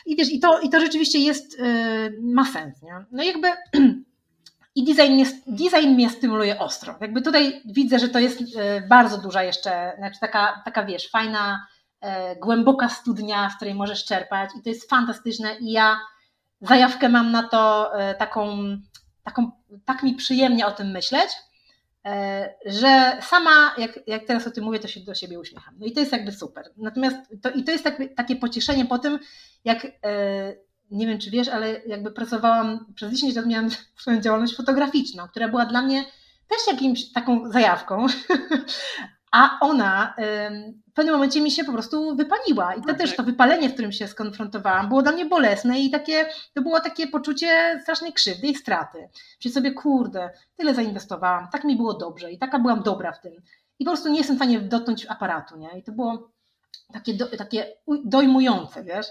[0.05, 3.05] I wiesz, i to, i to rzeczywiście jest, yy, ma sens, nie?
[3.11, 3.47] No i jakby
[4.75, 6.95] i design mnie, design mnie stymuluje ostro.
[7.01, 8.47] Jakby tutaj widzę, że to jest yy,
[8.89, 11.67] bardzo duża jeszcze, znaczy taka, taka wiesz, fajna,
[12.01, 12.09] yy,
[12.41, 15.99] głęboka studnia, z której możesz czerpać i to jest fantastyczne i ja
[16.61, 18.57] zajawkę mam na to y, taką,
[19.23, 19.51] taką
[19.85, 21.54] tak mi przyjemnie o tym myśleć, E,
[22.65, 25.75] że sama, jak, jak teraz o tym mówię, to się do siebie uśmiecham.
[25.79, 26.71] No i to jest jakby super.
[26.77, 29.19] Natomiast to, i to jest tak, takie pocieszenie po tym,
[29.65, 30.55] jak e,
[30.91, 33.69] nie wiem, czy wiesz, ale jakby pracowałam, przez 10 lat miałam
[34.01, 36.05] swoją działalność fotograficzną, która była dla mnie
[36.47, 38.07] też jakimś taką zajawką,
[39.35, 40.15] a ona
[40.89, 42.73] w pewnym momencie mi się po prostu wypaliła.
[42.73, 42.95] I to okay.
[42.95, 46.79] też to wypalenie, w którym się skonfrontowałam, było dla mnie bolesne i takie, to było
[46.79, 49.09] takie poczucie strasznej krzywdy i straty.
[49.39, 53.33] Czyli sobie, kurde, tyle zainwestowałam, tak mi było dobrze i taka byłam dobra w tym.
[53.79, 55.79] I po prostu nie jestem w stanie dotknąć aparatu, nie?
[55.79, 56.31] I to było
[56.93, 57.67] takie, do, takie
[58.05, 59.07] dojmujące, wiesz.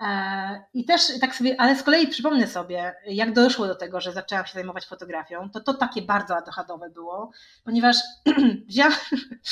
[0.00, 4.12] E, I też tak sobie, ale z kolei przypomnę sobie, jak doszło do tego, że
[4.12, 7.30] zaczęłam się zajmować fotografią, to to takie bardzo adochadowe było,
[7.64, 7.96] ponieważ
[8.68, 8.92] wzięłam,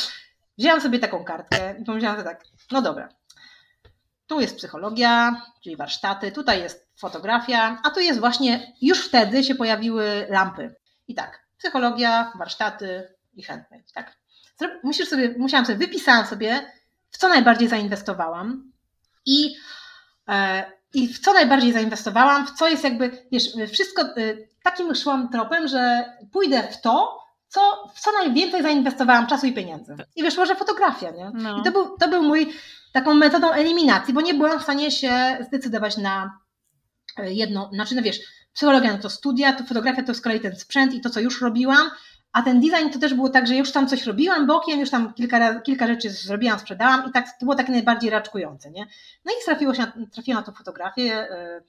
[0.58, 3.08] wzięłam sobie taką kartkę i pomyślałam sobie tak, no dobra,
[4.26, 9.54] tu jest psychologia, czyli warsztaty, tutaj jest fotografia, a tu jest właśnie, już wtedy się
[9.54, 10.74] pojawiły lampy.
[11.08, 14.16] I tak, psychologia, warsztaty i handmade, tak.
[14.82, 16.72] Musisz sobie, musiałam sobie, wypisałam sobie,
[17.10, 18.72] w co najbardziej zainwestowałam
[19.26, 19.56] i
[20.94, 24.06] I w co najbardziej zainwestowałam, w co jest jakby, wiesz, wszystko e,
[24.62, 27.60] takim szłam tropem, że pójdę w to, co,
[27.94, 29.96] w co najwięcej zainwestowałam czasu i pieniędzy.
[30.16, 31.30] I wyszło, że fotografia, nie?
[31.34, 31.60] No.
[31.60, 32.52] I to był, to był mój
[32.92, 36.38] taką metodą eliminacji, bo nie byłam w stanie się zdecydować na
[37.18, 38.20] e, jedno, znaczy no wiesz,
[38.52, 41.40] psychologia no to studia, to fotografia to z kolei ten sprzęt i to, co już
[41.40, 41.90] robiłam,
[42.32, 45.14] a ten design to też było tak, że już tam coś robiłam bokiem, już tam
[45.14, 48.86] kilka, kilka rzeczy zrobiłam, sprzedałam i tak to było takie najbardziej raczkujące, nie?
[49.24, 51.62] No i trafiło się, trafiłam na tą fotografię, yy,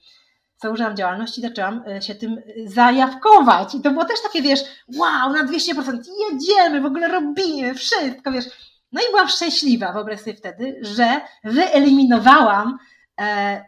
[0.62, 3.74] założyłam działalność i zaczęłam e, się tym zajawkować.
[3.74, 4.60] I to było też takie, wiesz,
[4.96, 5.98] wow, na 200%,
[6.30, 8.44] jedziemy, w ogóle robimy, wszystko, wiesz.
[8.92, 12.78] No i byłam szczęśliwa, wyobraź sobie wtedy, że wyeliminowałam
[13.20, 13.64] e,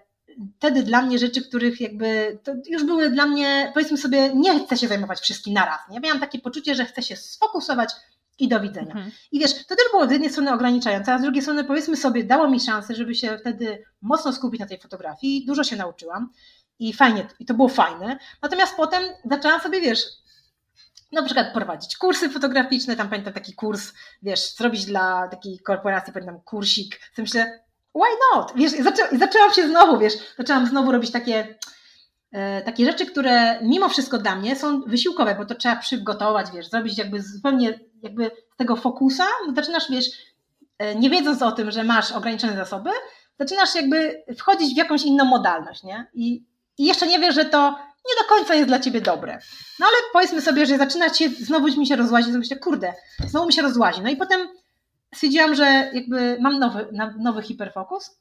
[0.58, 4.76] wtedy dla mnie rzeczy, których jakby to już były dla mnie, powiedzmy sobie, nie chcę
[4.76, 5.78] się zajmować wszystkim naraz.
[5.90, 7.94] Nie miałam takie poczucie, że chcę się sfokusować
[8.38, 8.92] i do widzenia.
[8.94, 9.10] Mhm.
[9.32, 12.24] I wiesz, to też było z jednej strony ograniczające, a z drugiej strony powiedzmy sobie,
[12.24, 15.46] dało mi szansę, żeby się wtedy mocno skupić na tej fotografii.
[15.46, 16.32] Dużo się nauczyłam
[16.78, 18.18] i fajnie, i to było fajne.
[18.42, 20.00] Natomiast potem zaczęłam sobie, wiesz,
[21.12, 23.92] na przykład prowadzić kursy fotograficzne, tam pamiętam taki kurs,
[24.22, 27.65] wiesz, zrobić dla takiej korporacji, pamiętam kursik, co myślę,
[27.96, 28.52] why not?
[28.56, 31.58] Wiesz, zaczę, zaczęłam się znowu, wiesz, zaczęłam znowu robić takie,
[32.32, 36.70] e, takie rzeczy, które mimo wszystko dla mnie są wysiłkowe, bo to trzeba przygotować, wiesz,
[36.70, 39.24] zrobić jakby zupełnie jakby z tego fokusa,
[39.56, 40.06] zaczynasz, wiesz,
[40.78, 42.90] e, nie wiedząc o tym, że masz ograniczone zasoby,
[43.38, 46.06] zaczynasz jakby wchodzić w jakąś inną modalność, nie?
[46.14, 46.44] I,
[46.78, 47.78] i jeszcze nie wiesz, że to
[48.08, 49.38] nie do końca jest dla ciebie dobre.
[49.80, 52.94] No ale powiedzmy sobie, że zaczyna się, znowu mi się rozłazić, to myślę, kurde,
[53.26, 54.00] znowu mi się rozłazi.
[54.00, 54.48] No i potem
[55.16, 56.86] stwierdziłam, że jakby mam nowy,
[57.18, 58.18] nowy hiperfokus.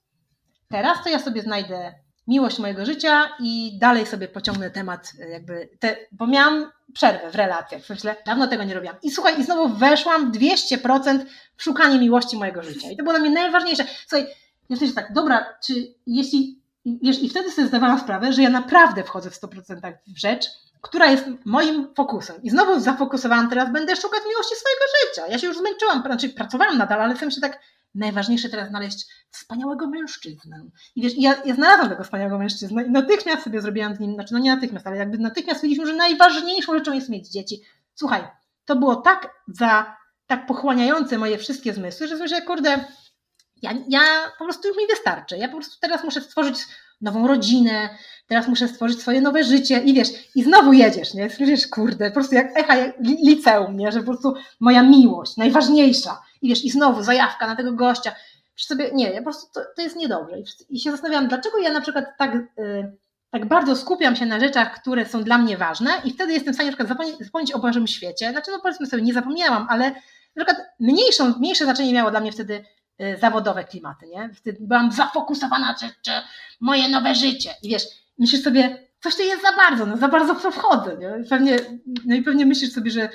[0.69, 1.93] Teraz to ja sobie znajdę
[2.27, 7.81] miłość mojego życia i dalej sobie pociągnę temat, jakby, te, bo miałam przerwę w relacjach.
[7.89, 8.95] Myślę, dawno tego nie robiłam.
[9.03, 11.25] I słuchaj, i znowu weszłam 200%
[11.57, 12.91] w szukanie miłości mojego życia.
[12.91, 13.85] I to było dla mnie najważniejsze.
[14.07, 14.27] Słuchaj,
[14.69, 15.73] myślę, tak, dobra, czy
[16.07, 20.45] jeśli, i wtedy sobie zdawałam sprawę, że ja naprawdę wchodzę w 100% w rzecz,
[20.85, 22.43] która jest moim fokusem.
[22.43, 25.27] I znowu zafokusowałam teraz, będę szukać miłości swojego życia.
[25.31, 27.59] Ja się już zmęczyłam, znaczy pracowałam nadal, ale sobie myślę tak,
[27.95, 30.65] najważniejsze teraz znaleźć wspaniałego mężczyznę.
[30.95, 34.33] I wiesz, ja, ja znalazłam tego wspaniałego mężczyznę i natychmiast sobie zrobiłam z nim, znaczy
[34.33, 37.61] no nie natychmiast, ale jakby natychmiast stwierdziliśmy, że najważniejszą rzeczą jest mieć dzieci.
[37.95, 38.27] Słuchaj,
[38.65, 39.97] to było tak za,
[40.27, 42.85] tak pochłaniające moje wszystkie zmysły, że myślę, kurde,
[43.61, 44.01] ja, ja
[44.39, 45.37] po prostu już mi wystarczy.
[45.37, 46.57] Ja po prostu teraz muszę stworzyć
[47.01, 47.89] nową rodzinę,
[48.27, 51.29] teraz muszę stworzyć swoje nowe życie i wiesz, i znowu jedziesz, nie?
[51.39, 53.91] Wiesz, kurde, po prostu jak echa liceum, nie?
[53.91, 56.21] Że po prostu moja miłość, najważniejsza.
[56.41, 58.15] I wiesz, i znowu zajawka na tego gościa.
[58.55, 60.35] Przecież sobie, nie, ja po prostu to, to jest niedobrze.
[60.69, 62.97] I się zastanawiam, dlaczego ja na przykład tak, yy,
[63.31, 66.55] tak bardzo skupiam się na rzeczach, które są dla mnie ważne i wtedy jestem w
[66.55, 68.31] stanie na przykład zapomnieć, zapomnieć o Bożym świecie.
[68.31, 69.91] Znaczy, no powiedzmy sobie, nie zapomniałam, ale
[70.35, 72.65] na przykład mniejszą, mniejsze znaczenie miało dla mnie wtedy
[73.19, 74.29] zawodowe klimaty, nie?
[74.33, 76.11] Wtedy byłam zafokusowana, czy, czy
[76.59, 77.49] moje nowe życie.
[77.63, 77.83] I wiesz,
[78.19, 81.23] myślisz sobie, coś to jest za bardzo, no za bardzo w to wchodzę, nie?
[81.29, 81.57] Pewnie,
[82.05, 83.09] no i pewnie myślisz sobie, że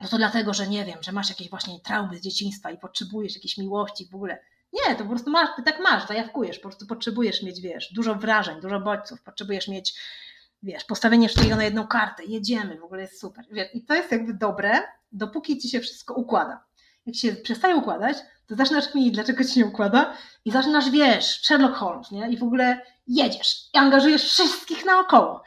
[0.00, 3.34] no to dlatego, że nie wiem, że masz jakieś właśnie traumy z dzieciństwa i potrzebujesz
[3.34, 4.38] jakiejś miłości w ogóle.
[4.72, 8.14] Nie, to po prostu masz, ty tak masz, zajawkujesz, po prostu potrzebujesz mieć, wiesz, dużo
[8.14, 9.94] wrażeń, dużo bodźców, potrzebujesz mieć,
[10.62, 13.44] wiesz, postawienie wszystkiego na jedną kartę, jedziemy, w ogóle jest super.
[13.50, 14.82] Wiesz, I to jest jakby dobre,
[15.12, 16.64] dopóki ci się wszystko układa.
[17.06, 18.16] Jak się przestaje układać,
[18.46, 22.30] to zaczynasz kminić, dlaczego ci nie układa i zaczynasz, wiesz, Sherlock Holmes, nie?
[22.30, 25.42] I w ogóle jedziesz i angażujesz wszystkich naokoło.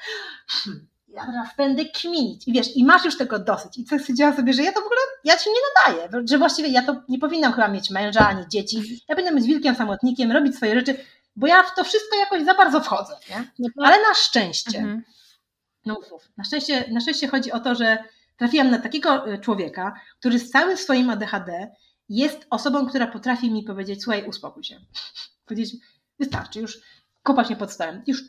[0.48, 3.78] Hmm, ja teraz będę kminić i wiesz, i masz już tego dosyć.
[3.78, 6.70] I co stwierdziłam sobie, że ja to w ogóle, ja ci nie nadaję, że właściwie
[6.70, 9.02] ja to nie powinnam chyba mieć męża ani dzieci.
[9.08, 10.98] Ja powinnam być wilkiem samotnikiem, robić swoje rzeczy,
[11.36, 13.48] bo ja w to wszystko jakoś za bardzo wchodzę, nie?
[13.60, 15.04] No Ale na szczęście, mhm.
[15.86, 16.00] no
[16.38, 17.98] na szczęście, na szczęście chodzi o to, że
[18.38, 21.72] trafiłam na takiego y, człowieka, który z całym swoim ADHD
[22.10, 24.80] jest osobą, która potrafi mi powiedzieć, słuchaj, uspokój się.
[25.45, 25.76] Powiedzieć,
[26.19, 26.82] wystarczy, już
[27.23, 28.03] kopać mnie pod stołem.
[28.07, 28.23] Już.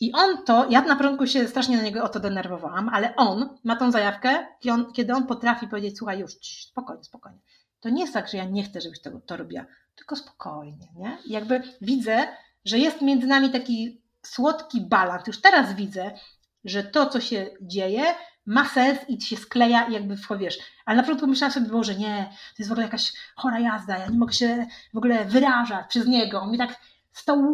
[0.00, 3.58] I on to, ja na początku się strasznie na niego o to denerwowałam, ale on
[3.64, 4.46] ma tą zajawkę,
[4.94, 6.32] kiedy on, potrafi powiedzieć, słuchaj, już,
[6.68, 7.38] spokojnie, spokojnie.
[7.80, 11.18] To nie jest tak, że ja nie chcę, żebyś to, to robiła, tylko spokojnie, nie?
[11.26, 12.28] I jakby widzę,
[12.64, 15.26] że jest między nami taki słodki balans.
[15.26, 16.18] Już teraz widzę,
[16.64, 18.04] że to, co się dzieje,
[18.46, 20.58] ma sens i się skleja i jakby wiesz.
[20.84, 23.98] Ale na początku myślałam sobie, było, że nie, to jest w ogóle jakaś chora jazda,
[23.98, 26.40] ja nie mogę się w ogóle wyrażać przez niego.
[26.40, 26.80] On mi tak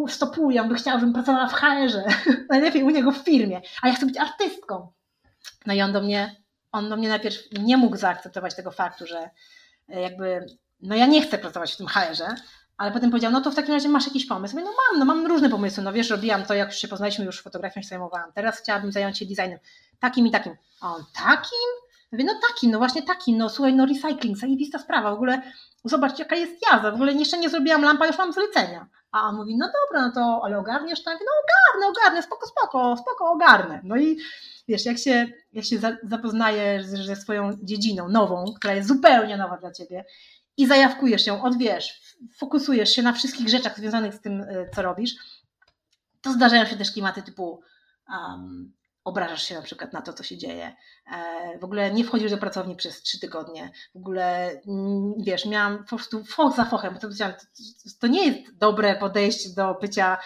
[0.09, 2.05] stopuje, on by chciał, żebym pracowała w HR-ze,
[2.51, 4.93] najlepiej u niego w firmie, a ja chcę być artystką.
[5.67, 6.37] No i on do mnie,
[6.73, 9.31] on do mnie najpierw nie mógł zaakceptować tego faktu, że
[9.89, 10.47] jakby,
[10.83, 12.35] no ja nie chcę pracować w tym HR-ze,
[12.81, 14.55] ale potem powiedział, no to w takim razie masz jakiś pomysł?
[14.55, 17.25] Mówię, no mam, no mam różne pomysły, no wiesz, robiłam to, jak już się poznaliśmy,
[17.25, 19.59] już fotografią się zajmowałam, teraz chciałabym zająć się designem
[19.99, 20.57] takim i takim.
[20.81, 21.69] A on takim?
[22.13, 25.43] Mówię, no takim, no właśnie takim, no słuchaj, no recycling, zajebista sprawa, w ogóle
[25.85, 28.87] zobacz jaka jest jazda, w ogóle jeszcze nie zrobiłam lampa, już mam zlecenia.
[29.13, 31.19] A on mówi, no dobra, no to, ale ogarniesz tak?
[31.21, 33.81] No ogarnę, ogarnę, spoko, spoko, spoko, ogarnę.
[33.85, 34.19] No i
[34.69, 39.73] wiesz, jak się, jak się zapoznajesz ze swoją dziedziną nową, która jest zupełnie nowa dla
[39.73, 40.05] ciebie
[40.61, 45.15] i zajawkujesz ją, odwiesz, fokusujesz się na wszystkich rzeczach związanych z tym, y, co robisz,
[46.21, 47.61] to zdarzają się też klimaty typu
[48.09, 48.73] um,
[49.05, 50.77] obrażasz się na przykład na to, co się dzieje.
[51.13, 53.71] E, w ogóle nie wchodzisz do pracowni przez trzy tygodnie.
[53.95, 56.99] W ogóle, mm, wiesz, miałam po prostu foch za fochem.
[56.99, 57.09] To,
[58.01, 60.19] to nie jest dobre podejście do bycia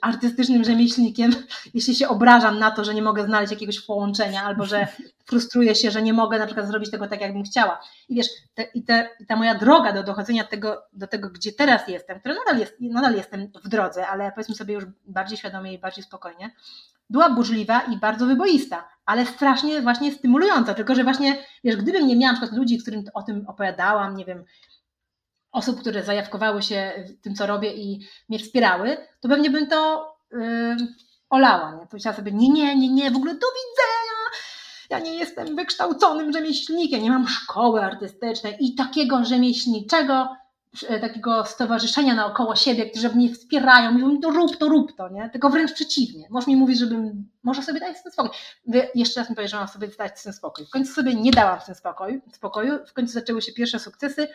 [0.00, 1.30] artystycznym rzemieślnikiem,
[1.74, 4.86] jeśli się obrażam na to, że nie mogę znaleźć jakiegoś połączenia, albo że
[5.24, 7.80] frustruję się, że nie mogę na przykład zrobić tego tak, jakbym chciała.
[8.08, 11.88] I wiesz, te, i te, ta moja droga do dochodzenia tego, do tego, gdzie teraz
[11.88, 15.78] jestem, która nadal, jest, nadal jestem w drodze, ale powiedzmy sobie już bardziej świadomie i
[15.78, 16.50] bardziej spokojnie,
[17.10, 22.16] była burzliwa i bardzo wyboista, ale strasznie właśnie stymulująca, tylko że właśnie, wiesz, gdybym nie
[22.16, 24.44] miała na przykład ludzi, którym o tym opowiadałam, nie wiem,
[25.56, 30.76] osób, które zajawkowały się tym, co robię i mnie wspierały, to pewnie bym to yy,
[31.30, 31.86] olała, nie?
[31.86, 34.40] Powiedziała sobie, nie, nie, nie, nie, w ogóle do widzenia,
[34.90, 40.28] ja nie jestem wykształconym rzemieślnikiem, nie mam szkoły artystycznej i takiego rzemieślniczego
[41.00, 45.30] takiego stowarzyszenia naokoło siebie, którzy mnie wspierają, mówią, to rób, to rób to, nie?
[45.30, 46.26] Tylko wręcz przeciwnie.
[46.30, 48.30] Możesz mi mówić, żebym, może sobie dać tym spokój.
[48.94, 50.66] Jeszcze raz mi powiedzieć, że mam sobie dać tym spokój.
[50.66, 54.28] W końcu sobie nie dałam z tym spokoju, spokoju, w końcu zaczęły się pierwsze sukcesy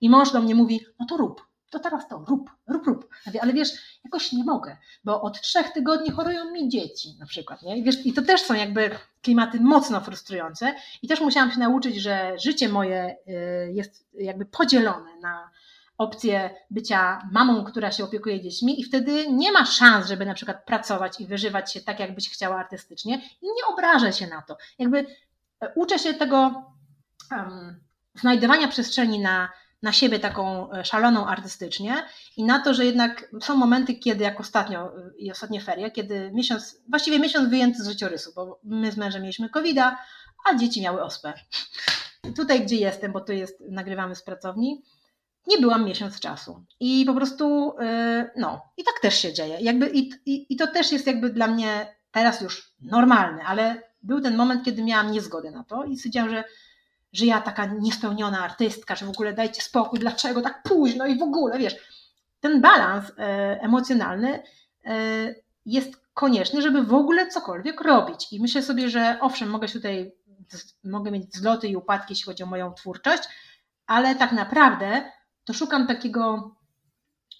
[0.00, 3.08] i mąż do mnie mówi, no to rób, to teraz to, rób, rób, rób.
[3.26, 3.68] Mówię, ale wiesz,
[4.04, 7.78] jakoś nie mogę, bo od trzech tygodni chorują mi dzieci na przykład, nie?
[7.78, 8.90] I, wiesz, I to też są jakby
[9.22, 15.16] klimaty mocno frustrujące i też musiałam się nauczyć, że życie moje y, jest jakby podzielone
[15.20, 15.50] na
[15.98, 20.64] opcję bycia mamą, która się opiekuje dziećmi i wtedy nie ma szans, żeby na przykład
[20.64, 24.56] pracować i wyżywać się tak, jakbyś chciała artystycznie i nie obrażę się na to.
[24.78, 25.06] Jakby
[25.60, 26.64] e, uczę się tego
[27.30, 27.80] um,
[28.14, 29.48] znajdowania przestrzeni na,
[29.82, 31.94] na siebie taką e, szaloną artystycznie
[32.36, 36.30] i na to, że jednak są momenty, kiedy jak ostatnio e, i ostatnie ferie, kiedy
[36.34, 39.78] miesiąc, właściwie miesiąc wyjęty z życiorysu, bo my z mężem mieliśmy covid
[40.44, 41.32] a dzieci miały ospę.
[42.36, 44.82] Tutaj, gdzie jestem, bo tu jest, nagrywamy z pracowni,
[45.46, 46.64] nie byłam miesiąc czasu.
[46.80, 49.58] I po prostu, y, no, i tak też się dzieje.
[49.60, 54.20] Jakby, i, i, I to też jest jakby dla mnie teraz już normalne, ale był
[54.20, 56.44] ten moment, kiedy miałam niezgodę na to i stwierdziłam, że,
[57.12, 61.22] że ja taka niespełniona artystka, że w ogóle dajcie spokój, dlaczego tak późno i w
[61.22, 61.76] ogóle, wiesz,
[62.40, 63.14] ten balans y,
[63.60, 64.42] emocjonalny
[64.86, 68.32] y, jest konieczny, żeby w ogóle cokolwiek robić.
[68.32, 70.12] I myślę sobie, że owszem, mogę się tutaj,
[70.84, 73.22] mogę mieć zloty i upadki, jeśli chodzi o moją twórczość,
[73.86, 75.12] ale tak naprawdę
[75.46, 76.54] to szukam takiego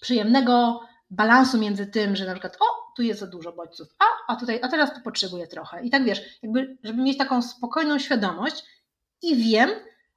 [0.01, 2.65] przyjemnego balansu między tym, że na przykład, o,
[2.95, 5.85] tu jest za dużo bodźców, a, a tutaj, a teraz tu potrzebuję trochę.
[5.85, 8.63] I tak wiesz, jakby, żeby mieć taką spokojną świadomość
[9.21, 9.69] i wiem,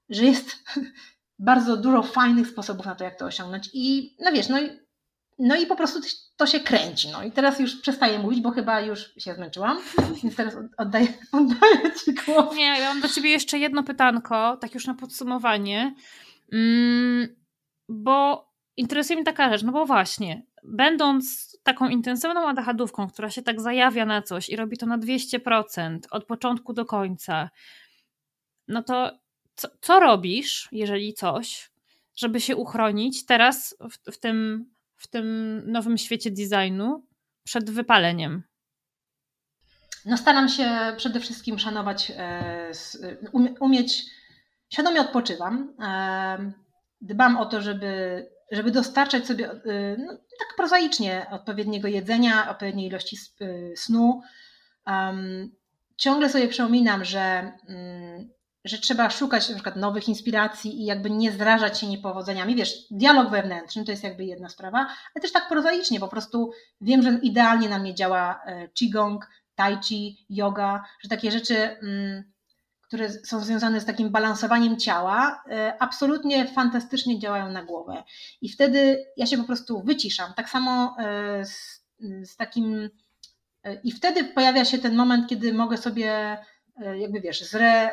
[0.09, 0.57] że jest
[1.39, 3.71] bardzo dużo fajnych sposobów na to, jak to osiągnąć.
[3.73, 4.71] I no wiesz, no i,
[5.39, 6.01] no i po prostu
[6.37, 7.09] to się kręci.
[7.12, 9.79] No i teraz już przestaję mówić, bo chyba już się zmęczyłam,
[10.23, 12.57] więc teraz oddaję, oddaję Ci głos.
[12.57, 15.95] Nie, ja mam do Ciebie jeszcze jedno pytanko, tak już na podsumowanie.
[16.53, 17.40] Mm
[17.91, 23.61] bo interesuje mnie taka rzecz, no bo właśnie, będąc taką intensywną adachadówką, która się tak
[23.61, 27.51] zajawia na coś i robi to na 200% od początku do końca,
[28.69, 29.19] no to
[29.55, 31.71] co, co robisz, jeżeli coś,
[32.17, 37.07] żeby się uchronić teraz w, w, tym, w tym nowym świecie designu
[37.45, 38.43] przed wypaleniem?
[40.05, 42.73] No staram się przede wszystkim szanować, e,
[43.61, 44.05] umieć,
[44.73, 45.75] świadomie odpoczywam
[47.01, 53.16] dbam o to, żeby, żeby dostarczać sobie y, no, tak prozaicznie odpowiedniego jedzenia, odpowiedniej ilości
[53.40, 54.22] y, snu.
[54.86, 55.56] Um,
[55.97, 58.31] ciągle sobie przypominam, że, um,
[58.64, 62.56] że trzeba szukać na przykład nowych inspiracji i jakby nie zrażać się niepowodzeniami.
[62.56, 64.78] Wiesz, dialog wewnętrzny to jest jakby jedna sprawa,
[65.14, 69.78] ale też tak prozaicznie, po prostu wiem, że idealnie na mnie działa e, qigong, tai
[69.82, 72.24] chi, yoga, że takie rzeczy um,
[72.91, 78.03] które są związane z takim balansowaniem ciała, e, absolutnie fantastycznie działają na głowę.
[78.41, 80.33] I wtedy ja się po prostu wyciszam.
[80.37, 81.85] Tak samo e, z,
[82.25, 82.91] z takim.
[83.65, 86.39] E, I wtedy pojawia się ten moment, kiedy mogę sobie,
[86.99, 87.91] jakby wiesz, zre,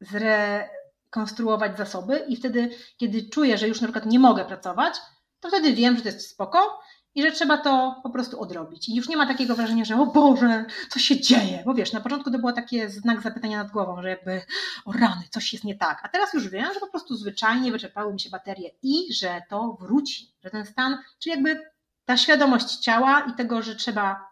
[0.00, 4.94] zrekonstruować zasoby, i wtedy, kiedy czuję, że już na przykład nie mogę pracować,
[5.40, 6.80] to wtedy wiem, że to jest spoko
[7.14, 8.88] i że trzeba to po prostu odrobić.
[8.88, 11.62] I już nie ma takiego wrażenia, że o Boże, co się dzieje?
[11.66, 14.42] Bo wiesz, na początku to było takie znak zapytania nad głową, że jakby
[14.84, 16.00] o rany, coś jest nie tak.
[16.02, 19.76] A teraz już wiem, że po prostu zwyczajnie wyczerpały mi się baterie i że to
[19.80, 21.60] wróci, że ten stan, czyli jakby
[22.04, 24.28] ta świadomość ciała i tego, że trzeba,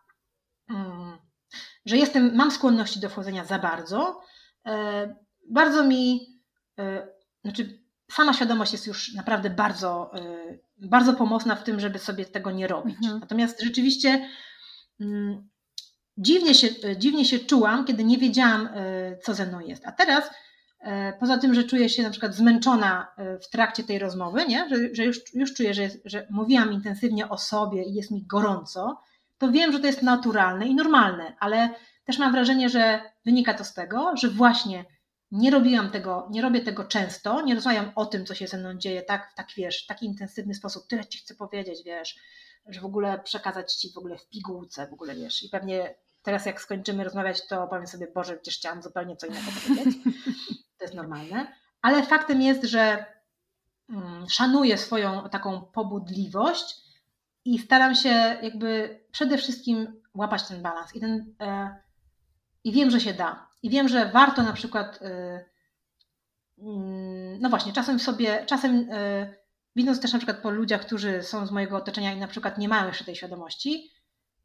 [0.69, 1.19] um,
[1.87, 4.21] że jestem, mam skłonności do wchodzenia za bardzo,
[4.67, 5.17] e,
[5.51, 6.27] bardzo mi,
[6.79, 7.09] e,
[7.45, 7.82] znaczy
[8.13, 10.11] sama świadomość jest już naprawdę bardzo,
[10.81, 12.97] y, bardzo pomocna w tym, żeby sobie tego nie robić.
[12.97, 13.21] Mhm.
[13.21, 14.29] Natomiast rzeczywiście
[15.01, 15.49] mm,
[16.17, 19.87] dziwnie się, dziwnie się czułam, kiedy nie wiedziałam, y, co ze mną jest.
[19.87, 20.89] A teraz, y,
[21.21, 23.07] poza tym, że czuję się na przykład zmęczona
[23.43, 24.69] w trakcie tej rozmowy, nie?
[24.69, 29.01] Że, że już, już czuję, że, że mówiłam intensywnie o sobie i jest mi gorąco,
[29.39, 31.71] to wiem, że to jest naturalne i normalne, ale
[32.05, 34.85] też mam wrażenie, że wynika to z tego, że właśnie
[35.33, 38.75] nie robiłam tego, nie robię tego często, nie rozmawiam o tym, co się ze mną
[38.75, 42.17] dzieje, tak, tak wiesz, w taki intensywny sposób, tyle ci chcę powiedzieć, wiesz,
[42.67, 46.47] że w ogóle przekazać ci w ogóle w pigułce, w ogóle wiesz, i pewnie teraz
[46.47, 49.97] jak skończymy rozmawiać, to powiem sobie, Boże, przecież chciałam zupełnie co innego powiedzieć,
[50.79, 51.53] to jest normalne,
[51.83, 53.05] ale faktem jest, że
[53.91, 56.75] mm, szanuję swoją taką pobudliwość
[57.45, 60.95] i staram się jakby przede wszystkim łapać ten balans.
[60.95, 61.77] I ten, e,
[62.65, 65.45] i wiem, że się da, i wiem, że warto na przykład, y,
[66.59, 69.35] mm, no właśnie, czasem sobie, czasem y,
[69.77, 72.69] widząc też na przykład po ludziach, którzy są z mojego otoczenia i na przykład nie
[72.69, 73.91] mają jeszcze tej świadomości,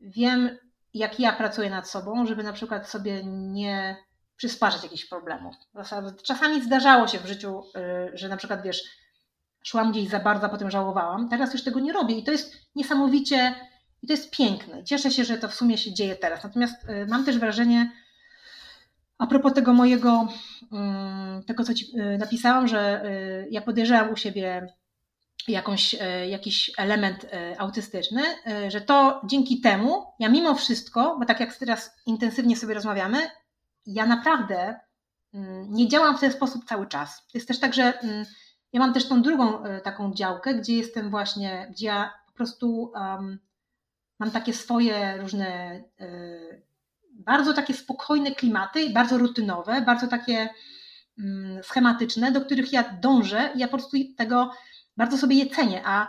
[0.02, 0.57] wiem,
[0.94, 3.98] jak ja pracuję nad sobą, żeby na przykład sobie nie
[4.35, 5.56] przysparzać jakichś problemów.
[6.23, 7.64] Czasami zdarzało się w życiu,
[8.14, 8.84] y, że na przykład wiesz,
[9.64, 11.30] szłam gdzieś za bardzo, a potem żałowałam.
[11.30, 13.56] Teraz już tego nie robię i to jest niesamowicie,
[14.02, 14.84] i to jest piękne.
[14.84, 16.44] Cieszę się, że to w sumie się dzieje teraz.
[16.44, 16.76] Natomiast
[17.07, 17.91] mam też wrażenie,
[19.18, 20.27] a propos tego mojego,
[20.72, 23.03] mm, tego co ci y, napisałam, że
[23.52, 24.73] ja podejrzewam u siebie
[25.48, 25.95] jakąś,
[26.30, 27.26] jakiś element
[27.57, 28.22] autystyczny,
[28.68, 33.18] że to dzięki temu ja mimo wszystko, bo tak jak teraz intensywnie sobie rozmawiamy,
[33.85, 34.80] ja naprawdę
[35.34, 37.27] mm, nie działam w ten sposób cały czas.
[37.31, 38.26] To jest też tak, że mm,
[38.73, 43.39] ja mam też tą drugą taką działkę, gdzie jestem właśnie, gdzie ja po prostu um,
[44.19, 46.61] mam takie swoje różne, y,
[47.18, 50.49] bardzo takie spokojne klimaty, bardzo rutynowe, bardzo takie
[51.18, 54.52] um, schematyczne, do których ja dążę i ja po prostu tego
[54.98, 56.07] bardzo sobie je cenię, a,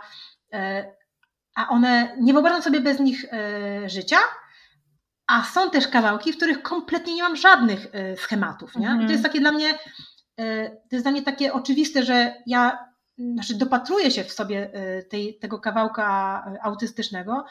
[0.53, 0.57] y,
[1.55, 4.17] a one, nie wyobrażam sobie bez nich y, życia,
[5.29, 8.75] a są też kawałki, w których kompletnie nie mam żadnych e, schematów.
[8.75, 8.85] Nie?
[8.85, 9.23] I to jest mhm.
[9.23, 9.73] takie dla mnie,
[10.39, 12.89] e, to jest dla mnie takie oczywiste, że ja
[13.33, 17.45] znaczy dopatruję się w sobie e, tej, tego kawałka autystycznego,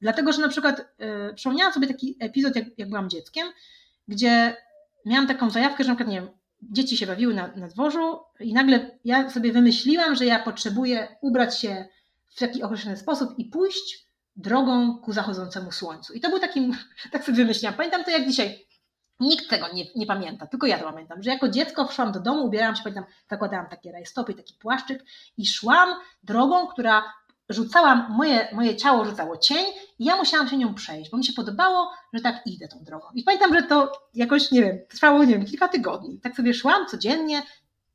[0.00, 0.94] dlatego że na przykład
[1.34, 3.48] przypomniałam sobie taki epizod, jak, jak byłam dzieckiem,
[4.08, 4.56] gdzie
[5.06, 6.30] miałam taką zajawkę, że na przykład, nie wiem,
[6.62, 11.58] dzieci się bawiły na, na dworzu i nagle ja sobie wymyśliłam, że ja potrzebuję ubrać
[11.58, 11.88] się
[12.28, 14.06] w taki określony sposób i pójść
[14.36, 16.12] drogą ku zachodzącemu słońcu.
[16.12, 16.70] I to był taki,
[17.12, 18.66] tak sobie wymyśliłam, pamiętam to jak dzisiaj.
[19.20, 22.44] Nikt tego nie, nie pamięta, tylko ja to pamiętam, że jako dziecko wszłam do domu,
[22.44, 25.04] ubierałam się, pamiętam, zakładałam takie rajstopy, taki płaszczyk
[25.36, 25.88] i szłam
[26.22, 27.12] drogą, która
[27.50, 29.66] rzucałam, moje, moje ciało rzucało cień
[29.98, 33.06] i ja musiałam się nią przejść, bo mi się podobało, że tak idę tą drogą.
[33.14, 36.20] I pamiętam, że to jakoś, nie wiem, trwało, nie wiem, kilka tygodni.
[36.20, 37.42] Tak sobie szłam codziennie,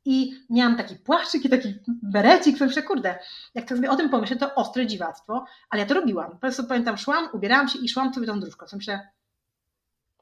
[0.06, 3.20] i miałam taki płaszczyk i taki berecik, myślę, kurde,
[3.56, 6.32] jak tak sobie o tym pomyślę, to ostre dziwactwo, ale ja to robiłam.
[6.32, 8.66] Po prostu pamiętam, szłam, ubierałam się i szłam sobie tą dróżką.
[8.66, 9.10] Co myślę,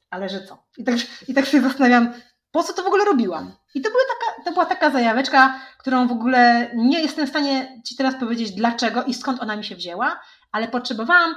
[0.10, 0.64] ale że co?
[0.78, 0.96] I tak,
[1.28, 2.14] I tak się zastanawiam,
[2.54, 3.56] po co to w ogóle robiłam?
[3.76, 7.82] I to, była taka, to była taka zajaweczka, którą w ogóle nie jestem w stanie
[7.86, 10.22] Ci teraz powiedzieć dlaczego i skąd ona mi się wzięła,
[10.52, 11.36] ale potrzebowałam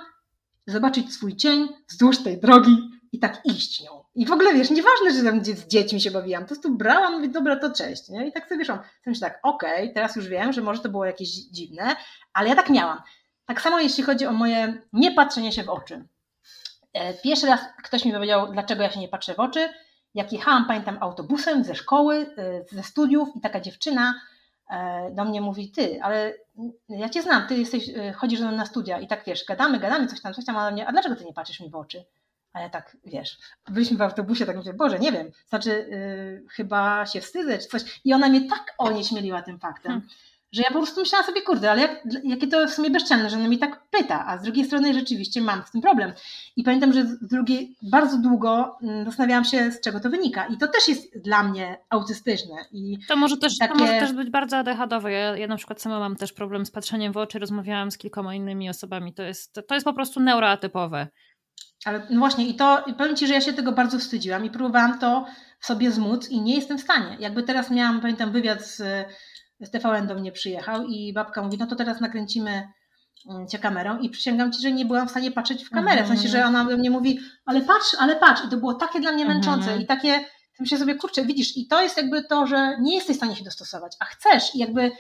[0.66, 4.04] zobaczyć swój cień wzdłuż tej drogi i tak iść nią.
[4.14, 7.28] I w ogóle wiesz, nieważne, że tam z dziećmi się bawiłam, po prostu brałam, mówię,
[7.28, 8.08] dobra, to cześć.
[8.08, 8.26] Nie?
[8.26, 8.78] I tak sobie wieszam.
[9.06, 11.96] Myślę tak, okej, okay, teraz już wiem, że może to było jakieś dziwne,
[12.32, 13.02] ale ja tak miałam.
[13.46, 16.04] Tak samo jeśli chodzi o moje niepatrzenie się w oczy.
[16.92, 19.68] E, pierwszy raz ktoś mi powiedział, dlaczego ja się nie patrzę w oczy.
[20.16, 24.14] Jak jechałam, pamiętam, autobusem ze szkoły, e, ze studiów i taka dziewczyna
[24.70, 26.34] e, do mnie mówi, ty, ale
[26.88, 30.34] ja cię znam, ty jesteś, chodzisz na studia i tak wiesz, gadamy, gadamy, coś tam,
[30.34, 32.04] coś tam, a, mnie, a dlaczego ty nie patrzysz mi w oczy?
[32.52, 33.38] Ale tak, wiesz,
[33.68, 38.00] byliśmy w autobusie, tak mówię, Boże, nie wiem, znaczy yy, chyba się wstydzę czy coś.
[38.04, 40.08] I ona mnie tak onieśmieliła tym faktem, hmm.
[40.52, 43.36] Że ja po prostu myślałam sobie, kurde, ale jak, jakie to w sumie bezczelne, że
[43.36, 46.12] ona mi tak pyta, a z drugiej strony rzeczywiście mam z tym problem.
[46.56, 50.46] I pamiętam, że z drugiej bardzo długo mm, zastanawiałam się, z czego to wynika.
[50.46, 52.54] I to też jest dla mnie autystyczne.
[52.72, 53.72] I to, może też, takie...
[53.72, 55.12] to może też być bardzo ADHD-owe.
[55.12, 58.34] Ja, ja na przykład sama mam też problem z patrzeniem w oczy, rozmawiałam z kilkoma
[58.34, 59.14] innymi osobami.
[59.14, 61.08] To jest, to jest po prostu neuroatypowe.
[61.84, 64.50] Ale no właśnie, i to i powiem Ci, że ja się tego bardzo wstydziłam i
[64.50, 65.26] próbowałam to
[65.60, 67.16] w sobie zmóc i nie jestem w stanie.
[67.20, 68.82] Jakby teraz miałam, pamiętam, wywiad z,
[69.60, 72.68] z TVN do mnie przyjechał i babka mówi, no to teraz nakręcimy
[73.30, 76.04] mm, cię kamerą i przysięgam Ci, że nie byłam w stanie patrzeć w kamerę.
[76.04, 78.44] W sensie, że ona do mnie mówi, ale patrz, ale patrz.
[78.44, 79.38] I to było takie dla mnie mhm.
[79.38, 80.24] męczące i takie,
[80.60, 83.44] myślę sobie, kurczę, widzisz, i to jest jakby to, że nie jesteś w stanie się
[83.44, 84.90] dostosować, a chcesz i jakby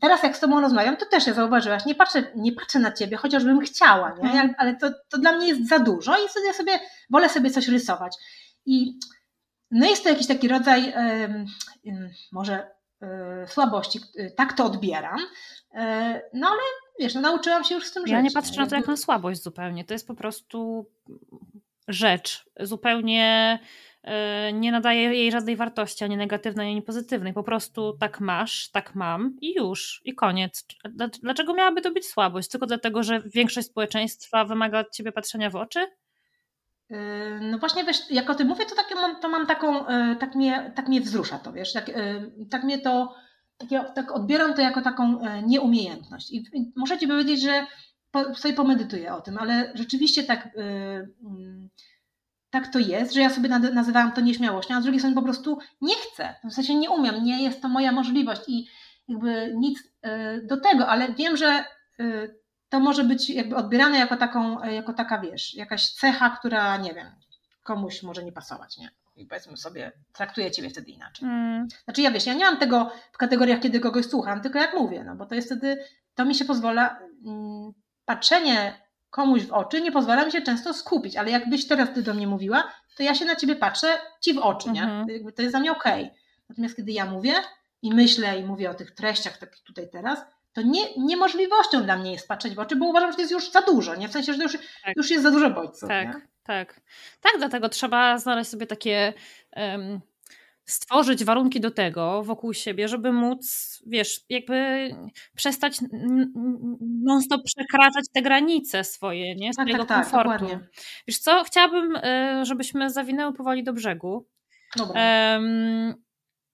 [0.00, 3.16] teraz jak z tobą rozmawiam, to też ja zauważyłaś, nie patrzę, nie patrzę na ciebie,
[3.16, 4.30] chociażbym chciała, nie?
[4.30, 4.54] Mhm.
[4.58, 6.80] ale to, to dla mnie jest za dużo i wtedy ja sobie
[7.10, 8.16] wolę sobie coś rysować.
[8.66, 8.98] I
[9.70, 10.94] no jest to jakiś taki rodzaj
[12.32, 12.77] może e,
[13.46, 14.00] słabości,
[14.36, 15.18] tak to odbieram,
[15.74, 16.60] e, no ale
[17.00, 18.12] wiesz, no, nauczyłam się już z tym żyć.
[18.12, 20.86] Ja nie patrzę na to jak na słabość zupełnie, to jest po prostu
[21.88, 23.58] rzecz, zupełnie
[24.08, 27.32] E, nie nadaje jej żadnej wartości, ani negatywnej, ani pozytywnej.
[27.32, 30.66] Po prostu tak masz, tak mam i już, i koniec.
[31.22, 32.48] Dlaczego miałaby to być słabość?
[32.48, 35.86] Tylko dlatego, że większość społeczeństwa wymaga od ciebie patrzenia w oczy?
[36.90, 40.34] E, no właśnie, wiesz, jak o tym mówię, to, mam, to mam taką, e, tak
[40.34, 41.90] mnie, tak mnie wzrusza to, wiesz, tak,
[42.50, 43.14] tak mnie to,
[43.58, 46.32] tak, ja, tak odbieram to jako taką nieumiejętność.
[46.32, 46.44] I
[46.76, 47.66] muszę Ci powiedzieć, że
[48.10, 51.68] po, sobie pomedytuję o tym, ale rzeczywiście tak mm,
[52.50, 55.58] tak to jest, że ja sobie nazywałam to nieśmiałością, a z drugiej strony po prostu
[55.80, 56.34] nie chcę.
[56.44, 58.68] W sensie nie umiem, nie jest to moja możliwość i
[59.08, 59.82] jakby nic
[60.42, 61.64] do tego, ale wiem, że
[62.68, 67.06] to może być jakby odbierane jako taką, jako taka, wiesz, jakaś cecha, która, nie wiem,
[67.62, 68.90] komuś może nie pasować, nie?
[69.16, 71.28] I powiedzmy sobie, traktuję ciebie wtedy inaczej.
[71.28, 71.68] Mm.
[71.84, 75.04] Znaczy ja wiesz, ja nie mam tego w kategoriach, kiedy kogoś słucham, tylko jak mówię,
[75.04, 75.84] no bo to jest wtedy,
[76.14, 77.72] to mi się pozwala, mm,
[78.04, 82.14] patrzenie komuś w oczy nie pozwala mi się często skupić, ale jakbyś teraz ty do
[82.14, 84.82] mnie mówiła, to ja się na ciebie patrzę ci w oczy, nie?
[84.82, 85.32] Mhm.
[85.36, 86.04] To jest dla mnie okej.
[86.04, 86.16] Okay.
[86.48, 87.34] Natomiast kiedy ja mówię
[87.82, 90.18] i myślę i mówię o tych treściach takich tutaj teraz,
[90.58, 93.50] to nie, niemożliwością dla mnie jest patrzeć w oczy, bo uważam, że to jest już
[93.50, 94.08] za dużo, nie?
[94.08, 94.96] W sensie, że już, tak.
[94.96, 95.88] już jest za dużo bodźców.
[95.88, 96.20] Tak, nie?
[96.42, 96.80] tak.
[97.20, 99.12] Tak, dlatego trzeba znaleźć sobie takie
[99.56, 100.00] um,
[100.64, 103.42] stworzyć warunki do tego wokół siebie, żeby móc,
[103.86, 104.88] wiesz, jakby
[105.36, 105.78] przestać
[106.80, 109.50] non-stop przekraczać te granice swoje, nie?
[109.50, 110.46] Tak, Swojego tak, tak, komfortu.
[110.48, 110.58] Tak,
[111.08, 114.26] wiesz co, chciałabym, e, żebyśmy zawinęły powoli do brzegu.
[114.76, 115.00] Dobra.
[115.32, 115.94] Um,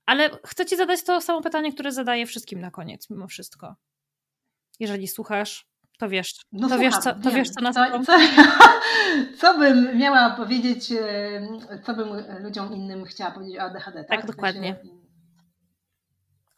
[0.07, 3.75] ale chcę ci zadać to samo pytanie, które zadaję wszystkim na koniec, mimo wszystko.
[4.81, 5.67] Jeżeli słuchasz,
[5.99, 8.13] to wiesz, no to, wiesz co, to wiesz, co nas co, co,
[9.41, 12.09] co bym miała powiedzieć, e, co bym
[12.41, 14.21] ludziom innym chciała powiedzieć o ADHD, tak?
[14.21, 14.77] Tak, dokładnie.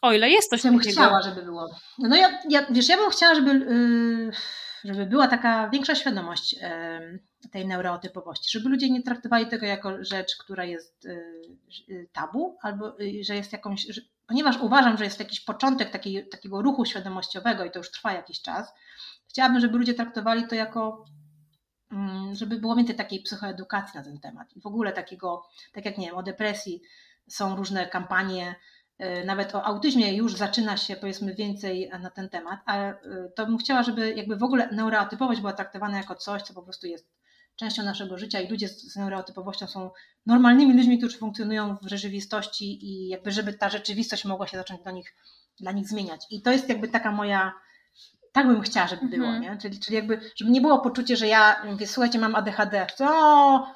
[0.02, 1.68] O ile jest coś bym chciała, żeby było.
[1.98, 4.32] No ja, ja, wiesz, ja bym chciała, żeby, y,
[4.84, 6.56] żeby była taka większa świadomość
[7.52, 11.06] tej neurotypowości, żeby ludzie nie traktowali tego jako rzecz, która jest
[11.88, 13.86] y, tabu, albo y, że jest jakąś,
[14.26, 15.90] ponieważ uważam, że jest jakiś początek
[16.30, 18.72] takiego ruchu świadomościowego i to już trwa jakiś czas,
[19.28, 21.04] chciałabym, żeby ludzie traktowali to jako,
[21.92, 24.56] mm, żeby było więcej takiej psychoedukacji na ten temat.
[24.56, 26.82] I w ogóle takiego, tak jak nie wiem, o depresji
[27.28, 28.54] są różne kampanie,
[29.00, 33.46] y, nawet o autyzmie już zaczyna się powiedzmy więcej na ten temat, ale y, to
[33.46, 37.15] bym chciała, żeby jakby w ogóle neurotypowość była traktowana jako coś, co po prostu jest
[37.56, 39.90] częścią naszego życia i ludzie z neurotypowością są
[40.26, 44.90] normalnymi ludźmi, którzy funkcjonują w rzeczywistości i jakby żeby ta rzeczywistość mogła się zacząć do
[44.90, 45.14] nich,
[45.60, 46.26] dla nich zmieniać.
[46.30, 47.52] I to jest jakby taka moja
[48.32, 49.42] tak bym chciała, żeby było, mhm.
[49.42, 49.58] nie?
[49.60, 53.66] Czyli, czyli jakby, żeby nie było poczucie, że ja mówię, słuchajcie, mam ADHD, to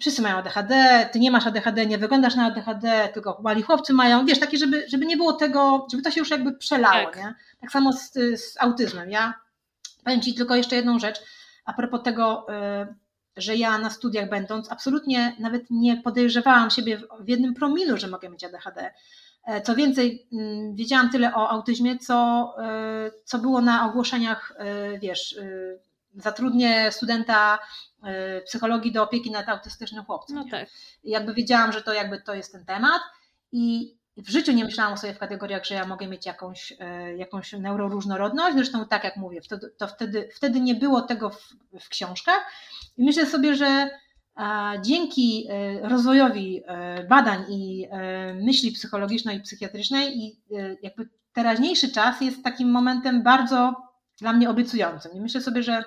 [0.00, 4.26] wszyscy mają ADHD, ty nie masz ADHD, nie wyglądasz na ADHD, tylko mali chłopcy mają,
[4.26, 7.16] wiesz, takie, żeby, żeby nie było tego, żeby to się już jakby przelało, tak.
[7.16, 7.34] nie?
[7.60, 9.10] Tak samo z, z autyzmem.
[9.10, 9.34] Ja
[10.04, 11.22] powiem Ci tylko jeszcze jedną rzecz,
[11.64, 12.46] a propos tego,
[12.82, 12.94] y,
[13.36, 18.28] że ja na studiach będąc, absolutnie nawet nie podejrzewałam siebie w jednym promilu, że mogę
[18.28, 18.90] mieć ADHD.
[19.46, 24.98] E, co więcej, mm, wiedziałam tyle o autyzmie, co, e, co było na ogłoszeniach, e,
[24.98, 25.36] wiesz,
[26.14, 27.58] zatrudnię studenta
[28.44, 30.36] psychologii do opieki nad autystycznym chłopcem.
[30.36, 30.68] No tak.
[31.04, 33.02] Jakby wiedziałam, że to jakby to jest ten temat
[33.52, 36.72] i w życiu nie myślałam sobie w kategoriach, że ja mogę mieć jakąś,
[37.16, 38.56] jakąś neuroróżnorodność.
[38.56, 42.52] Zresztą tak jak mówię, to, to wtedy, wtedy nie było tego w, w książkach.
[42.96, 43.90] I myślę sobie, że
[44.82, 50.40] dzięki e, rozwojowi e, badań i e, myśli psychologicznej i psychiatrycznej i
[50.82, 53.74] jakby teraźniejszy czas jest takim momentem bardzo
[54.20, 55.12] dla mnie obiecującym.
[55.12, 55.84] I myślę sobie, że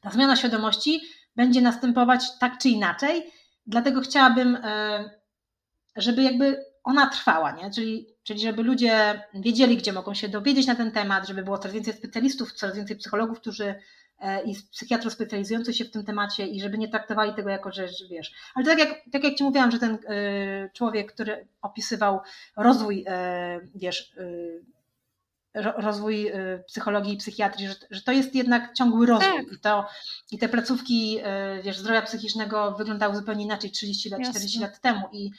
[0.00, 1.00] ta zmiana świadomości
[1.36, 3.32] będzie następować tak czy inaczej,
[3.66, 4.58] dlatego chciałabym,
[5.96, 7.70] żeby jakby ona trwała, nie?
[7.70, 11.74] Czyli, czyli żeby ludzie wiedzieli, gdzie mogą się dowiedzieć na ten temat, żeby było coraz
[11.74, 13.74] więcej specjalistów, coraz więcej psychologów, którzy
[14.20, 18.08] E, i psychiatrów specjalizujących się w tym temacie i żeby nie traktowali tego jako rzecz,
[18.10, 18.32] wiesz.
[18.54, 22.20] Ale tak jak, tak jak Ci mówiłam, że ten e, człowiek, który opisywał
[22.56, 24.12] rozwój, e, wiesz,
[25.76, 26.32] rozwój
[26.66, 29.52] psychologii i psychiatrii, że, że to jest jednak ciągły rozwój tak.
[29.52, 29.88] i, to,
[30.30, 31.18] i te placówki
[31.62, 34.32] wiesz, zdrowia psychicznego wyglądały zupełnie inaczej 30 lat, Jasne.
[34.32, 35.30] 40 lat temu i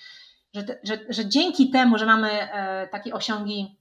[0.53, 2.47] że, że, że dzięki temu, że mamy
[2.91, 3.77] takie osiągi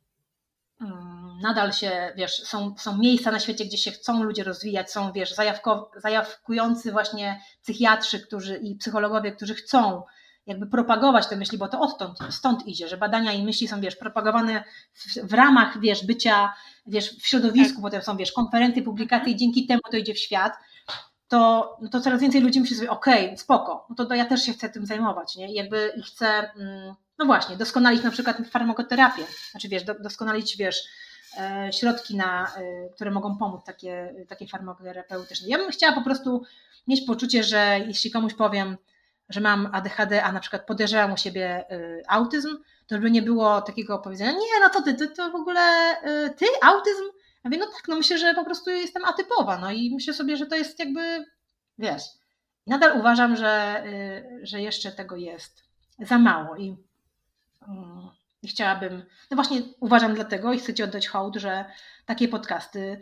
[0.81, 5.13] Mm, nadal się, wiesz, są, są miejsca na świecie, gdzie się chcą ludzie rozwijać, są,
[5.13, 10.03] wiesz, zajawko, zajawkujący właśnie psychiatrzy którzy, i psychologowie, którzy chcą
[10.47, 13.97] jakby propagować te myśli, bo to odtąd, stąd idzie, że badania i myśli są, wiesz,
[13.97, 16.55] propagowane w, w ramach, wiesz, bycia,
[16.87, 17.83] wiesz, w środowisku, tak.
[17.83, 20.53] potem są, wiesz, konferencje, publikacje i dzięki temu to idzie w świat,
[21.29, 24.25] to, no to coraz więcej ludzi myśli sobie, okej, okay, spoko, no to, to ja
[24.25, 26.27] też się chcę tym zajmować, nie, I jakby i chcę...
[26.57, 30.83] Mm, no właśnie, doskonalić na przykład farmakoterapię, znaczy wiesz, doskonalić, wiesz,
[31.39, 35.49] e, środki, na, e, które mogą pomóc takie, takie farmakoterapeutyczne.
[35.49, 36.43] Ja bym chciała po prostu
[36.89, 38.77] mieć poczucie, że jeśli komuś powiem,
[39.29, 43.63] że mam ADHD, a na przykład podejrzewam u siebie e, autyzm, to żeby nie było
[43.63, 45.97] takiego powiedzenia, nie, no to ty, ty to w ogóle,
[46.37, 47.16] ty, autyzm?
[47.47, 50.37] Ja mówię, no tak, no myślę, że po prostu jestem atypowa, no i myślę sobie,
[50.37, 51.25] że to jest jakby,
[51.79, 52.03] wiesz,
[52.67, 53.85] nadal uważam, że,
[54.43, 55.65] że jeszcze tego jest
[55.99, 56.77] za mało i
[58.43, 61.65] i chciałabym, no właśnie uważam dlatego i chcę Ci oddać hołd, że
[62.07, 63.01] takie podcasty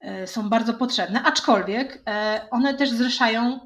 [0.00, 3.60] e, są bardzo potrzebne, aczkolwiek e, one też zrzeszają,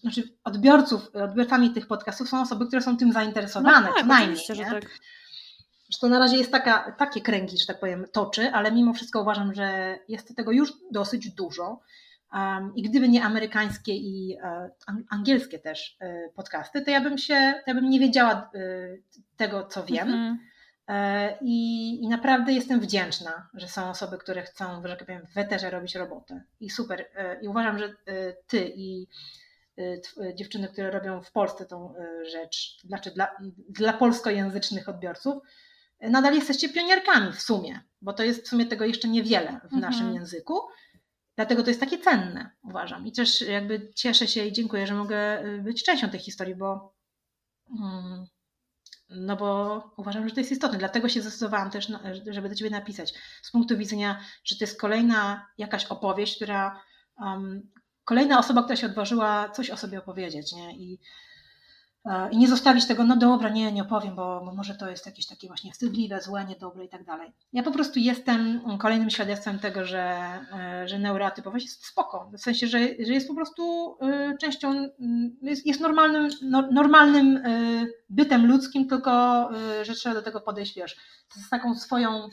[0.00, 4.38] znaczy odbiorców, odbiorcami tych podcastów są osoby, które są tym zainteresowane, no tak, co najmniej.
[4.70, 4.84] Tak.
[5.94, 9.22] Że to na razie jest taka, takie kręgi, że tak powiem, toczy, ale mimo wszystko
[9.22, 11.80] uważam, że jest tego już dosyć dużo.
[12.76, 14.70] I gdyby nie amerykańskie i e,
[15.10, 18.58] angielskie też e, podcasty, to ja bym się, to ja bym nie wiedziała e,
[19.36, 20.08] tego, co wiem.
[20.08, 21.34] Mm -hmm.
[21.40, 25.94] I, naprawdę jestem wdzięczna, że są osoby, które chcą, że tak powiem, w weterze robić
[25.94, 26.42] robotę.
[26.60, 27.08] I super.
[27.42, 27.94] I uważam, że
[28.46, 29.06] ty i
[30.34, 31.94] dziewczyny, które robią w Polsce tą
[32.32, 33.36] rzecz, znaczy dla,
[33.68, 35.42] dla polskojęzycznych odbiorców,
[36.00, 39.80] nadal jesteście pionierkami w sumie, bo to jest w sumie tego jeszcze niewiele w mhm.
[39.80, 40.60] naszym języku.
[41.36, 43.06] Dlatego to jest takie cenne, uważam.
[43.06, 46.94] I też jakby cieszę się i dziękuję, że mogę y, być częścią tej historii, bo
[47.80, 48.26] mm,
[49.08, 50.78] no bo uważam, że to jest istotne.
[50.78, 51.88] Dlatego się zdecydowałam też,
[52.26, 53.14] żeby do Ciebie napisać.
[53.42, 56.82] Z punktu widzenia, że to jest kolejna jakaś opowieść, która
[57.18, 57.70] um,
[58.04, 60.76] kolejna osoba, która się odważyła coś o sobie opowiedzieć, nie?
[60.76, 61.00] I
[62.30, 65.46] i nie zostawić tego, no dobra, nie, nie opowiem, bo, może to jest jakieś takie
[65.46, 67.32] właśnie wstydliwe, złe, niedobre i tak dalej.
[67.52, 70.00] Ja po prostu jestem kolejnym świadectwem tego, że,
[70.52, 74.88] e, że neuroatypowość jest spoko, w sensie, że, że jest po prostu e, częścią,
[75.42, 77.42] jest, jest normalnym, no, normalnym
[78.10, 79.48] bytem ludzkim, tylko
[79.82, 80.96] że trzeba do tego podejść, wiesz,
[81.46, 82.28] z taką swoją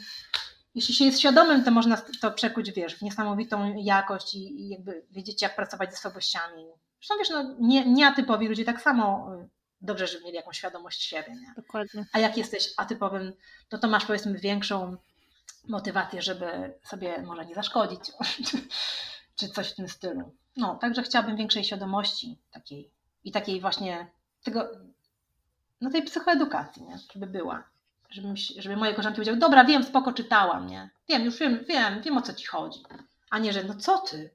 [0.76, 5.06] jeśli się jest świadomym, to można to przekuć, wiesz, w niesamowitą jakość i, i jakby
[5.11, 6.65] wiedzieć, jak pracować ze słabościami.
[6.99, 9.31] Zresztą wiesz, no, nie, nieatypowi ludzie tak samo
[9.81, 11.35] dobrze, żeby mieli jakąś świadomość siebie.
[11.35, 11.53] Nie?
[11.55, 12.05] Dokładnie.
[12.13, 13.33] A jak jesteś atypowym,
[13.69, 14.97] to to masz powiedzmy większą
[15.67, 18.01] motywację, żeby sobie może nie zaszkodzić,
[19.37, 20.35] czy coś w tym stylu.
[20.57, 22.91] No, także chciałabym większej świadomości takiej
[23.23, 24.07] i takiej właśnie
[24.43, 24.69] tego,
[25.81, 26.99] no tej psychoedukacji, nie?
[27.13, 27.63] żeby była.
[28.09, 30.89] Żeby, żeby moje koleżanki powiedziały, dobra, wiem, spoko, czytałam, nie?
[31.09, 32.83] Wiem, już wiem, wiem, wiem o co ci chodzi.
[33.29, 34.29] A nie, że no co ty?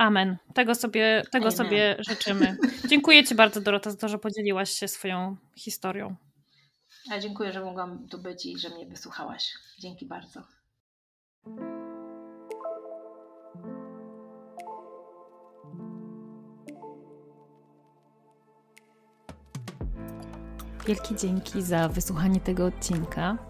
[0.00, 0.36] Amen.
[0.54, 2.56] Tego sobie, tego sobie życzymy.
[2.88, 6.16] Dziękuję Ci bardzo, Dorota, za to, że podzieliłaś się swoją historią.
[7.10, 9.52] Ja dziękuję, że mogłam tu być i że mnie wysłuchałaś.
[9.78, 10.42] Dzięki bardzo.
[20.86, 23.49] Wielkie dzięki za wysłuchanie tego odcinka.